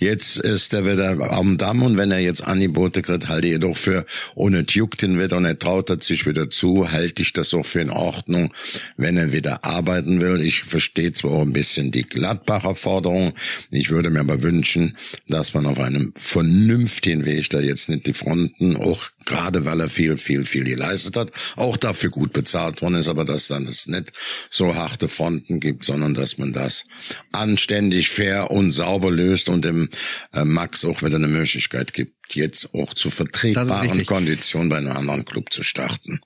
Jetzt 0.00 0.38
ist 0.38 0.74
er 0.74 0.84
wieder 0.84 1.30
am 1.32 1.56
Damm 1.56 1.82
und 1.82 1.96
wenn 1.96 2.10
er 2.10 2.18
jetzt 2.18 2.42
Angebote 2.42 3.00
kriegt, 3.00 3.28
halte 3.28 3.48
ich 3.48 3.60
doch 3.60 3.76
für, 3.76 4.04
ohne 4.34 4.64
juckt 4.68 5.02
ihn 5.02 5.20
wieder 5.20 5.36
und 5.36 5.44
er 5.44 5.58
traut 5.58 6.02
sich 6.02 6.26
wieder 6.26 6.41
zu, 6.48 6.90
halte 6.90 7.22
ich 7.22 7.32
das 7.32 7.54
auch 7.54 7.66
für 7.66 7.80
in 7.80 7.90
Ordnung, 7.90 8.52
wenn 8.96 9.16
er 9.16 9.32
wieder 9.32 9.64
arbeiten 9.64 10.20
will. 10.20 10.40
Ich 10.40 10.64
verstehe 10.64 11.12
zwar 11.12 11.32
auch 11.32 11.42
ein 11.42 11.52
bisschen 11.52 11.90
die 11.90 12.04
Gladbacher 12.04 12.72
Herausforderung. 12.72 13.32
Ich 13.70 13.90
würde 13.90 14.10
mir 14.10 14.20
aber 14.20 14.42
wünschen, 14.42 14.96
dass 15.28 15.54
man 15.54 15.66
auf 15.66 15.78
einem 15.78 16.12
vernünftigen 16.16 17.24
Weg 17.24 17.50
da 17.50 17.60
jetzt 17.60 17.88
nicht 17.88 18.06
die 18.06 18.12
Fronten 18.12 18.76
auch 18.76 19.10
Gerade 19.24 19.64
weil 19.64 19.80
er 19.80 19.88
viel, 19.88 20.16
viel, 20.18 20.44
viel 20.44 20.64
geleistet 20.64 21.16
hat, 21.16 21.32
auch 21.56 21.76
dafür 21.76 22.10
gut 22.10 22.32
bezahlt 22.32 22.82
worden 22.82 22.96
ist, 22.96 23.08
aber 23.08 23.24
dass 23.24 23.48
dann 23.48 23.64
es 23.64 23.86
nicht 23.86 24.12
so 24.50 24.74
harte 24.74 25.08
Fronten 25.08 25.60
gibt, 25.60 25.84
sondern 25.84 26.14
dass 26.14 26.38
man 26.38 26.52
das 26.52 26.84
anständig, 27.32 28.10
fair 28.10 28.50
und 28.50 28.70
sauber 28.70 29.10
löst 29.10 29.48
und 29.48 29.64
dem 29.64 29.88
äh, 30.32 30.44
Max 30.44 30.84
auch 30.84 31.02
wieder 31.02 31.16
eine 31.16 31.28
Möglichkeit 31.28 31.92
gibt, 31.92 32.34
jetzt 32.34 32.74
auch 32.74 32.94
zu 32.94 33.10
vertretbaren 33.10 34.06
Konditionen 34.06 34.68
bei 34.68 34.78
einem 34.78 34.92
anderen 34.96 35.24
Club 35.24 35.52
zu 35.52 35.62
starten. 35.62 36.20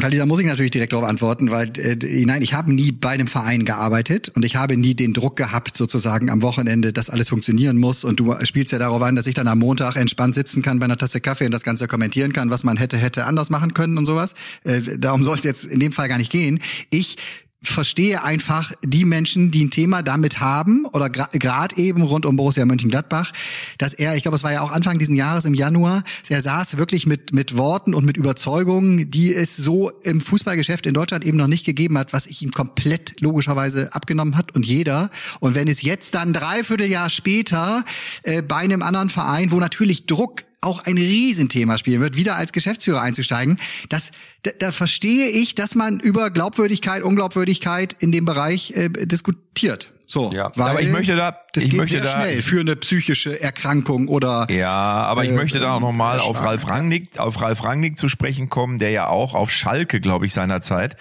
Kali, 0.00 0.16
da 0.16 0.26
muss 0.26 0.40
ich 0.40 0.46
natürlich 0.46 0.72
direkt 0.72 0.92
darauf 0.92 1.06
antworten, 1.06 1.50
weil 1.50 1.70
äh, 1.78 2.24
nein, 2.24 2.42
ich 2.42 2.52
habe 2.52 2.72
nie 2.72 2.90
bei 2.90 3.10
einem 3.10 3.28
Verein 3.28 3.64
gearbeitet 3.64 4.30
und 4.34 4.44
ich 4.44 4.56
habe 4.56 4.76
nie 4.76 4.94
den 4.94 5.12
Druck 5.12 5.36
gehabt, 5.36 5.76
sozusagen 5.76 6.30
am 6.30 6.42
Wochenende, 6.42 6.92
dass 6.92 7.10
alles 7.10 7.28
funktionieren 7.28 7.78
muss. 7.78 8.02
Und 8.02 8.18
du 8.18 8.34
spielst 8.44 8.72
ja 8.72 8.78
darauf 8.78 9.00
an, 9.02 9.14
dass 9.14 9.28
ich 9.28 9.34
dann 9.34 9.46
am 9.46 9.60
Montag 9.60 9.96
entspannt 9.96 10.34
sitzen 10.34 10.62
kann 10.62 10.80
bei 10.80 10.86
einer 10.86 10.98
Tasse 10.98 11.20
Kaffee 11.20 11.46
und 11.46 11.52
das 11.52 11.62
Ganze 11.62 11.86
kommentieren 11.86 12.32
kann, 12.32 12.50
was 12.50 12.64
man 12.64 12.76
hätte, 12.76 12.96
hätte 12.96 13.24
anders 13.26 13.50
machen 13.50 13.72
können 13.72 13.96
und 13.96 14.04
sowas. 14.04 14.34
Äh, 14.64 14.98
darum 14.98 15.22
soll 15.22 15.38
es 15.38 15.44
jetzt 15.44 15.64
in 15.64 15.78
dem 15.78 15.92
Fall 15.92 16.08
gar 16.08 16.18
nicht 16.18 16.32
gehen. 16.32 16.60
Ich 16.90 17.16
verstehe 17.64 18.22
einfach 18.22 18.72
die 18.84 19.04
Menschen, 19.04 19.50
die 19.50 19.64
ein 19.64 19.70
Thema 19.70 20.02
damit 20.02 20.40
haben 20.40 20.86
oder 20.86 21.10
gerade 21.10 21.76
eben 21.76 22.02
rund 22.02 22.26
um 22.26 22.36
Borussia 22.36 22.64
Mönchengladbach, 22.64 23.32
dass 23.78 23.94
er, 23.94 24.16
ich 24.16 24.22
glaube, 24.22 24.36
es 24.36 24.44
war 24.44 24.52
ja 24.52 24.62
auch 24.62 24.72
Anfang 24.72 24.98
diesen 24.98 25.16
Jahres 25.16 25.44
im 25.44 25.54
Januar, 25.54 26.04
er 26.28 26.42
saß 26.42 26.76
wirklich 26.76 27.06
mit 27.06 27.32
mit 27.32 27.56
Worten 27.56 27.94
und 27.94 28.04
mit 28.04 28.16
Überzeugungen, 28.16 29.10
die 29.10 29.34
es 29.34 29.56
so 29.56 29.90
im 30.02 30.20
Fußballgeschäft 30.20 30.86
in 30.86 30.94
Deutschland 30.94 31.24
eben 31.24 31.38
noch 31.38 31.46
nicht 31.46 31.64
gegeben 31.64 31.98
hat, 31.98 32.12
was 32.12 32.26
ich 32.26 32.42
ihm 32.42 32.52
komplett 32.52 33.20
logischerweise 33.20 33.94
abgenommen 33.94 34.36
hat 34.36 34.54
und 34.54 34.64
jeder. 34.64 35.10
Und 35.40 35.54
wenn 35.54 35.68
es 35.68 35.82
jetzt 35.82 36.14
dann 36.14 36.32
dreiviertel 36.32 36.86
Jahr 36.86 37.10
später 37.10 37.84
äh, 38.22 38.42
bei 38.42 38.56
einem 38.56 38.82
anderen 38.82 39.10
Verein, 39.10 39.50
wo 39.50 39.60
natürlich 39.60 40.06
Druck 40.06 40.42
auch 40.64 40.84
ein 40.84 40.96
Riesenthema 40.98 41.78
spielen 41.78 42.00
wird, 42.00 42.16
wieder 42.16 42.36
als 42.36 42.52
Geschäftsführer 42.52 43.00
einzusteigen, 43.00 43.56
das, 43.88 44.10
da, 44.42 44.50
da 44.58 44.72
verstehe 44.72 45.28
ich, 45.28 45.54
dass 45.54 45.74
man 45.74 46.00
über 46.00 46.30
Glaubwürdigkeit, 46.30 47.02
Unglaubwürdigkeit 47.02 47.96
in 47.98 48.12
dem 48.12 48.24
Bereich 48.24 48.72
äh, 48.72 48.88
diskutiert. 48.88 49.93
So, 50.06 50.32
ja, 50.32 50.50
weil 50.56 50.70
aber 50.70 50.82
ich 50.82 50.90
möchte 50.90 51.16
da, 51.16 51.36
das 51.52 51.64
ich 51.64 51.70
geht 51.70 51.80
möchte 51.80 51.96
sehr 51.96 52.04
da, 52.04 52.10
schnell 52.10 52.42
für 52.42 52.60
eine 52.60 52.76
psychische 52.76 53.40
Erkrankung 53.40 54.08
oder 54.08 54.46
ja, 54.50 54.70
aber 54.70 55.24
ich 55.24 55.30
äh, 55.30 55.34
möchte 55.34 55.60
da 55.60 55.76
auch 55.76 55.80
nochmal 55.80 56.20
auf 56.20 56.42
Ralf 56.42 56.68
Rangnick, 56.68 57.18
auf 57.18 57.40
Ralf 57.40 57.64
Rangnick 57.64 57.98
zu 57.98 58.08
sprechen 58.08 58.50
kommen, 58.50 58.78
der 58.78 58.90
ja 58.90 59.08
auch 59.08 59.34
auf 59.34 59.50
Schalke, 59.50 60.00
glaube 60.00 60.26
ich, 60.26 60.34
seinerzeit 60.34 60.96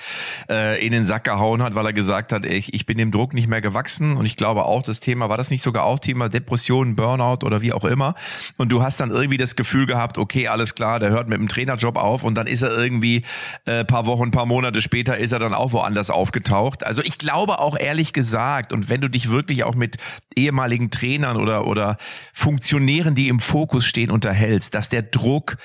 äh, 0.50 0.84
in 0.86 0.94
den 0.94 1.04
Sack 1.04 1.26
gehauen 1.26 1.62
hat, 1.62 1.76
weil 1.76 1.86
er 1.86 1.94
gesagt 1.94 2.32
hat, 2.32 2.46
ich, 2.46 2.74
ich 2.74 2.86
bin 2.86 2.98
dem 2.98 3.12
Druck 3.12 3.34
nicht 3.34 3.48
mehr 3.48 3.62
gewachsen. 3.62 4.16
Und 4.16 4.26
ich 4.26 4.38
glaube 4.38 4.66
auch 4.66 4.84
das 4.84 5.00
Thema 5.00 5.28
war 5.30 5.38
das 5.38 5.50
nicht 5.50 5.62
sogar 5.62 5.84
auch 5.84 6.00
Thema 6.00 6.30
Depression, 6.30 6.96
Burnout 6.96 7.46
oder 7.46 7.62
wie 7.62 7.74
auch 7.74 7.86
immer? 7.86 8.16
Und 8.58 8.72
du 8.72 8.84
hast 8.84 9.00
dann 9.00 9.12
irgendwie 9.12 9.38
das 9.38 9.56
Gefühl 9.56 9.86
gehabt, 9.86 10.18
okay, 10.18 10.48
alles 10.48 10.76
klar, 10.76 11.00
der 11.00 11.10
hört 11.10 11.28
mit 11.28 11.39
dem 11.39 11.50
Trainerjob 11.50 11.98
auf 11.98 12.24
und 12.24 12.36
dann 12.36 12.48
ist 12.48 12.62
er 12.62 12.78
irgendwie 12.78 13.24
äh, 13.66 13.84
paar 13.84 14.06
Wochen, 14.06 14.32
paar 14.32 14.46
Monate 14.46 14.82
später 14.82 15.18
ist 15.18 15.32
er 15.34 15.39
dann 15.39 15.54
auch 15.54 15.74
woanders 15.74 16.10
aufgetaucht. 16.10 16.86
Also 16.86 17.02
ich 17.04 17.18
glaube 17.18 17.60
auch 17.60 17.78
ehrlich 17.78 18.13
gesagt 18.13 18.72
und 18.72 18.89
wenn 18.93 19.01
du 19.01 19.10
dich 19.10 19.32
wirklich 19.32 19.63
auch 19.63 19.73
mit 19.73 19.97
ehemaligen 20.36 20.91
Trainern 20.91 21.38
oder, 21.38 21.65
oder 21.65 21.97
Funktionären, 22.32 23.15
die 23.15 23.27
im 23.27 23.39
Fokus 23.39 23.88
stehen, 23.88 24.12
unterhältst, 24.12 24.75
dass 24.75 24.88
der 24.88 25.01
Druck 25.01 25.58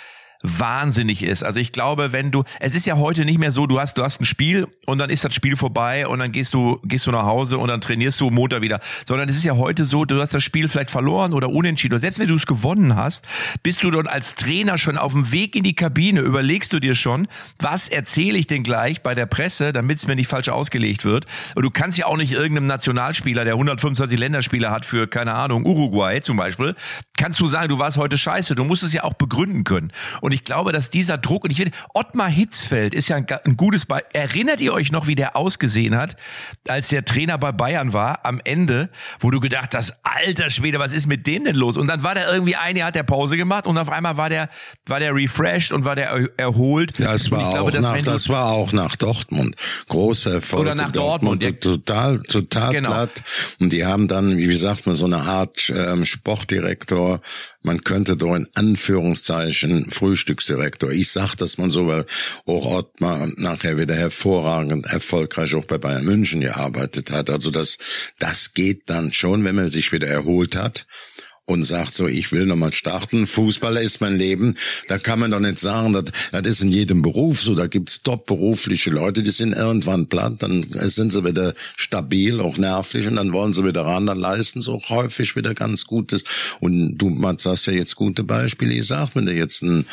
wahnsinnig 0.43 1.23
ist. 1.23 1.43
Also 1.43 1.61
ich 1.61 1.73
glaube, 1.73 2.13
wenn 2.13 2.31
du, 2.31 2.45
es 2.61 2.75
ist 2.75 2.87
ja 2.87 2.97
heute 2.97 3.25
nicht 3.25 3.39
mehr 3.39 3.53
so, 3.53 3.67
du 3.67 3.81
hast, 3.81 3.99
du 3.99 4.05
hast 4.05 4.21
ein 4.21 4.25
Spiel 4.25 4.69
und 4.87 4.99
dann 4.99 5.11
ist 5.11 5.25
das 5.25 5.35
Spiel 5.35 5.57
vorbei 5.57 6.07
und 6.07 6.21
dann 6.21 6.33
gehst 6.33 6.55
du, 6.55 6.79
gehst 6.85 7.07
du 7.07 7.11
nach 7.11 7.25
Hause 7.25 7.59
und 7.59 7.69
dann 7.69 7.81
trainierst 7.81 8.21
du 8.21 8.31
Montag 8.31 8.63
wieder. 8.63 8.81
Sondern 9.07 9.29
es 9.29 9.37
ist 9.37 9.45
ja 9.45 9.57
heute 9.57 9.85
so, 9.85 10.05
du 10.05 10.21
hast 10.21 10.35
das 10.35 10.45
Spiel 10.45 10.69
vielleicht 10.69 10.91
verloren 10.91 11.33
oder 11.33 11.51
unentschieden. 11.51 11.95
Oder 11.95 12.01
selbst 12.01 12.19
wenn 12.19 12.29
du 12.29 12.35
es 12.35 12.47
gewonnen 12.47 12.95
hast, 12.97 13.25
bist 13.63 13.83
du 13.83 13.91
dort 13.91 14.09
als 14.09 14.35
Trainer 14.35 14.79
schon 14.79 14.97
auf 14.97 15.13
dem 15.13 15.33
Weg 15.33 15.57
in 15.57 15.65
die 15.65 15.75
Kabine, 15.75 16.21
überlegst 16.21 16.73
du 16.73 16.81
dir 16.81 16.95
schon, 16.95 17.27
was 17.59 17.89
erzähle 17.89 18.39
ich 18.39 18.47
denn 18.47 18.63
gleich 18.63 19.03
bei 19.03 19.15
der 19.15 19.27
Presse, 19.27 19.73
damit 19.73 19.99
es 19.99 20.07
mir 20.07 20.17
nicht 20.17 20.29
falsch 20.29 20.49
ausgelegt 20.49 21.05
wird. 21.05 21.27
Und 21.55 21.65
du 21.65 21.71
kannst 21.71 21.99
ja 21.99 22.07
auch 22.07 22.17
nicht 22.17 22.33
irgendeinem 22.33 22.67
Nationalspieler, 22.67 23.45
der 23.45 23.55
125 23.55 24.19
Länderspieler 24.19 24.71
hat 24.71 24.85
für, 24.85 25.07
keine 25.09 25.35
Ahnung, 25.35 25.67
Uruguay 25.67 26.21
zum 26.21 26.37
Beispiel, 26.37 26.75
kannst 27.17 27.41
du 27.41 27.47
sagen, 27.47 27.69
du 27.69 27.79
warst 27.79 27.97
heute 27.97 28.17
scheiße. 28.17 28.55
Du 28.55 28.65
musst 28.65 28.83
es 28.83 28.93
ja 28.93 29.05
auch 29.05 29.15
begründen 29.15 29.65
können. 29.65 29.93
Und 30.23 30.28
ich 30.33 30.45
glaube, 30.45 30.73
dass 30.73 30.91
dieser 30.91 31.19
Druck, 31.19 31.45
und 31.45 31.51
ich 31.51 31.59
finde, 31.59 31.73
Ottmar 31.95 32.29
Hitzfeld 32.29 32.95
ist 32.95 33.09
ja 33.09 33.17
ein, 33.17 33.27
ein 33.45 33.57
gutes 33.57 33.87
Beispiel. 33.87 34.09
Erinnert 34.13 34.61
ihr 34.61 34.73
euch 34.73 34.93
noch, 34.93 35.07
wie 35.07 35.15
der 35.15 35.37
ausgesehen 35.37 35.97
hat, 35.97 36.17
als 36.67 36.89
der 36.89 37.05
Trainer 37.05 37.39
bei 37.39 37.53
Bayern 37.53 37.93
war, 37.93 38.25
am 38.25 38.41
Ende, 38.45 38.91
wo 39.21 39.31
du 39.31 39.41
gedacht 39.41 39.75
hast, 39.75 39.95
alter 40.03 40.51
Schwede, 40.51 40.79
was 40.79 40.93
ist 40.93 41.07
mit 41.07 41.27
dem 41.27 41.45
denn 41.45 41.57
los? 41.57 41.77
Und 41.77 41.87
dann 41.89 42.03
war 42.03 42.15
der 42.15 42.33
irgendwie 42.33 42.57
ein 42.57 42.77
Jahr 42.77 42.89
hat 42.89 42.95
der 42.95 43.03
Pause 43.03 43.37
gemacht 43.37 43.67
und 43.67 43.77
auf 43.79 43.91
einmal 43.91 44.17
war 44.17 44.29
der, 44.29 44.49
war 44.87 44.99
der 44.99 45.15
refreshed 45.15 45.73
und 45.73 45.85
war 45.85 45.95
der 45.95 46.31
erholt. 46.37 46.93
Das 46.99 47.31
war, 47.31 47.53
glaube, 47.53 47.79
auch, 47.79 47.81
nach, 47.81 48.03
das 48.03 48.29
war 48.29 48.53
auch 48.53 48.73
nach 48.73 48.97
Dortmund. 48.97 49.57
Großer 49.89 50.35
Erfolg. 50.35 50.63
Oder 50.63 50.75
nach 50.75 50.93
Dortmund. 50.93 51.43
Dortmund. 51.43 51.61
Total, 51.61 52.21
total 52.21 52.73
genau. 52.73 52.91
platt. 52.91 53.23
Und 53.61 53.73
die 53.73 53.85
haben 53.85 54.09
dann, 54.09 54.37
wie 54.37 54.55
sagt 54.55 54.87
man, 54.87 54.97
so 54.97 55.07
eine 55.07 55.19
Art 55.19 55.71
ähm, 55.75 56.05
Sportdirektor 56.05 57.21
man 57.69 57.85
könnte 57.85 58.17
doch 58.17 58.35
in 58.35 58.49
Anführungszeichen 58.55 59.91
Frühstücksdirektor. 59.91 60.91
Ich 60.91 61.11
sag 61.11 61.35
dass 61.35 61.59
man 61.59 61.71
so, 61.71 61.87
weil 61.87 62.07
auch 62.47 62.65
Ottmar 62.65 63.29
nachher 63.37 63.77
wieder 63.77 63.95
hervorragend 63.95 64.87
erfolgreich 64.87 65.55
auch 65.55 65.67
bei 65.67 65.77
Bayern 65.77 66.07
München 66.07 66.41
gearbeitet 66.41 67.11
hat. 67.11 67.29
Also 67.29 67.51
das, 67.51 67.77
das 68.19 68.55
geht 68.55 68.85
dann 68.87 69.13
schon, 69.13 69.45
wenn 69.45 69.55
man 69.55 69.69
sich 69.69 69.93
wieder 69.93 70.09
erholt 70.09 70.57
hat 70.57 70.87
und 71.49 71.65
sagt 71.65 71.95
so, 71.95 72.07
ich 72.07 72.31
will 72.31 72.45
nochmal 72.45 72.75
starten. 72.75 73.27
Fußballer 73.27 73.81
ist 73.81 74.03
mein 74.03 74.19
Leben. 74.19 74.55
Da 74.87 74.99
kann 74.99 75.19
man 75.19 75.31
doch 75.31 75.41
nicht 75.41 75.59
sagen, 75.59 75.95
das, 75.95 76.05
das 76.31 76.47
ist 76.47 76.61
in 76.61 76.71
jedem 76.71 77.01
Beruf 77.01 77.41
so. 77.41 77.55
Da 77.55 77.67
gibt's 77.67 78.03
top 78.03 78.27
berufliche 78.27 78.91
Leute, 78.91 79.23
die 79.23 79.31
sind 79.31 79.55
irgendwann 79.55 80.09
platt, 80.09 80.35
dann 80.41 80.67
sind 80.71 81.11
sie 81.11 81.25
wieder 81.25 81.55
stabil, 81.77 82.41
auch 82.41 82.59
nervlich 82.59 83.07
und 83.07 83.17
dann 83.17 83.33
wollen 83.33 83.55
sie 83.55 83.65
wieder 83.65 83.87
ran, 83.87 84.07
dann 84.07 84.19
leisten 84.19 84.61
sie 84.61 84.71
auch 84.71 84.91
häufig 84.91 85.37
wieder 85.37 85.55
ganz 85.55 85.87
Gutes. 85.87 86.23
Und 86.61 86.99
du, 86.99 87.09
Mats, 87.09 87.47
hast 87.47 87.65
ja 87.67 87.73
jetzt 87.73 87.97
gute 87.97 88.25
Beispiele 88.25 88.75
Ich 88.75 88.87
sag 88.87 89.15
mir 89.15 89.33
jetzt 89.33 89.63
ein, 89.63 89.87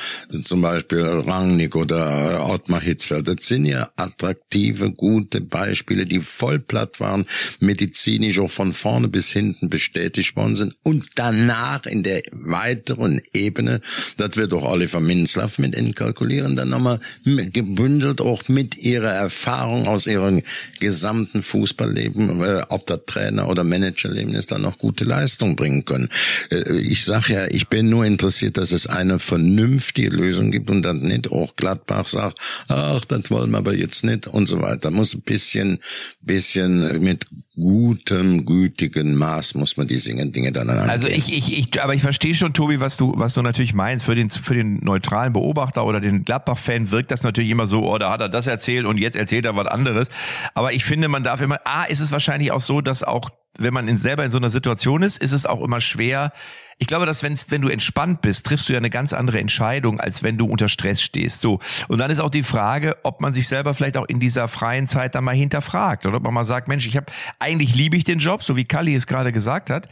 zum 0.43 0.61
Beispiel 0.61 1.03
Rangnick 1.03 1.77
oder 1.77 2.49
Ottmar 2.49 2.81
Hitzfeld, 2.81 3.29
das 3.29 3.47
sind 3.47 3.65
ja 3.65 3.89
attraktive, 3.95 4.91
gute 4.91 5.39
Beispiele, 5.39 6.05
die 6.05 6.19
voll 6.19 6.59
platt 6.59 6.99
waren, 6.99 7.25
medizinisch 7.61 8.39
auch 8.39 8.51
von 8.51 8.73
vorne 8.73 9.07
bis 9.07 9.29
hinten 9.29 9.69
bestätigt 9.69 10.35
worden 10.35 10.55
sind 10.55 10.75
und 10.83 11.05
dann 11.15 11.44
nach 11.45 11.85
in 11.85 12.03
der 12.03 12.23
weiteren 12.31 13.21
Ebene, 13.33 13.81
das 14.17 14.35
wird 14.37 14.53
auch 14.53 14.63
Oliver 14.63 14.99
Minzlaff 14.99 15.59
mit 15.59 15.75
inkalkulieren, 15.75 16.55
dann 16.55 16.69
nochmal 16.69 16.99
gebündelt 17.23 18.21
auch 18.21 18.47
mit 18.47 18.77
ihrer 18.77 19.11
Erfahrung 19.11 19.87
aus 19.87 20.07
ihrem 20.07 20.41
gesamten 20.79 21.43
Fußballleben, 21.43 22.43
äh, 22.43 22.63
ob 22.69 22.85
das 22.87 23.01
Trainer 23.05 23.49
oder 23.49 23.63
Managerleben 23.63 24.33
ist, 24.33 24.51
dann 24.51 24.61
noch 24.61 24.77
gute 24.77 25.05
Leistung 25.05 25.55
bringen 25.55 25.85
können. 25.85 26.09
Äh, 26.51 26.77
ich 26.79 27.05
sage 27.05 27.33
ja, 27.33 27.45
ich 27.47 27.67
bin 27.67 27.89
nur 27.89 28.05
interessiert, 28.05 28.57
dass 28.57 28.71
es 28.71 28.87
eine 28.87 29.19
vernünftige 29.19 30.09
Lösung 30.09 30.51
gibt 30.51 30.69
und 30.69 30.83
dann 30.83 31.01
nicht 31.01 31.31
auch 31.31 31.55
Gladbach 31.55 32.07
sagt, 32.07 32.37
ach, 32.67 33.05
das 33.05 33.31
wollen 33.31 33.51
wir 33.51 33.57
aber 33.57 33.73
jetzt 33.73 34.03
nicht 34.05 34.27
und 34.27 34.47
so 34.47 34.61
weiter. 34.61 34.91
Muss 34.91 35.13
ein 35.13 35.21
bisschen, 35.21 35.79
bisschen 36.21 37.01
mit 37.01 37.27
gutem, 37.55 38.45
gütigen 38.45 39.15
Maß 39.15 39.55
muss 39.55 39.77
man 39.77 39.87
diese 39.87 40.13
Dinge 40.13 40.51
dann 40.51 40.69
angehen. 40.69 40.89
Also 40.89 41.07
ich, 41.07 41.31
ich, 41.31 41.57
ich, 41.57 41.81
aber 41.81 41.93
ich 41.93 42.01
verstehe 42.01 42.35
schon, 42.35 42.53
Tobi, 42.53 42.79
was 42.79 42.97
du, 42.97 43.13
was 43.15 43.33
du 43.33 43.41
natürlich 43.41 43.73
meinst. 43.73 44.05
Für 44.05 44.15
den, 44.15 44.29
für 44.29 44.53
den 44.53 44.79
neutralen 44.83 45.33
Beobachter 45.33 45.85
oder 45.85 45.99
den 45.99 46.25
Gladbach-Fan 46.25 46.91
wirkt 46.91 47.11
das 47.11 47.23
natürlich 47.23 47.49
immer 47.49 47.65
so, 47.65 47.89
oh, 47.89 47.97
da 47.97 48.11
hat 48.11 48.21
er 48.21 48.29
das 48.29 48.47
erzählt 48.47 48.85
und 48.85 48.97
jetzt 48.97 49.15
erzählt 49.15 49.45
er 49.45 49.55
was 49.55 49.67
anderes. 49.67 50.09
Aber 50.53 50.73
ich 50.73 50.83
finde, 50.83 51.07
man 51.07 51.23
darf 51.23 51.41
immer, 51.41 51.59
ah, 51.63 51.85
ist 51.85 52.01
es 52.01 52.11
wahrscheinlich 52.11 52.51
auch 52.51 52.61
so, 52.61 52.81
dass 52.81 53.03
auch, 53.03 53.29
wenn 53.57 53.73
man 53.73 53.87
in, 53.87 53.97
selber 53.97 54.23
in 54.23 54.31
so 54.31 54.37
einer 54.37 54.49
Situation 54.49 55.03
ist, 55.03 55.21
ist 55.21 55.31
es 55.31 55.45
auch 55.45 55.61
immer 55.61 55.81
schwer, 55.81 56.31
ich 56.77 56.87
glaube, 56.87 57.05
dass 57.05 57.23
wenn's, 57.23 57.51
wenn 57.51 57.61
du 57.61 57.69
entspannt 57.69 58.21
bist, 58.21 58.45
triffst 58.45 58.67
du 58.67 58.73
ja 58.73 58.79
eine 58.79 58.89
ganz 58.89 59.13
andere 59.13 59.39
Entscheidung, 59.39 60.01
als 60.01 60.23
wenn 60.23 60.37
du 60.37 60.45
unter 60.45 60.67
Stress 60.67 61.01
stehst. 61.01 61.39
So. 61.39 61.59
Und 61.87 61.99
dann 61.99 62.11
ist 62.11 62.19
auch 62.19 62.29
die 62.29 62.43
Frage, 62.43 62.97
ob 63.03 63.21
man 63.21 63.33
sich 63.33 63.47
selber 63.47 63.73
vielleicht 63.73 63.95
auch 63.95 64.05
in 64.05 64.19
dieser 64.19 64.49
freien 64.49 64.87
Zeit 64.87 65.15
dann 65.15 65.23
mal 65.23 65.35
hinterfragt 65.35 66.05
oder 66.05 66.17
ob 66.17 66.23
man 66.23 66.33
mal 66.33 66.43
sagt, 66.43 66.67
Mensch, 66.67 66.85
ich 66.85 66.97
habe 66.97 67.05
eigentlich 67.39 67.75
liebe 67.75 67.95
ich 67.95 68.03
den 68.03 68.19
Job, 68.19 68.43
so 68.43 68.57
wie 68.57 68.65
Kalli 68.65 68.93
es 68.93 69.07
gerade 69.07 69.31
gesagt 69.31 69.69
hat. 69.69 69.87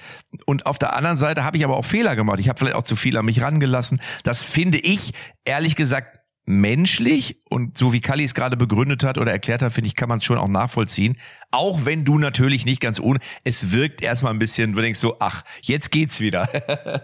Und 0.45 0.65
auf 0.65 0.77
der 0.77 0.93
anderen 0.93 1.15
Seite 1.15 1.45
habe 1.45 1.55
ich 1.55 1.63
aber 1.63 1.77
auch 1.77 1.85
Fehler 1.85 2.17
gemacht. 2.17 2.39
Ich 2.39 2.49
habe 2.49 2.59
vielleicht 2.59 2.75
auch 2.75 2.83
zu 2.83 2.97
viel 2.97 3.17
an 3.17 3.25
mich 3.25 3.41
rangelassen. 3.41 4.01
Das 4.23 4.43
finde 4.43 4.77
ich 4.79 5.13
ehrlich 5.45 5.77
gesagt 5.77 6.19
menschlich 6.45 7.37
und 7.49 7.77
so 7.77 7.93
wie 7.93 8.01
Kalli 8.01 8.23
es 8.23 8.33
gerade 8.33 8.57
begründet 8.57 9.03
hat 9.03 9.17
oder 9.17 9.31
erklärt 9.31 9.61
hat, 9.61 9.71
finde 9.71 9.87
ich, 9.87 9.95
kann 9.95 10.09
man 10.09 10.17
es 10.17 10.25
schon 10.25 10.37
auch 10.37 10.47
nachvollziehen. 10.47 11.17
Auch 11.51 11.85
wenn 11.85 12.03
du 12.03 12.17
natürlich 12.17 12.65
nicht 12.65 12.81
ganz 12.81 12.99
ohne, 12.99 13.19
es 13.43 13.71
wirkt 13.71 14.01
erstmal 14.01 14.33
ein 14.33 14.39
bisschen, 14.39 14.73
du 14.73 14.81
denkst 14.81 14.99
so, 14.99 15.17
ach, 15.19 15.43
jetzt 15.61 15.91
geht's 15.91 16.19
wieder. 16.19 16.49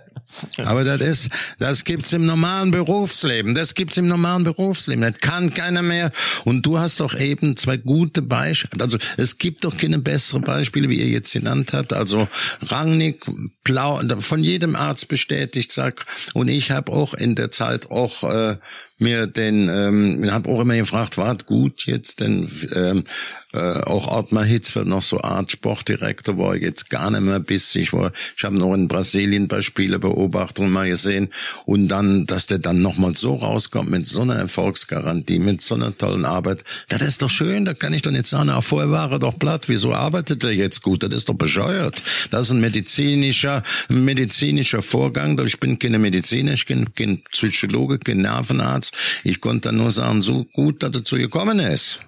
Aber 0.57 0.83
das 0.83 1.01
ist, 1.01 1.29
das 1.57 1.83
gibt's 1.83 2.13
im 2.13 2.25
normalen 2.25 2.71
Berufsleben. 2.71 3.55
Das 3.55 3.73
gibt's 3.73 3.97
im 3.97 4.07
normalen 4.07 4.43
Berufsleben. 4.43 5.01
Das 5.01 5.19
kann 5.19 5.53
keiner 5.53 5.81
mehr. 5.81 6.11
Und 6.45 6.65
du 6.65 6.77
hast 6.77 6.99
doch 6.99 7.17
eben 7.17 7.57
zwei 7.57 7.77
gute 7.77 8.21
Beispiele. 8.21 8.83
Also 8.83 8.97
es 9.17 9.37
gibt 9.37 9.63
doch 9.63 9.77
keine 9.77 9.99
besseren 9.99 10.41
Beispiele, 10.41 10.89
wie 10.89 10.99
ihr 10.99 11.07
jetzt 11.07 11.33
genannt 11.33 11.73
habt. 11.73 11.93
Also 11.93 12.27
Rangnick, 12.61 13.25
Blau, 13.63 14.01
von 14.19 14.43
jedem 14.43 14.75
Arzt 14.75 15.07
bestätigt, 15.07 15.71
sag. 15.71 16.05
Und 16.33 16.47
ich 16.47 16.71
habe 16.71 16.91
auch 16.91 17.13
in 17.13 17.35
der 17.35 17.51
Zeit 17.51 17.89
auch 17.89 18.23
äh, 18.23 18.57
mir 18.99 19.27
den, 19.27 19.69
ähm, 19.69 20.31
habe 20.31 20.49
auch 20.49 20.61
immer 20.61 20.75
gefragt, 20.75 21.17
wart 21.17 21.45
gut 21.45 21.85
jetzt 21.85 22.19
denn 22.19 22.49
ähm, 22.75 23.03
äh, 23.53 23.81
auch 23.83 24.07
Ottmar 24.07 24.45
Hitzfeld 24.45 24.87
noch 24.87 25.01
so 25.01 25.21
Art 25.21 25.51
Sportdirektor 25.51 26.37
war 26.37 26.55
jetzt 26.55 26.89
gar 26.89 27.09
nicht 27.09 27.21
mehr 27.21 27.39
bis 27.39 27.75
ich 27.75 27.93
war, 27.93 28.11
ich 28.37 28.43
habe 28.43 28.57
noch 28.57 28.73
in 28.75 28.87
Brasilien 28.87 29.47
bei 29.47 29.61
Spielebeobachtungen 29.61 30.71
mal 30.71 30.87
gesehen. 30.87 31.29
Und 31.65 31.87
dann, 31.87 32.27
dass 32.27 32.45
der 32.45 32.59
dann 32.59 32.81
nochmal 32.81 33.15
so 33.15 33.35
rauskommt 33.35 33.89
mit 33.89 34.05
so 34.05 34.21
einer 34.21 34.35
Erfolgsgarantie, 34.35 35.39
mit 35.39 35.61
so 35.61 35.75
einer 35.75 35.97
tollen 35.97 36.25
Arbeit, 36.25 36.63
ja, 36.91 36.97
das 36.97 37.07
ist 37.07 37.21
doch 37.21 37.29
schön, 37.29 37.65
da 37.65 37.73
kann 37.73 37.93
ich 37.93 38.03
doch 38.03 38.11
nicht 38.11 38.27
sagen, 38.27 38.49
ah, 38.49 38.61
vorher 38.61 38.91
war 38.91 39.11
er 39.11 39.19
doch 39.19 39.37
platt, 39.39 39.63
wieso 39.67 39.93
arbeitet 39.93 40.43
er 40.43 40.51
jetzt 40.51 40.83
gut, 40.83 41.01
das 41.01 41.13
ist 41.13 41.29
doch 41.29 41.33
bescheuert. 41.33 42.03
Das 42.29 42.47
ist 42.47 42.51
ein 42.51 42.61
medizinischer, 42.61 43.63
medizinischer 43.87 44.81
Vorgang, 44.81 45.39
ich 45.45 45.59
bin 45.59 45.79
keine 45.79 45.97
Mediziner, 45.97 46.53
ich 46.53 46.65
bin 46.65 46.93
kein 46.93 47.23
Psychologe, 47.31 47.97
kein 47.97 48.17
Nervenarzt, 48.17 48.93
ich 49.23 49.41
konnte 49.41 49.71
nur 49.71 49.91
sagen, 49.91 50.21
so 50.21 50.45
gut, 50.53 50.83
dass 50.83 50.93
er 50.93 51.03
zu 51.03 51.15
gekommen 51.15 51.59
ist. 51.59 51.99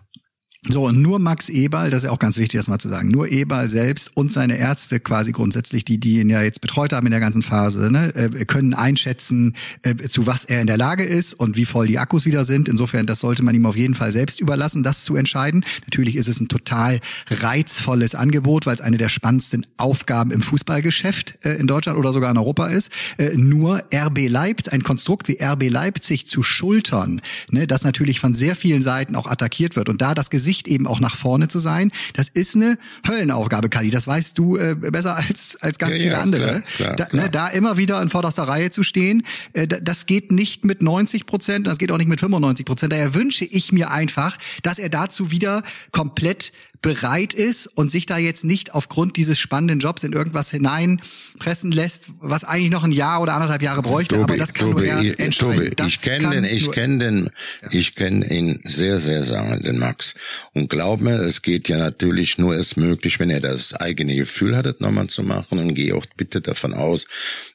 So, 0.70 0.86
und 0.86 1.01
nur 1.01 1.18
Max 1.18 1.49
Eberl, 1.49 1.89
das 1.89 2.03
ist 2.03 2.05
ja 2.05 2.12
auch 2.12 2.20
ganz 2.20 2.38
wichtig, 2.38 2.59
das 2.59 2.68
mal 2.68 2.78
zu 2.78 2.88
sagen, 2.88 3.07
nur 3.07 3.32
Eberl 3.32 3.68
selbst 3.68 4.16
und 4.16 4.32
seine 4.32 4.59
Ärzte 4.59 4.99
quasi 4.99 5.32
grundsätzlich, 5.32 5.86
die, 5.86 5.97
die 5.97 6.20
ihn 6.20 6.30
ja 6.30 6.43
jetzt 6.43 6.62
betreut 6.62 6.93
haben 6.93 7.07
in 7.07 7.12
der 7.12 7.20
ganzen 7.20 7.41
Phase, 7.41 7.91
ne, 7.91 8.14
äh, 8.14 8.45
können 8.45 8.76
einschätzen, 8.76 9.55
äh, 9.82 9.95
zu 10.07 10.28
was 10.28 10.45
er 10.45 10.62
in 10.62 10.68
der 10.68 10.78
Lage 10.78 11.03
ist 11.03 11.34
und 11.34 11.57
wie 11.57 11.66
voll 11.66 11.88
die 11.88 11.97
Akkus 11.97 12.28
wieder 12.28 12.43
sind. 12.43 12.70
Insofern, 12.70 13.07
das 13.07 13.22
sollte 13.22 13.41
man 13.41 13.55
ihm 13.55 13.66
auf 13.66 13.76
jeden 13.76 13.95
Fall 13.95 14.12
selbst 14.12 14.39
überlassen, 14.39 14.84
das 14.84 15.03
zu 15.03 15.16
entscheiden. 15.16 15.66
Natürlich 15.88 16.16
ist 16.16 16.30
es 16.30 16.39
ein 16.39 16.47
total 16.47 16.99
reizvolles 17.32 18.14
Angebot, 18.14 18.68
weil 18.68 18.76
es 18.76 18.82
eine 18.82 18.97
der 18.97 19.09
spannendsten 19.09 19.66
Aufgaben 19.78 20.30
im 20.30 20.43
Fußballgeschäft 20.43 21.39
äh, 21.43 21.55
in 21.55 21.66
Deutschland 21.66 21.97
oder 21.97 22.14
sogar 22.14 22.30
in 22.30 22.38
Europa 22.38 22.68
ist. 22.68 22.91
Nur 23.34 23.84
RB 23.91 24.30
Leipzig, 24.30 24.72
ein 24.72 24.84
Konstrukt 24.84 25.28
wie 25.28 25.41
RB 25.41 25.72
Leipzig 25.72 26.28
zu 26.28 26.43
schultern, 26.43 27.22
ne, 27.49 27.66
das 27.66 27.84
natürlich 27.84 28.20
von 28.20 28.36
sehr 28.36 28.55
vielen 28.55 28.84
Seiten 28.84 29.16
auch 29.16 29.26
attackiert 29.26 29.76
wird 29.76 29.89
und 29.89 30.03
da 30.03 30.14
das 30.14 30.30
Gesicht 30.30 30.51
Gesicht 30.52 30.68
eben 30.68 30.86
auch 30.86 30.99
nach 30.99 31.16
vorne 31.16 31.47
zu 31.47 31.60
sein. 31.60 31.91
Das 32.14 32.28
ist 32.28 32.56
eine 32.56 32.78
Höllenaufgabe, 33.08 33.70
Kali. 33.70 33.89
Das 33.89 34.06
weißt 34.06 34.38
du 34.38 34.58
äh, 34.58 34.76
besser 34.76 35.16
als, 35.16 35.58
als 35.62 35.78
ganz 35.78 35.93
ja, 35.93 35.97
viele 35.97 36.12
ja, 36.12 36.22
andere. 36.22 36.45
Klar, 36.45 36.62
klar, 36.62 36.95
da, 36.95 37.06
klar. 37.06 37.24
Ne, 37.24 37.30
da 37.30 37.47
immer 37.47 37.78
wieder 37.78 38.02
in 38.02 38.10
vorderster 38.10 38.43
Reihe 38.43 38.70
zu 38.70 38.84
stehen, 38.84 39.26
äh, 39.54 39.66
das 39.66 40.06
geht 40.06 40.32
nicht 40.32 40.66
mit 40.66 40.82
90 40.82 41.26
Prozent, 41.26 41.68
das 41.68 41.78
geht 41.78 41.91
auch 41.91 41.97
nicht 41.97 42.10
mit 42.10 42.20
95 42.20 42.66
Prozent. 42.66 42.91
Daher 42.91 43.14
wünsche 43.14 43.45
ich 43.45 43.72
mir 43.72 43.91
einfach, 43.91 44.36
dass 44.62 44.78
er 44.78 44.89
dazu 44.89 45.32
wieder 45.32 45.64
komplett 45.91 46.52
bereit 46.82 47.34
ist 47.34 47.68
und 47.68 47.92
sich 47.92 48.06
da 48.08 48.18
jetzt 48.18 48.44
nicht 48.44 48.74
aufgrund 48.74 49.16
dieses 49.16 49.38
spannenden 49.38 49.80
Jobs 49.80 50.04
in 50.04 50.14
irgendwas 50.14 50.50
hineinpressen 50.50 51.72
lässt, 51.72 52.10
was 52.20 52.44
eigentlich 52.44 52.72
noch 52.72 52.84
ein 52.84 52.92
Jahr 52.92 53.22
oder 53.22 53.34
anderthalb 53.34 53.62
Jahre 53.62 53.84
bräuchte. 53.84 54.16
Tobi, 54.16 54.24
aber 54.24 54.38
das 54.38 54.54
kann 54.54 54.72
Tobi, 54.72 54.88
nur 54.88 55.20
entscheiden. 55.20 55.76
Tobi, 55.76 55.88
ich 55.88 56.02
kenne 56.02 56.30
den, 56.32 56.44
ich 56.44 56.72
kenne 56.72 56.98
den, 56.98 57.30
ja. 57.62 57.70
ich 57.72 57.96
kenne 57.96 58.26
ihn 58.28 58.62
sehr, 58.64 59.00
sehr 59.00 59.24
lange, 59.26 59.60
den 59.62 59.78
Max. 59.78 60.16
Und 60.54 60.70
glaub 60.70 61.02
mir, 61.02 61.16
es 61.16 61.44
geht 61.44 61.70
ja 61.70 61.78
natürlich 61.78 62.40
nur 62.40 62.56
erst 62.56 62.78
möglich, 62.78 63.20
wenn 63.20 63.30
er 63.30 63.42
das 63.42 63.74
eigene 63.74 64.16
Gefühl 64.16 64.58
hat, 64.58 64.66
das 64.66 64.80
nochmal 64.80 65.08
zu 65.08 65.22
machen. 65.22 65.60
Und 65.60 65.76
gehe 65.76 65.96
auch 65.96 66.06
bitte 66.18 66.42
davon 66.42 66.74
aus, 66.74 67.06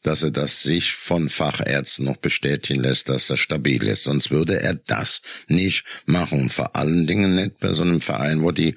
dass 0.04 0.22
er 0.22 0.30
das 0.30 0.62
sich 0.62 0.92
von 0.92 1.30
Fachärzten 1.30 2.04
noch 2.04 2.16
bestätigen 2.16 2.80
lässt, 2.80 3.08
dass 3.08 3.26
das 3.26 3.40
stabil 3.40 3.82
ist. 3.84 4.04
Sonst 4.04 4.30
würde 4.30 4.60
er 4.60 4.74
das 4.74 5.22
nicht 5.48 5.84
machen. 6.06 6.48
vor 6.50 6.76
allen 6.76 7.08
Dingen 7.08 7.34
nicht 7.34 7.58
bei 7.58 7.72
so 7.72 7.82
einem 7.82 8.00
Verein, 8.00 8.42
wo 8.42 8.52
die 8.52 8.76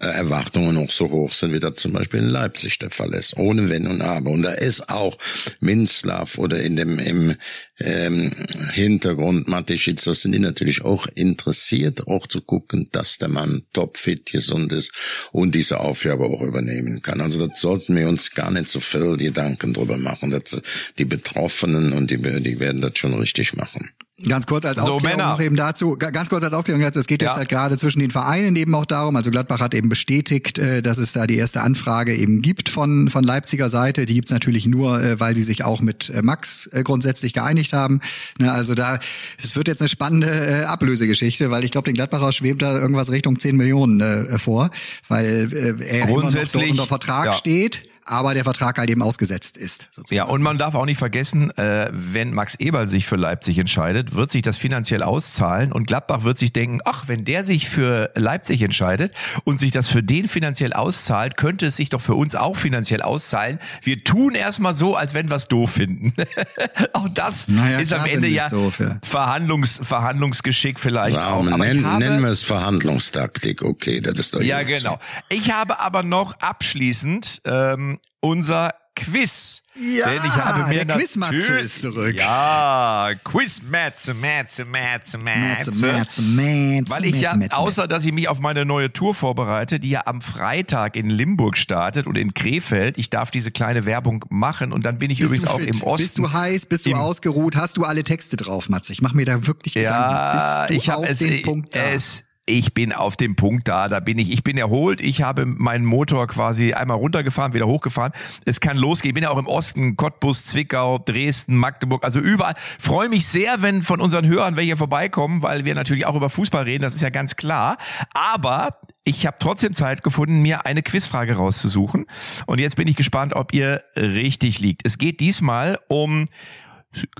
äh, 0.00 0.06
Erwartungen 0.06 0.76
auch 0.76 0.90
so 0.90 1.10
hoch 1.10 1.32
sind, 1.32 1.52
wie 1.52 1.60
das 1.60 1.74
zum 1.76 1.92
Beispiel 1.92 2.20
in 2.20 2.28
Leipzig 2.28 2.78
der 2.78 2.90
Fall 2.90 3.12
ist. 3.14 3.36
Ohne 3.36 3.68
Wenn 3.68 3.86
und 3.86 4.02
Aber. 4.02 4.30
Und 4.30 4.42
da 4.42 4.52
ist 4.52 4.88
auch 4.88 5.16
Minslav 5.60 6.38
oder 6.38 6.62
in 6.62 6.76
dem 6.76 6.98
im 6.98 7.34
ähm, 7.80 8.30
Hintergrund 8.72 9.48
Mateschitz, 9.48 10.04
sind 10.04 10.32
die 10.32 10.38
natürlich 10.38 10.82
auch 10.82 11.06
interessiert, 11.14 12.06
auch 12.06 12.26
zu 12.26 12.40
gucken, 12.40 12.88
dass 12.92 13.18
der 13.18 13.28
Mann 13.28 13.64
topfit, 13.72 14.26
gesund 14.26 14.72
ist 14.72 14.92
und 15.32 15.54
diese 15.54 15.80
Aufgabe 15.80 16.24
auch 16.26 16.42
übernehmen 16.42 17.02
kann. 17.02 17.20
Also 17.20 17.46
das 17.46 17.60
sollten 17.60 17.96
wir 17.96 18.08
uns 18.08 18.30
gar 18.30 18.50
nicht 18.50 18.68
so 18.68 18.80
viel 18.80 19.16
Gedanken 19.16 19.74
drüber 19.74 19.98
machen. 19.98 20.30
Dass 20.30 20.62
die 20.98 21.04
Betroffenen 21.04 21.92
und 21.92 22.10
die, 22.10 22.18
die 22.18 22.60
werden 22.60 22.80
das 22.80 22.92
schon 22.96 23.14
richtig 23.14 23.54
machen. 23.54 23.90
Ganz 24.28 24.46
kurz 24.46 24.64
als 24.64 24.78
Aufklärung 24.78 25.20
so, 25.20 25.26
noch 25.26 25.40
eben 25.40 25.56
dazu, 25.56 25.96
ganz 25.96 26.28
kurz 26.28 26.44
als 26.44 26.54
Aufklärung 26.54 26.82
dazu, 26.82 26.98
es 26.98 27.06
geht 27.06 27.22
jetzt 27.22 27.32
ja. 27.32 27.36
halt 27.36 27.48
gerade 27.48 27.76
zwischen 27.76 28.00
den 28.00 28.10
Vereinen 28.10 28.56
eben 28.56 28.74
auch 28.74 28.86
darum, 28.86 29.16
also 29.16 29.30
Gladbach 29.30 29.60
hat 29.60 29.74
eben 29.74 29.88
bestätigt, 29.88 30.58
äh, 30.58 30.82
dass 30.82 30.98
es 30.98 31.12
da 31.12 31.26
die 31.26 31.36
erste 31.36 31.60
Anfrage 31.60 32.14
eben 32.14 32.42
gibt 32.42 32.68
von, 32.68 33.08
von 33.08 33.24
Leipziger 33.24 33.68
Seite. 33.68 34.06
Die 34.06 34.14
gibt's 34.14 34.30
natürlich 34.30 34.66
nur, 34.66 35.02
äh, 35.02 35.20
weil 35.20 35.36
sie 35.36 35.42
sich 35.42 35.64
auch 35.64 35.80
mit 35.80 36.10
äh, 36.10 36.22
Max 36.22 36.70
grundsätzlich 36.84 37.32
geeinigt 37.32 37.72
haben. 37.72 38.00
Ne, 38.38 38.52
also 38.52 38.74
da, 38.74 38.98
es 39.42 39.56
wird 39.56 39.68
jetzt 39.68 39.80
eine 39.80 39.88
spannende 39.88 40.68
Ablösegeschichte, 40.68 41.50
weil 41.50 41.64
ich 41.64 41.70
glaube, 41.70 41.86
den 41.86 41.94
Gladbacher 41.94 42.32
schwebt 42.32 42.62
da 42.62 42.78
irgendwas 42.78 43.10
Richtung 43.10 43.38
10 43.38 43.56
Millionen 43.56 44.38
vor, 44.38 44.70
weil 45.08 45.48
er 45.80 46.08
immer 46.08 46.22
noch 46.22 46.32
dort 46.32 46.54
unter 46.54 46.86
Vertrag 46.86 47.26
ja. 47.26 47.32
steht 47.34 47.82
aber 48.04 48.34
der 48.34 48.44
Vertrag 48.44 48.78
halt 48.78 48.90
eben 48.90 49.02
ausgesetzt 49.02 49.56
ist. 49.56 49.88
Sozusagen. 49.90 50.16
Ja, 50.16 50.24
und 50.24 50.42
man 50.42 50.58
darf 50.58 50.74
auch 50.74 50.84
nicht 50.84 50.98
vergessen, 50.98 51.50
äh, 51.56 51.90
wenn 51.92 52.32
Max 52.34 52.54
Eberl 52.56 52.88
sich 52.88 53.06
für 53.06 53.16
Leipzig 53.16 53.58
entscheidet, 53.58 54.14
wird 54.14 54.30
sich 54.30 54.42
das 54.42 54.56
finanziell 54.56 55.02
auszahlen 55.02 55.72
und 55.72 55.86
Gladbach 55.86 56.24
wird 56.24 56.38
sich 56.38 56.52
denken, 56.52 56.80
ach, 56.84 57.04
wenn 57.06 57.24
der 57.24 57.44
sich 57.44 57.68
für 57.68 58.10
Leipzig 58.14 58.62
entscheidet 58.62 59.12
und 59.44 59.58
sich 59.58 59.70
das 59.70 59.88
für 59.88 60.02
den 60.02 60.28
finanziell 60.28 60.72
auszahlt, 60.72 61.36
könnte 61.36 61.66
es 61.66 61.76
sich 61.76 61.88
doch 61.88 62.00
für 62.00 62.14
uns 62.14 62.34
auch 62.34 62.56
finanziell 62.56 63.02
auszahlen. 63.02 63.58
Wir 63.82 64.04
tun 64.04 64.34
erstmal 64.34 64.74
so, 64.74 64.96
als 64.96 65.14
wenn 65.14 65.30
wir 65.30 65.36
es 65.36 65.48
doof 65.48 65.72
finden. 65.72 66.12
auch 66.92 67.08
das 67.08 67.48
naja, 67.48 67.78
ist 67.78 67.92
am 67.92 68.04
Ende 68.06 68.28
ja, 68.28 68.48
doof, 68.48 68.80
ja, 68.80 68.98
Verhandlungs, 69.02 69.80
Verhandlungsgeschick 69.82 70.78
vielleicht 70.78 71.16
ja, 71.16 71.32
auch. 71.32 71.46
Aber 71.46 71.64
nenn, 71.64 71.86
habe, 71.86 72.04
nennen 72.04 72.22
wir 72.22 72.30
es 72.30 72.44
Verhandlungstaktik, 72.44 73.62
okay, 73.62 74.00
das 74.00 74.14
ist 74.14 74.34
doch 74.34 74.42
Ja, 74.42 74.62
genau. 74.62 74.98
Ich 75.28 75.50
habe 75.50 75.80
aber 75.80 76.02
noch 76.02 76.38
abschließend 76.40 77.42
ähm, 77.44 77.93
unser 78.20 78.74
Quiz. 78.94 79.62
Ja, 79.76 80.08
Denn 80.08 80.20
ich 80.24 80.32
habe 80.32 80.68
mir 80.68 80.84
der 80.84 80.96
Quizmatze 80.96 81.58
ist 81.58 81.80
zurück. 81.80 82.14
Ja, 82.16 83.10
Quiz 83.24 83.60
Matze, 83.68 84.14
Matze, 84.14 84.64
Matze, 84.64 85.18
Matze. 85.18 85.70
Matze, 85.72 86.22
Matze, 86.22 86.90
Weil 86.90 87.04
ich 87.06 87.20
ja, 87.20 87.36
außer 87.50 87.88
dass 87.88 88.04
ich 88.04 88.12
mich 88.12 88.28
auf 88.28 88.38
meine 88.38 88.64
neue 88.64 88.92
Tour 88.92 89.16
vorbereite, 89.16 89.80
die 89.80 89.90
ja 89.90 90.02
am 90.06 90.20
Freitag 90.20 90.94
in 90.94 91.10
Limburg 91.10 91.56
startet 91.56 92.06
und 92.06 92.16
in 92.16 92.34
Krefeld, 92.34 92.96
ich 92.98 93.10
darf 93.10 93.32
diese 93.32 93.50
kleine 93.50 93.84
Werbung 93.84 94.24
machen 94.28 94.72
und 94.72 94.84
dann 94.84 94.98
bin 94.98 95.10
ich 95.10 95.18
bist 95.18 95.32
übrigens 95.32 95.48
auch 95.48 95.58
im 95.58 95.82
Osten. 95.82 96.04
Bist 96.04 96.18
du 96.18 96.32
heiß, 96.32 96.66
bist 96.66 96.86
du 96.86 96.94
ausgeruht, 96.94 97.56
hast 97.56 97.76
du 97.76 97.82
alle 97.82 98.04
Texte 98.04 98.36
drauf, 98.36 98.68
Matze? 98.68 98.92
Ich 98.92 99.02
mache 99.02 99.16
mir 99.16 99.26
da 99.26 99.44
wirklich 99.48 99.74
Gedanken. 99.74 100.14
Ja, 100.14 100.70
ich 100.70 100.88
habe 100.88 101.08
es, 101.08 101.24
Punkt 101.42 101.74
da? 101.74 101.80
es 101.90 102.24
ich 102.46 102.74
bin 102.74 102.92
auf 102.92 103.16
dem 103.16 103.36
Punkt 103.36 103.68
da, 103.68 103.88
da 103.88 104.00
bin 104.00 104.18
ich, 104.18 104.30
ich 104.30 104.44
bin 104.44 104.58
erholt, 104.58 105.00
ich 105.00 105.22
habe 105.22 105.46
meinen 105.46 105.86
Motor 105.86 106.26
quasi 106.26 106.74
einmal 106.74 106.98
runtergefahren, 106.98 107.54
wieder 107.54 107.66
hochgefahren. 107.66 108.12
Es 108.44 108.60
kann 108.60 108.76
losgehen. 108.76 109.10
Ich 109.10 109.14
bin 109.14 109.22
ja 109.22 109.30
auch 109.30 109.38
im 109.38 109.46
Osten, 109.46 109.96
Cottbus, 109.96 110.44
Zwickau, 110.44 110.98
Dresden, 110.98 111.56
Magdeburg, 111.56 112.04
also 112.04 112.20
überall. 112.20 112.54
Freue 112.78 113.08
mich 113.08 113.26
sehr, 113.26 113.62
wenn 113.62 113.82
von 113.82 114.00
unseren 114.00 114.26
Hörern 114.26 114.56
welche 114.56 114.76
vorbeikommen, 114.76 115.42
weil 115.42 115.64
wir 115.64 115.74
natürlich 115.74 116.06
auch 116.06 116.16
über 116.16 116.28
Fußball 116.28 116.64
reden, 116.64 116.82
das 116.82 116.94
ist 116.94 117.02
ja 117.02 117.10
ganz 117.10 117.36
klar. 117.36 117.78
Aber 118.12 118.78
ich 119.04 119.26
habe 119.26 119.36
trotzdem 119.38 119.74
Zeit 119.74 120.02
gefunden, 120.02 120.40
mir 120.40 120.66
eine 120.66 120.82
Quizfrage 120.82 121.36
rauszusuchen. 121.36 122.06
Und 122.46 122.60
jetzt 122.60 122.76
bin 122.76 122.88
ich 122.88 122.96
gespannt, 122.96 123.34
ob 123.34 123.54
ihr 123.54 123.82
richtig 123.96 124.60
liegt. 124.60 124.82
Es 124.84 124.98
geht 124.98 125.20
diesmal 125.20 125.78
um 125.88 126.26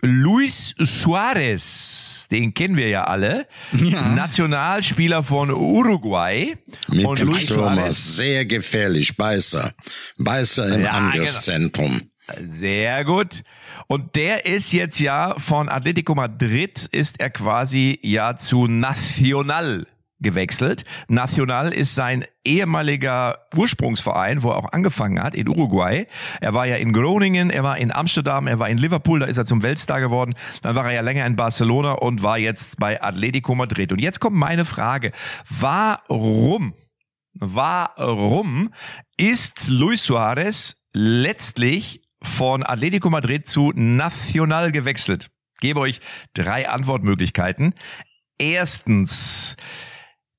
Luis 0.03 0.75
Suarez, 0.79 2.29
den 2.31 2.55
kennen 2.55 2.77
wir 2.77 2.89
ja 2.89 3.05
alle, 3.05 3.47
ja. 3.72 4.09
Nationalspieler 4.09 5.22
von 5.22 5.51
Uruguay. 5.51 6.57
Mit 6.89 7.07
und 7.07 7.18
dem 7.18 7.29
Luis 7.29 7.43
Stürmer, 7.43 7.75
Suarez, 7.75 8.16
sehr 8.16 8.45
gefährlich, 8.45 9.16
Beißer. 9.16 9.72
Beißer 10.18 10.75
im 10.75 10.83
ja, 10.83 10.91
Angriffszentrum. 10.91 12.01
Genau. 12.27 12.41
Sehr 12.43 13.05
gut. 13.05 13.43
Und 13.87 14.16
der 14.16 14.47
ist 14.47 14.72
jetzt 14.72 14.99
ja 14.99 15.35
von 15.39 15.68
Atletico 15.68 16.14
Madrid, 16.14 16.89
ist 16.91 17.20
er 17.20 17.31
quasi 17.31 17.99
ja 18.03 18.37
zu 18.37 18.66
Nacional 18.66 19.87
gewechselt. 20.25 20.85
Nacional 21.07 21.72
ist 21.72 21.95
sein 21.95 22.25
ehemaliger 22.45 23.47
Ursprungsverein, 23.55 24.43
wo 24.43 24.51
er 24.51 24.57
auch 24.57 24.72
angefangen 24.72 25.22
hat, 25.22 25.35
in 25.37 25.49
Uruguay. 25.49 26.07
Er 26.41 26.55
war 26.55 26.66
ja 26.66 26.77
in 26.77 26.93
Groningen, 26.93 27.51
er 27.51 27.62
war 27.62 27.79
in 27.79 27.93
Amsterdam, 27.93 28.49
er 28.49 28.59
war 28.59 28.68
in 28.68 28.79
Liverpool, 28.79 29.20
da 29.20 29.27
ist 29.27 29.39
er 29.39 29.47
zum 29.47 29.62
Weltstar 29.62 30.01
geworden. 30.01 30.35
Dann 30.62 30.75
war 30.75 30.87
er 30.87 30.93
ja 30.93 31.01
länger 31.01 31.25
in 31.27 31.37
Barcelona 31.37 31.93
und 31.93 32.22
war 32.22 32.39
jetzt 32.39 32.79
bei 32.81 33.01
Atletico 33.01 33.55
Madrid. 33.55 33.93
Und 33.93 34.01
jetzt 34.01 34.18
kommt 34.18 34.37
meine 34.37 34.64
Frage. 34.64 35.12
Warum, 35.49 36.75
warum 37.35 38.72
ist 39.16 39.68
Luis 39.68 40.05
Suarez 40.05 40.87
letztlich 40.93 42.03
von 42.22 42.64
Atletico 42.64 43.11
Madrid 43.11 43.47
zu 43.47 43.72
Nacional 43.75 44.72
gewechselt? 44.72 45.31
Gebe 45.61 45.81
euch 45.81 46.01
drei 46.35 46.68
Antwortmöglichkeiten. 46.68 47.75
Erstens, 48.39 49.57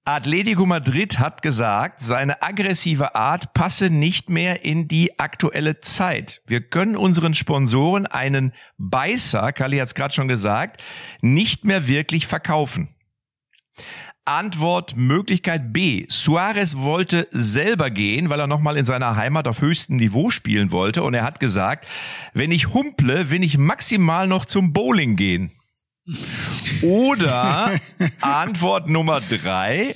Atletico 0.08 0.68
Madrid 0.68 1.18
hat 1.18 1.42
gesagt, 1.42 2.00
seine 2.00 2.44
aggressive 2.44 3.16
Art 3.16 3.56
passe 3.56 3.90
nicht 3.90 4.30
mehr 4.30 4.64
in 4.64 4.88
die 4.88 5.18
aktuelle 5.18 5.80
Zeit. 5.80 6.44
Wir 6.46 6.62
können 6.62 6.96
unseren 6.96 7.34
Sponsoren 7.34 8.06
einen 8.06 8.54
Beißer, 8.78 9.52
Kali 9.52 9.80
hat 9.80 9.88
es 9.88 9.96
gerade 9.96 10.14
schon 10.14 10.28
gesagt, 10.28 10.80
nicht 11.22 11.66
mehr 11.66 11.88
wirklich 11.88 12.28
verkaufen. 12.28 12.90
Antwort 14.26 14.96
Möglichkeit 14.96 15.74
B. 15.74 16.06
Suarez 16.08 16.78
wollte 16.78 17.28
selber 17.32 17.90
gehen, 17.90 18.30
weil 18.30 18.40
er 18.40 18.48
nochmal 18.48 18.78
in 18.78 18.86
seiner 18.86 19.16
Heimat 19.16 19.48
auf 19.48 19.62
höchstem 19.62 19.96
Niveau 19.96 20.30
spielen 20.30 20.72
wollte. 20.72 21.02
Und 21.02 21.16
er 21.16 21.24
hat 21.24 21.40
gesagt, 21.40 21.88
wenn 22.36 22.52
ich 22.52 22.76
humple, 22.76 23.32
will 23.32 23.44
ich 23.44 23.58
maximal 23.58 24.28
noch 24.28 24.46
zum 24.46 24.72
Bowling 24.72 25.16
gehen. 25.16 25.52
Oder 26.82 27.80
Antwort 28.22 28.88
Nummer 28.88 29.22
drei. 29.22 29.96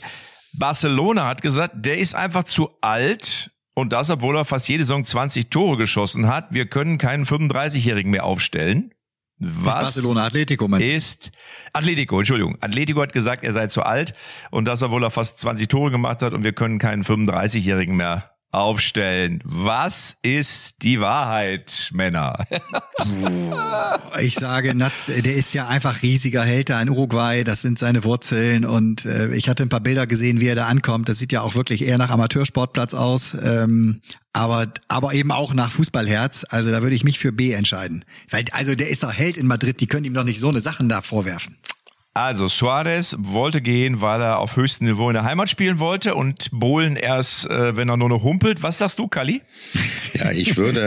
Barcelona 0.54 1.28
hat 1.28 1.42
gesagt, 1.42 1.74
der 1.78 2.00
ist 2.00 2.16
einfach 2.16 2.44
zu 2.44 2.72
alt 2.82 3.52
und 3.76 3.94
das, 3.94 4.10
obwohl 4.10 4.36
er 4.36 4.46
fast 4.46 4.68
jede 4.68 4.84
Saison 4.84 5.06
20 5.06 5.50
Tore 5.50 5.78
geschossen 5.78 6.28
hat. 6.28 6.52
Wir 6.52 6.66
können 6.66 6.98
keinen 6.98 7.26
35-Jährigen 7.26 8.12
mehr 8.12 8.26
aufstellen. 8.26 8.94
Was 9.38 9.64
Barcelona 9.64 10.26
Atletico 10.26 10.68
meinst 10.68 10.88
du? 10.88 10.92
ist 10.92 11.32
Atletico, 11.72 12.18
Entschuldigung. 12.18 12.58
Atletico 12.60 13.02
hat 13.02 13.14
gesagt, 13.14 13.44
er 13.46 13.54
sei 13.54 13.68
zu 13.68 13.84
alt 13.84 14.14
und 14.52 14.66
das, 14.66 14.84
obwohl 14.84 15.04
er 15.04 15.12
fast 15.12 15.40
20 15.40 15.70
Tore 15.70 15.92
gemacht 15.92 16.22
hat 16.22 16.34
und 16.34 16.44
wir 16.44 16.52
können 16.52 16.78
keinen 16.78 17.04
35-Jährigen 17.04 17.96
mehr 17.96 18.32
aufstellen. 18.52 19.42
Was 19.44 20.18
ist 20.22 20.82
die 20.82 21.00
Wahrheit, 21.00 21.90
Männer? 21.94 22.46
Ich 24.22 24.36
sage, 24.36 24.74
Natz, 24.76 25.06
der 25.06 25.36
ist 25.36 25.54
ja 25.54 25.68
einfach 25.68 26.02
riesiger 26.02 26.44
Held 26.44 26.70
da 26.70 26.82
in 26.82 26.90
Uruguay. 26.90 27.44
Das 27.44 27.62
sind 27.62 27.80
seine 27.80 28.04
Wurzeln. 28.04 28.66
Und 28.66 29.06
äh, 29.06 29.34
ich 29.36 29.48
hatte 29.48 29.64
ein 29.64 29.70
paar 29.70 29.80
Bilder 29.80 30.08
gesehen, 30.08 30.42
wie 30.42 30.48
er 30.48 30.56
da 30.56 30.66
ankommt. 30.66 31.10
Das 31.10 31.20
sieht 31.20 31.32
ja 31.32 31.42
auch 31.42 31.56
wirklich 31.56 31.84
eher 31.84 31.98
nach 31.98 32.10
Amateursportplatz 32.10 32.94
aus. 32.94 33.36
Ähm, 33.42 34.02
aber, 34.34 34.68
aber 34.88 35.14
eben 35.14 35.32
auch 35.32 35.54
nach 35.54 35.72
Fußballherz. 35.72 36.46
Also 36.50 36.72
da 36.72 36.82
würde 36.82 36.96
ich 36.96 37.04
mich 37.04 37.20
für 37.20 37.32
B 37.32 37.54
entscheiden. 37.54 38.04
Weil, 38.30 38.46
also 38.52 38.76
der 38.76 38.90
ist 38.90 39.04
doch 39.04 39.14
Held 39.14 39.38
in 39.38 39.48
Madrid. 39.48 39.80
Die 39.80 39.88
können 39.88 40.06
ihm 40.06 40.14
doch 40.14 40.24
nicht 40.24 40.40
so 40.40 40.50
eine 40.50 40.62
Sachen 40.62 40.90
da 40.90 41.02
vorwerfen. 41.02 41.58
Also 42.16 42.48
Suarez 42.48 43.16
wollte 43.20 43.62
gehen, 43.62 44.02
weil 44.02 44.20
er 44.22 44.40
auf 44.40 44.56
höchstem 44.56 44.88
Niveau 44.88 45.10
in 45.10 45.14
der 45.14 45.24
Heimat 45.24 45.48
spielen 45.50 45.78
wollte 45.80 46.16
und 46.16 46.50
Bohlen 46.52 46.96
erst, 46.96 47.46
äh, 47.50 47.78
wenn 47.78 47.88
er 47.88 47.98
nur 47.98 48.10
noch 48.10 48.24
humpelt. 48.24 48.64
Was 48.64 48.80
sagst 48.80 48.98
du, 48.98 49.08
Kali? 49.08 49.42
Ja, 50.16 50.32
ich 50.32 50.58
würde 50.58 50.82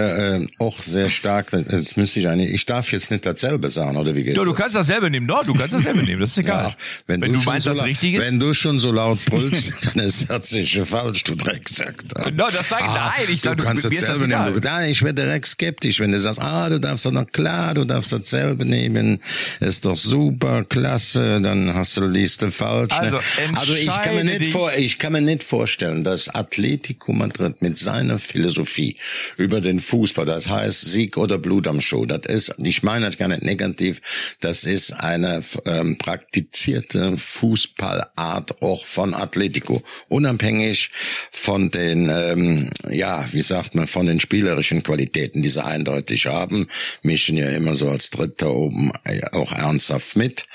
äh, 0.59 0.63
auch 0.63 0.77
sehr 0.83 1.09
stark, 1.09 1.53
jetzt 1.53 1.97
müsste 1.97 2.19
ich 2.21 2.29
eigentlich, 2.29 2.51
ich 2.53 2.67
darf 2.67 2.91
jetzt 2.91 3.13
nicht 3.13 3.25
dasselbe 3.25 3.71
sagen, 3.71 3.97
oder 3.97 4.17
wie 4.17 4.25
geht's? 4.25 4.37
Ja, 4.37 4.43
du 4.45 4.51
das? 4.51 4.59
kannst 4.61 4.75
dasselbe 4.75 5.11
nehmen, 5.11 5.29
doch, 5.29 5.45
du 5.47 5.55
kannst 5.55 5.73
dasselbe 5.73 6.03
nehmen, 6.03 6.21
das 6.21 6.31
ist 6.31 6.39
egal. 6.39 6.69
Ja, 6.71 6.75
wenn, 7.07 7.21
wenn 7.23 7.33
du, 7.33 7.41
schon 7.41 7.53
meinst, 7.53 7.65
so 7.67 7.71
das 7.71 7.79
laut- 7.79 7.87
richtig 7.87 8.15
ist. 8.15 8.27
Wenn 8.27 8.41
du 8.41 8.53
schon 8.53 8.81
so 8.81 8.91
laut 8.91 9.25
brüllst, 9.25 9.87
dann 9.97 10.05
ist 10.05 10.29
das 10.29 10.51
sicher 10.51 10.85
falsch, 10.85 11.23
du 11.23 11.37
Drecksack. 11.37 12.03
No, 12.35 12.49
das 12.53 12.69
sag 12.69 12.81
ich- 12.81 12.87
nein, 12.89 13.13
ich 13.29 13.41
sag, 13.43 13.53
du 13.57 13.63
du- 13.63 13.69
kannst 13.69 13.85
das 13.85 13.93
dasselbe 13.93 14.25
egal. 14.25 14.51
nehmen. 14.51 14.61
Du- 14.61 14.69
Nein, 14.69 14.91
ich 14.91 15.03
werde 15.03 15.23
direkt 15.23 15.47
skeptisch, 15.47 16.01
wenn 16.01 16.11
du 16.13 16.19
sagst, 16.19 16.41
ah, 16.41 16.69
du 16.69 16.81
darfst 16.81 17.07
doch 17.07 17.13
noch, 17.13 17.27
klar, 17.31 17.75
du 17.75 17.85
darfst 17.85 18.13
dasselbe 18.13 18.67
nehmen, 18.67 19.21
ist 19.61 19.85
doch 19.85 19.97
super, 19.97 20.65
klasse, 20.65 21.12
dann 21.15 21.75
hast 21.75 21.97
du 21.97 22.07
liest 22.07 22.43
du 22.43 22.51
falsch. 22.51 22.93
ne? 22.93 22.99
Also, 22.99 23.19
also 23.55 23.75
ich 23.75 23.89
kann 24.03 24.15
mir 24.15 24.25
nicht 24.25 24.47
vor, 24.47 24.73
ich 24.75 24.99
kann 24.99 25.13
mir 25.13 25.21
nicht 25.21 25.43
vorstellen, 25.43 26.05
dass 26.05 26.29
Atletico 26.29 27.13
Madrid 27.13 27.63
mit 27.63 27.79
seiner 27.79 28.19
Philosophie 28.19 28.97
über 29.37 29.61
den 29.61 29.81
Fußball, 29.81 30.27
das 30.27 30.49
heißt 30.49 30.83
Sieg 30.83 31.17
oder 31.17 31.39
Blut 31.39 31.67
am 31.67 31.81
Show, 31.81 32.07
das 32.07 32.23
ist, 32.27 32.55
ich 32.59 32.83
meine 32.83 33.07
das 33.07 33.19
gar 33.19 33.29
nicht 33.29 33.43
negativ, 33.43 34.01
das 34.41 34.65
ist 34.65 34.93
eine 34.93 35.43
ähm, 35.67 35.99
praktizierte 35.99 37.17
Fußballart 37.17 38.63
auch 38.63 38.87
von 38.87 39.15
Atletico, 39.15 39.83
unabhängig 40.09 40.91
von 41.31 41.71
den, 41.71 42.09
ähm, 42.09 42.71
ja, 42.91 43.29
wie 43.33 43.43
sagt 43.43 43.75
man, 43.75 43.89
von 43.89 44.07
den 44.07 44.21
spielerischen 44.21 44.83
Qualitäten, 44.83 45.43
die 45.43 45.49
sie 45.49 45.65
eindeutig 45.65 46.27
haben, 46.27 46.69
mischen 47.03 47.37
ja 47.37 47.49
immer 47.51 47.75
so 47.75 47.89
als 47.89 48.11
Dritter 48.11 48.55
oben 48.55 48.93
äh, 49.05 49.21
auch 49.33 49.53
ernsthaft 49.53 50.17
mit. 50.17 50.47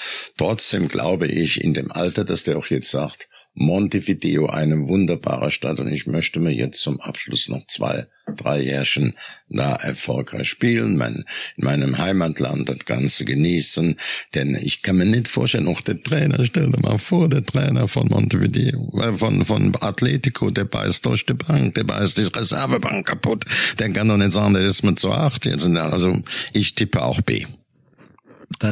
Trotzdem 0.48 0.88
glaube 0.88 1.28
ich, 1.28 1.62
in 1.62 1.74
dem 1.74 1.91
Alter, 1.91 2.24
dass 2.24 2.45
der 2.45 2.58
auch 2.58 2.68
jetzt 2.68 2.89
sagt, 2.89 3.28
Montevideo 3.54 4.45
eine 4.45 4.88
wunderbare 4.88 5.52
Stadt. 5.52 5.82
Und 5.82 5.91
ich 5.91 6.08
möchte 6.08 6.39
mir 6.39 6.54
jetzt 6.54 6.80
zum 6.80 7.02
Abschluss 7.02 7.50
noch 7.50 7.68
zwei, 7.68 8.06
drei 8.34 8.62
Jährchen 8.62 9.16
da 9.50 9.76
erfolgreich 9.76 10.48
spielen, 10.48 10.95
mein, 10.95 11.26
in 11.58 11.66
meinem 11.66 11.98
Heimatland 11.98 12.70
das 12.70 12.80
Ganze 12.86 13.26
genießen, 13.26 13.98
denn 14.36 14.56
ich 14.56 14.84
kann 14.84 14.95
mir 14.95 15.06
nicht 15.06 15.28
vorstellen, 15.28 15.68
auch 15.68 15.82
der 15.82 16.02
Trainer, 16.02 16.45
stell 16.45 16.72
dir 16.72 16.80
mal 16.80 16.98
vor, 16.98 17.28
der 17.28 17.45
Trainer 17.45 17.89
von 17.89 18.08
Montevideo, 18.08 19.02
äh, 19.02 19.14
von, 19.18 19.43
von 19.43 19.76
Atletico, 19.82 20.50
der 20.50 20.64
beißt 20.64 21.06
durch 21.06 21.26
die 21.26 21.34
Bank, 21.34 21.76
der 21.76 21.84
beißt 21.84 22.18
die 22.20 22.24
Reservebank 22.24 23.06
kaputt, 23.06 23.43
der 23.80 23.89
kann 23.89 24.08
doch 24.08 24.16
nicht 24.16 24.32
sagen, 24.32 24.54
der 24.54 24.66
ist 24.66 24.84
mit 24.84 24.98
so 24.98 25.12
acht 25.12 25.45
jetzt, 25.45 25.66
also 25.66 26.18
ich 26.54 26.74
tippe 26.74 27.04
auch 27.04 27.20
B. 27.20 27.45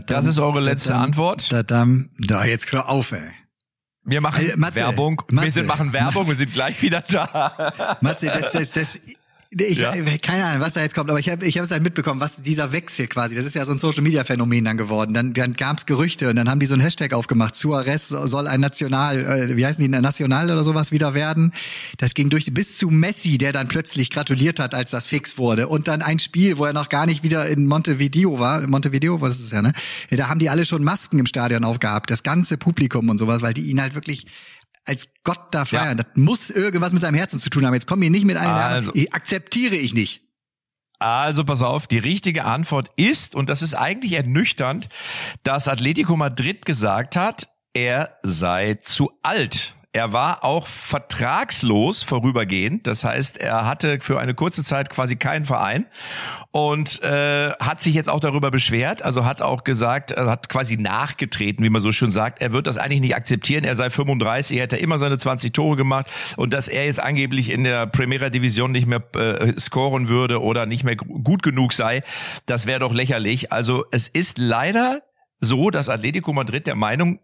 Das 0.08 0.26
ist 0.26 0.40
eure 0.40 0.60
letzte 0.60 0.96
Antwort? 0.96 1.52
Da, 1.52 1.64
da, 1.64 2.46
jetzt 2.46 2.72
hör 2.72 2.90
auf, 2.90 3.12
ey. 3.12 3.32
Wir 4.04 4.22
machen 4.22 4.46
Äh, 4.48 4.56
Matze, 4.56 4.76
Werbung. 4.76 5.22
wir 5.28 5.36
Matze, 5.36 5.52
sind, 5.52 5.68
machen 5.68 5.92
Werbung, 5.92 6.14
Matze. 6.24 6.30
wir 6.30 6.38
sind 6.38 6.54
gleich 6.54 6.82
wieder 6.82 7.02
da. 7.02 7.98
Matze, 8.02 8.28
das, 8.28 8.52
das, 8.52 8.72
das, 8.72 9.00
ich, 9.58 9.78
Ja. 9.78 9.94
keine 10.22 10.46
Ahnung, 10.46 10.62
was 10.62 10.74
da 10.74 10.82
jetzt 10.82 10.96
kommt, 10.96 11.10
aber 11.10 11.20
ich 11.20 11.30
habe 11.30 11.46
ich 11.46 11.58
hab 11.58 11.66
es 11.66 11.72
halt 11.72 11.82
mitbekommen, 11.84 12.20
was 12.20 12.42
dieser 12.42 12.72
Wechsel 12.72 13.08
quasi, 13.08 13.36
das 13.36 13.46
ist 13.46 13.54
ja 13.56 13.66
so 13.66 13.72
ein 13.72 13.78
Social 13.78 14.02
Media 14.02 14.24
Phänomen 14.24 14.66
dann 14.66 14.78
geworden. 14.78 15.14
Dann, 15.14 15.34
dann 15.34 15.54
gab 15.54 15.78
es 15.78 15.86
Gerüchte 15.86 16.30
und 16.30 16.36
dann 16.36 16.50
haben 16.50 16.60
die 16.60 16.66
so 16.66 16.74
ein 16.74 16.80
Hashtag 16.80 17.14
aufgemacht. 17.14 17.56
Suarez 17.56 18.10
soll 18.10 18.48
ein 18.48 18.60
National, 18.60 19.20
äh, 19.52 19.58
wie 19.58 19.66
heißen 19.66 19.82
die, 19.82 19.94
ein 19.94 20.02
National 20.02 20.52
oder 20.52 20.64
sowas 20.64 20.92
wieder 20.92 21.14
werden. 21.14 21.54
Das 21.98 22.14
ging 22.14 22.30
durch 22.30 22.54
bis 22.54 22.78
zu 22.78 22.90
Messi, 22.90 23.38
der 23.38 23.54
dann 23.54 23.68
plötzlich 23.68 24.10
gratuliert 24.10 24.60
hat, 24.60 24.74
als 24.74 24.92
das 24.92 25.08
fix 25.08 25.38
wurde. 25.38 25.68
Und 25.68 25.88
dann 25.88 26.02
ein 26.02 26.20
Spiel, 26.20 26.58
wo 26.58 26.66
er 26.66 26.74
noch 26.74 26.90
gar 26.90 27.06
nicht 27.06 27.24
wieder 27.24 27.48
in 27.48 27.66
Montevideo 27.66 28.40
war. 28.40 28.66
Montevideo, 28.68 29.22
was 29.22 29.40
ist 29.40 29.46
es 29.46 29.52
ja, 29.52 29.62
ne? 29.62 29.72
Da 30.10 30.28
haben 30.28 30.40
die 30.40 30.50
alle 30.50 30.66
schon 30.66 30.84
Masken 30.84 31.20
im 31.20 31.26
Stadion 31.26 31.64
aufgehabt, 31.64 32.12
das 32.12 32.24
ganze 32.24 32.58
Publikum 32.58 33.10
und 33.10 33.18
sowas, 33.18 33.42
weil 33.42 33.54
die 33.54 33.64
ihn 33.64 33.82
halt 33.82 33.96
wirklich 33.96 34.26
als 34.86 35.10
Gott 35.24 35.48
da 35.52 35.66
feiern. 35.66 35.98
Das 35.98 36.08
muss 36.16 36.50
irgendwas 36.50 36.94
mit 36.94 37.02
seinem 37.02 37.16
Herzen 37.16 37.40
zu 37.40 37.50
tun 37.50 37.66
haben. 37.66 37.74
Jetzt 37.74 37.88
kommen 37.88 38.02
wir 38.02 38.10
nicht 38.10 38.26
mit 38.26 38.38
einem, 38.38 38.52
Also. 38.52 38.92
ich 38.94 39.14
akzeptiere 39.14 39.76
ich 39.76 39.94
nicht. 39.94 40.22
Also 41.00 41.44
pass 41.44 41.62
auf, 41.62 41.88
die 41.88 41.98
richtige 41.98 42.46
Antwort 42.46 42.90
ist, 42.96 43.36
und 43.36 43.50
das 43.50 43.62
ist 43.62 43.74
eigentlich 43.74 44.14
ernüchternd, 44.14 44.88
dass 45.44 45.68
Atletico 45.68 46.16
Madrid 46.16 46.66
gesagt 46.66 47.16
hat, 47.16 47.50
er 47.74 48.18
sei 48.24 48.76
zu 48.76 49.12
alt. 49.22 49.75
Er 49.96 50.12
war 50.12 50.44
auch 50.44 50.68
vertragslos 50.68 52.04
vorübergehend. 52.04 52.86
Das 52.86 53.06
heißt, 53.06 53.38
er 53.38 53.66
hatte 53.66 54.02
für 54.02 54.20
eine 54.20 54.34
kurze 54.34 54.62
Zeit 54.66 54.90
quasi 54.90 55.16
keinen 55.16 55.46
Verein 55.46 55.86
und 56.52 57.02
äh, 57.02 57.52
hat 57.54 57.82
sich 57.82 57.96
jetzt 57.96 58.10
auch 58.10 58.20
darüber 58.20 58.52
beschwert. 58.52 59.04
Also 59.04 59.24
hat 59.24 59.42
auch 59.42 59.64
gesagt, 59.64 60.12
er 60.12 60.26
hat 60.30 60.50
quasi 60.50 60.76
nachgetreten, 60.76 61.64
wie 61.64 61.70
man 61.70 61.82
so 61.82 61.94
schön 61.94 62.12
sagt. 62.12 62.42
Er 62.42 62.52
wird 62.52 62.68
das 62.68 62.76
eigentlich 62.78 63.00
nicht 63.00 63.16
akzeptieren. 63.16 63.64
Er 63.64 63.76
sei 63.76 63.90
35, 63.90 64.58
er 64.58 64.64
hätte 64.64 64.76
immer 64.76 64.98
seine 65.00 65.18
20 65.18 65.54
Tore 65.54 65.78
gemacht 65.78 66.08
und 66.36 66.52
dass 66.54 66.68
er 66.68 66.84
jetzt 66.84 67.00
angeblich 67.00 67.50
in 67.50 67.64
der 67.64 67.88
Primera 67.88 68.30
Division 68.30 68.74
nicht 68.74 68.88
mehr 68.88 69.02
äh, 69.16 69.58
scoren 69.58 70.10
würde 70.10 70.42
oder 70.42 70.66
nicht 70.66 70.84
mehr 70.84 70.98
gu- 70.98 71.22
gut 71.22 71.42
genug 71.42 71.72
sei, 71.72 72.04
das 72.48 72.66
wäre 72.68 72.82
doch 72.82 72.94
lächerlich. 72.94 73.54
Also 73.54 73.86
es 73.92 74.10
ist 74.10 74.40
leider 74.40 75.04
so, 75.40 75.70
dass 75.70 75.88
Atletico 75.88 76.34
Madrid 76.34 76.68
der 76.68 76.76
Meinung 76.76 77.20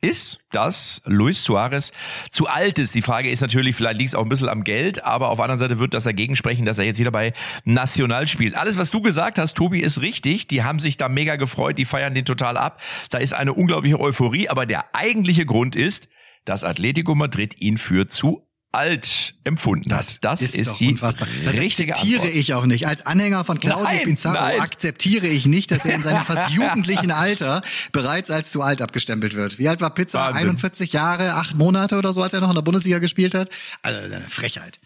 ist, 0.00 0.38
dass 0.52 1.02
Luis 1.06 1.42
Suarez 1.42 1.92
zu 2.30 2.46
alt 2.46 2.78
ist. 2.78 2.94
Die 2.94 3.02
Frage 3.02 3.30
ist 3.30 3.40
natürlich, 3.40 3.74
vielleicht 3.74 3.98
liegt 3.98 4.10
es 4.10 4.14
auch 4.14 4.22
ein 4.22 4.28
bisschen 4.28 4.48
am 4.48 4.64
Geld, 4.64 5.04
aber 5.04 5.30
auf 5.30 5.36
der 5.36 5.44
anderen 5.44 5.58
Seite 5.58 5.78
wird 5.80 5.94
das 5.94 6.04
dagegen 6.04 6.36
sprechen, 6.36 6.64
dass 6.64 6.78
er 6.78 6.84
jetzt 6.84 6.98
wieder 6.98 7.10
bei 7.10 7.32
National 7.64 8.28
spielt. 8.28 8.54
Alles, 8.54 8.78
was 8.78 8.90
du 8.90 9.00
gesagt 9.00 9.38
hast, 9.38 9.54
Tobi, 9.54 9.80
ist 9.80 10.00
richtig. 10.00 10.46
Die 10.46 10.62
haben 10.62 10.78
sich 10.78 10.96
da 10.96 11.08
mega 11.08 11.36
gefreut, 11.36 11.78
die 11.78 11.84
feiern 11.84 12.14
den 12.14 12.24
total 12.24 12.56
ab. 12.56 12.80
Da 13.10 13.18
ist 13.18 13.32
eine 13.32 13.52
unglaubliche 13.52 13.98
Euphorie, 13.98 14.48
aber 14.48 14.66
der 14.66 14.94
eigentliche 14.94 15.46
Grund 15.46 15.74
ist, 15.74 16.08
dass 16.44 16.64
Atletico 16.64 17.14
Madrid 17.14 17.60
ihn 17.60 17.76
für 17.76 18.08
zu 18.08 18.47
alt 18.78 19.34
empfunden 19.42 19.92
hat. 19.92 20.24
Das 20.24 20.40
ist, 20.40 20.68
doch 20.68 20.76
die 20.76 20.90
unfassbar. 20.92 21.26
Das 21.44 21.56
richtige 21.56 21.92
akzeptiere 21.92 22.22
Antwort. 22.22 22.36
ich 22.36 22.54
auch 22.54 22.66
nicht. 22.66 22.86
Als 22.86 23.04
Anhänger 23.04 23.44
von 23.44 23.58
Claudio 23.58 23.82
Nein, 23.82 24.04
Pizarro 24.04 24.34
nein. 24.34 24.60
akzeptiere 24.60 25.26
ich 25.26 25.46
nicht, 25.46 25.70
dass 25.72 25.84
er 25.84 25.96
in 25.96 26.02
seinem 26.02 26.24
fast 26.24 26.50
jugendlichen 26.54 27.10
Alter 27.10 27.62
bereits 27.90 28.30
als 28.30 28.50
zu 28.50 28.62
alt 28.62 28.80
abgestempelt 28.80 29.34
wird. 29.34 29.58
Wie 29.58 29.68
alt 29.68 29.80
war 29.80 29.90
Pizza? 29.90 30.20
Wahnsinn. 30.20 30.42
41 30.50 30.92
Jahre, 30.92 31.34
acht 31.34 31.56
Monate 31.56 31.98
oder 31.98 32.12
so, 32.12 32.22
als 32.22 32.32
er 32.34 32.40
noch 32.40 32.50
in 32.50 32.54
der 32.54 32.62
Bundesliga 32.62 32.98
gespielt 32.98 33.34
hat? 33.34 33.50
Also 33.82 34.14
eine 34.14 34.28
Frechheit. 34.28 34.78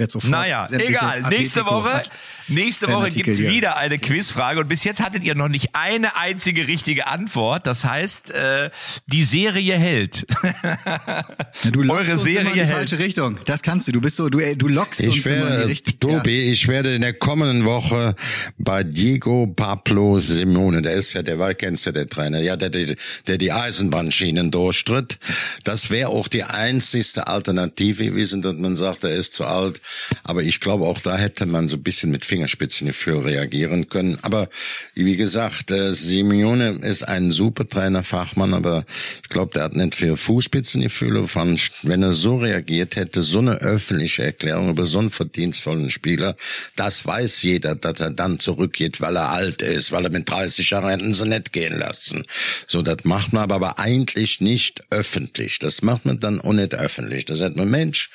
Werde 0.00 0.12
sofort. 0.12 0.30
Naja, 0.30 0.66
egal. 0.72 1.22
Nächste 1.28 1.66
Woche, 1.66 2.02
nächste 2.48 2.88
Woche 2.88 3.10
gibt's 3.10 3.36
hier. 3.36 3.50
wieder 3.50 3.76
eine 3.76 3.98
Quizfrage 3.98 4.60
und 4.60 4.68
bis 4.68 4.82
jetzt 4.82 5.00
hattet 5.00 5.22
ihr 5.24 5.34
noch 5.34 5.48
nicht 5.48 5.74
eine 5.74 6.16
einzige 6.16 6.66
richtige 6.66 7.06
Antwort. 7.06 7.66
Das 7.66 7.84
heißt, 7.84 8.30
äh, 8.30 8.70
die 9.06 9.22
Serie 9.22 9.78
hält. 9.78 10.26
Ja, 10.42 11.70
du 11.70 11.92
Eure 11.92 12.16
Serie 12.16 12.40
immer 12.40 12.50
in 12.50 12.54
die 12.54 12.60
hält. 12.60 12.70
falsche 12.72 12.98
Richtung. 12.98 13.38
Das 13.44 13.62
kannst 13.62 13.88
du. 13.88 13.92
Du 13.92 14.00
bist 14.00 14.16
so, 14.16 14.28
du, 14.30 14.38
du 14.56 14.68
lockst 14.68 15.02
uns 15.02 15.16
Ich 15.16 15.26
immer 15.26 15.36
in 15.36 15.42
die 15.42 15.48
werde, 15.50 15.68
Richtung. 15.68 15.98
Tobi, 16.00 16.38
ich 16.50 16.66
werde 16.66 16.94
in 16.94 17.02
der 17.02 17.12
kommenden 17.12 17.66
Woche 17.66 18.14
bei 18.58 18.82
Diego 18.82 19.46
Pablo 19.46 20.18
Simone, 20.18 20.80
der 20.82 20.92
ist 20.92 21.12
ja, 21.12 21.22
der 21.22 21.38
war, 21.38 21.52
kennst 21.54 21.84
du, 21.86 21.92
der 21.92 22.08
Trainer, 22.08 22.40
ja, 22.40 22.56
der, 22.56 22.70
der, 22.70 22.94
der 23.26 23.36
die 23.36 23.52
Eisenbahnschienen 23.52 24.50
durchstritt. 24.50 25.18
Das 25.64 25.90
wäre 25.90 26.08
auch 26.08 26.28
die 26.28 26.44
einzigste 26.44 27.26
Alternative 27.26 28.04
gewesen, 28.04 28.40
dass 28.40 28.54
man 28.54 28.76
sagt, 28.76 29.04
er 29.04 29.14
ist 29.14 29.34
zu 29.34 29.44
alt. 29.44 29.80
Aber 30.24 30.42
ich 30.42 30.60
glaube, 30.60 30.86
auch 30.86 30.98
da 30.98 31.16
hätte 31.16 31.46
man 31.46 31.68
so 31.68 31.76
ein 31.76 31.82
bisschen 31.82 32.10
mit 32.10 32.24
Fingerspitzengefühl 32.24 33.18
reagieren 33.18 33.88
können. 33.88 34.18
Aber 34.22 34.48
wie 34.94 35.16
gesagt, 35.16 35.70
äh, 35.70 35.92
Simeone 35.92 36.80
ist 36.82 37.02
ein 37.04 37.32
super 37.32 37.68
Trainer, 37.68 38.02
Fachmann, 38.02 38.54
aber 38.54 38.84
ich 39.22 39.28
glaube, 39.28 39.52
der 39.54 39.64
hat 39.64 39.76
nicht 39.76 39.94
viel 39.94 40.16
Fußspitzengefühle. 40.16 41.28
Fand, 41.28 41.70
wenn 41.82 42.02
er 42.02 42.12
so 42.12 42.36
reagiert 42.36 42.96
hätte, 42.96 43.22
so 43.22 43.38
eine 43.38 43.56
öffentliche 43.56 44.24
Erklärung 44.24 44.70
über 44.70 44.84
so 44.84 44.98
einen 44.98 45.10
verdienstvollen 45.10 45.90
Spieler, 45.90 46.36
das 46.76 47.06
weiß 47.06 47.42
jeder, 47.42 47.76
dass 47.76 48.00
er 48.00 48.10
dann 48.10 48.38
zurückgeht, 48.38 49.00
weil 49.00 49.16
er 49.16 49.30
alt 49.30 49.62
ist, 49.62 49.92
weil 49.92 50.04
er 50.04 50.10
mit 50.10 50.28
30 50.28 50.70
Jahren 50.70 50.88
hätten 50.88 51.14
sie 51.14 51.28
nicht 51.28 51.52
gehen 51.52 51.78
lassen. 51.78 52.24
So, 52.66 52.82
das 52.82 53.04
macht 53.04 53.32
man 53.32 53.42
aber, 53.44 53.60
aber 53.60 53.78
eigentlich 53.78 54.40
nicht 54.40 54.84
öffentlich. 54.90 55.58
Das 55.58 55.82
macht 55.82 56.06
man 56.06 56.18
dann 56.18 56.40
auch 56.40 56.54
nicht 56.54 56.74
öffentlich. 56.74 57.26
Da 57.26 57.36
sagt 57.36 57.56
man, 57.56 57.70
Mensch, 57.70 58.10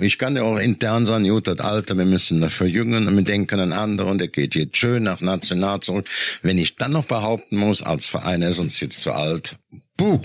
ich 0.00 0.18
kann 0.18 0.36
ja 0.36 0.42
auch 0.42 0.58
intern 0.58 1.06
sagen, 1.06 1.28
gut, 1.28 1.46
das 1.46 1.58
Alter, 1.60 1.96
wir 1.96 2.04
müssen 2.04 2.40
das 2.40 2.54
verjüngen 2.54 3.06
und 3.06 3.16
wir 3.16 3.24
denken 3.24 3.60
an 3.60 3.72
andere 3.72 4.08
und 4.10 4.18
der 4.18 4.28
geht 4.28 4.54
jetzt 4.54 4.76
schön 4.76 5.02
nach 5.02 5.20
National 5.20 5.80
zurück. 5.80 6.08
Wenn 6.42 6.58
ich 6.58 6.76
dann 6.76 6.92
noch 6.92 7.04
behaupten 7.04 7.56
muss, 7.56 7.82
als 7.82 8.06
Verein 8.06 8.42
er 8.42 8.50
ist 8.50 8.58
uns 8.58 8.80
jetzt 8.80 9.00
zu 9.00 9.12
alt, 9.12 9.58
buh, 9.96 10.20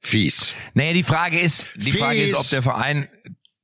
fies. 0.00 0.54
Naja, 0.74 0.92
die 0.92 1.02
Frage 1.02 1.40
ist, 1.40 1.68
die 1.76 1.92
Frage 1.92 2.22
ist, 2.22 2.30
Fies. 2.30 2.40
ob 2.40 2.48
der 2.50 2.62
Verein 2.62 3.08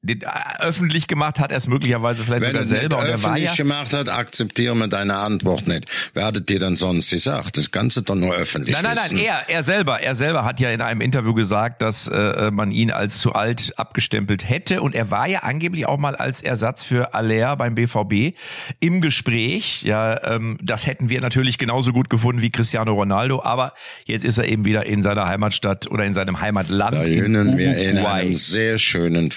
den, 0.06 0.22
äh, 0.22 0.26
öffentlich 0.60 1.08
gemacht 1.08 1.38
hat, 1.38 1.50
er 1.50 1.58
es 1.58 1.66
möglicherweise 1.66 2.24
vielleicht 2.24 2.42
Wenn 2.42 2.50
sogar 2.50 2.62
er 2.62 2.66
selber 2.66 2.98
und 2.98 3.06
er 3.06 3.14
öffentlich 3.14 3.44
ja. 3.44 3.54
gemacht 3.54 3.92
hat, 3.92 4.08
akzeptieren 4.08 4.78
wir 4.78 4.88
deine 4.88 5.16
Antwort 5.16 5.66
nicht. 5.66 5.86
Wer 6.14 6.24
hat 6.24 6.48
dir 6.48 6.58
dann 6.58 6.76
sonst 6.76 7.10
gesagt? 7.10 7.56
Das 7.56 7.70
Ganze 7.70 8.02
doch 8.02 8.14
nur 8.14 8.34
öffentlich 8.34 8.74
Nein, 8.74 8.94
nein, 8.94 8.96
nein, 9.10 9.18
er, 9.18 9.48
er 9.48 9.62
selber, 9.62 10.00
er 10.00 10.14
selber 10.14 10.44
hat 10.44 10.60
ja 10.60 10.70
in 10.70 10.80
einem 10.80 11.00
Interview 11.00 11.34
gesagt, 11.34 11.82
dass 11.82 12.08
äh, 12.08 12.50
man 12.50 12.70
ihn 12.70 12.90
als 12.90 13.18
zu 13.18 13.32
alt 13.32 13.74
abgestempelt 13.76 14.48
hätte 14.48 14.82
und 14.82 14.94
er 14.94 15.10
war 15.10 15.26
ja 15.26 15.40
angeblich 15.40 15.86
auch 15.86 15.98
mal 15.98 16.16
als 16.16 16.42
Ersatz 16.42 16.84
für 16.84 17.14
Aller 17.14 17.56
beim 17.56 17.74
BVB 17.74 18.36
im 18.80 19.00
Gespräch. 19.00 19.82
Ja, 19.82 20.22
ähm, 20.24 20.58
das 20.62 20.86
hätten 20.86 21.08
wir 21.10 21.20
natürlich 21.20 21.58
genauso 21.58 21.92
gut 21.92 22.10
gefunden 22.10 22.42
wie 22.42 22.50
Cristiano 22.50 22.92
Ronaldo, 22.92 23.42
aber 23.42 23.74
jetzt 24.04 24.24
ist 24.24 24.38
er 24.38 24.48
eben 24.48 24.64
wieder 24.64 24.86
in 24.86 25.02
seiner 25.02 25.26
Heimatstadt 25.26 25.90
oder 25.90 26.04
in 26.04 26.14
seinem 26.14 26.40
Heimatland. 26.40 26.94
Da 26.94 27.02
in 27.02 27.56
wir 27.56 27.76
in 27.76 27.98
einem 27.98 28.34
sehr 28.34 28.78
schönen 28.78 29.30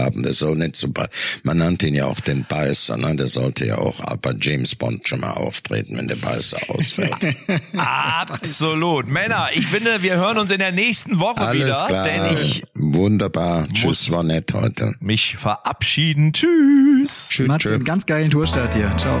Fußballabend. 0.00 0.26
Das 0.26 0.38
soll 0.38 0.56
nicht 0.56 0.94
be- 0.94 1.08
man 1.42 1.58
nannte 1.58 1.86
ihn 1.88 1.94
ja 1.94 2.06
auch 2.06 2.20
den 2.20 2.44
Beißer, 2.44 2.96
ne? 2.96 3.16
Der 3.16 3.28
sollte 3.28 3.66
ja 3.66 3.78
auch 3.78 4.00
bei 4.16 4.34
James 4.40 4.74
Bond 4.74 5.06
schon 5.08 5.20
mal 5.20 5.32
auftreten, 5.32 5.96
wenn 5.96 6.08
der 6.08 6.16
Beißer 6.16 6.58
ausfällt. 6.68 7.14
Absolut. 7.76 9.08
Männer, 9.08 9.48
ich 9.54 9.66
finde, 9.66 10.02
wir 10.02 10.16
hören 10.16 10.38
uns 10.38 10.50
in 10.50 10.58
der 10.58 10.72
nächsten 10.72 11.18
Woche 11.18 11.40
Alles 11.40 11.64
wieder, 11.64 11.86
klar. 11.86 12.06
denn 12.08 12.36
ich 12.36 12.62
Wunderbar. 12.74 13.68
Tschüss, 13.72 14.10
war 14.10 14.22
nett 14.22 14.52
heute. 14.52 14.94
mich 15.00 15.36
verabschieden. 15.36 16.32
Tschüss. 16.32 17.28
Tschüss, 17.30 17.46
Matze, 17.48 17.62
tschüss. 17.68 17.72
einen 17.74 17.84
ganz 17.84 18.06
geilen 18.06 18.30
Tourstart 18.30 18.74
hier. 18.74 18.92
Ciao. 18.96 19.20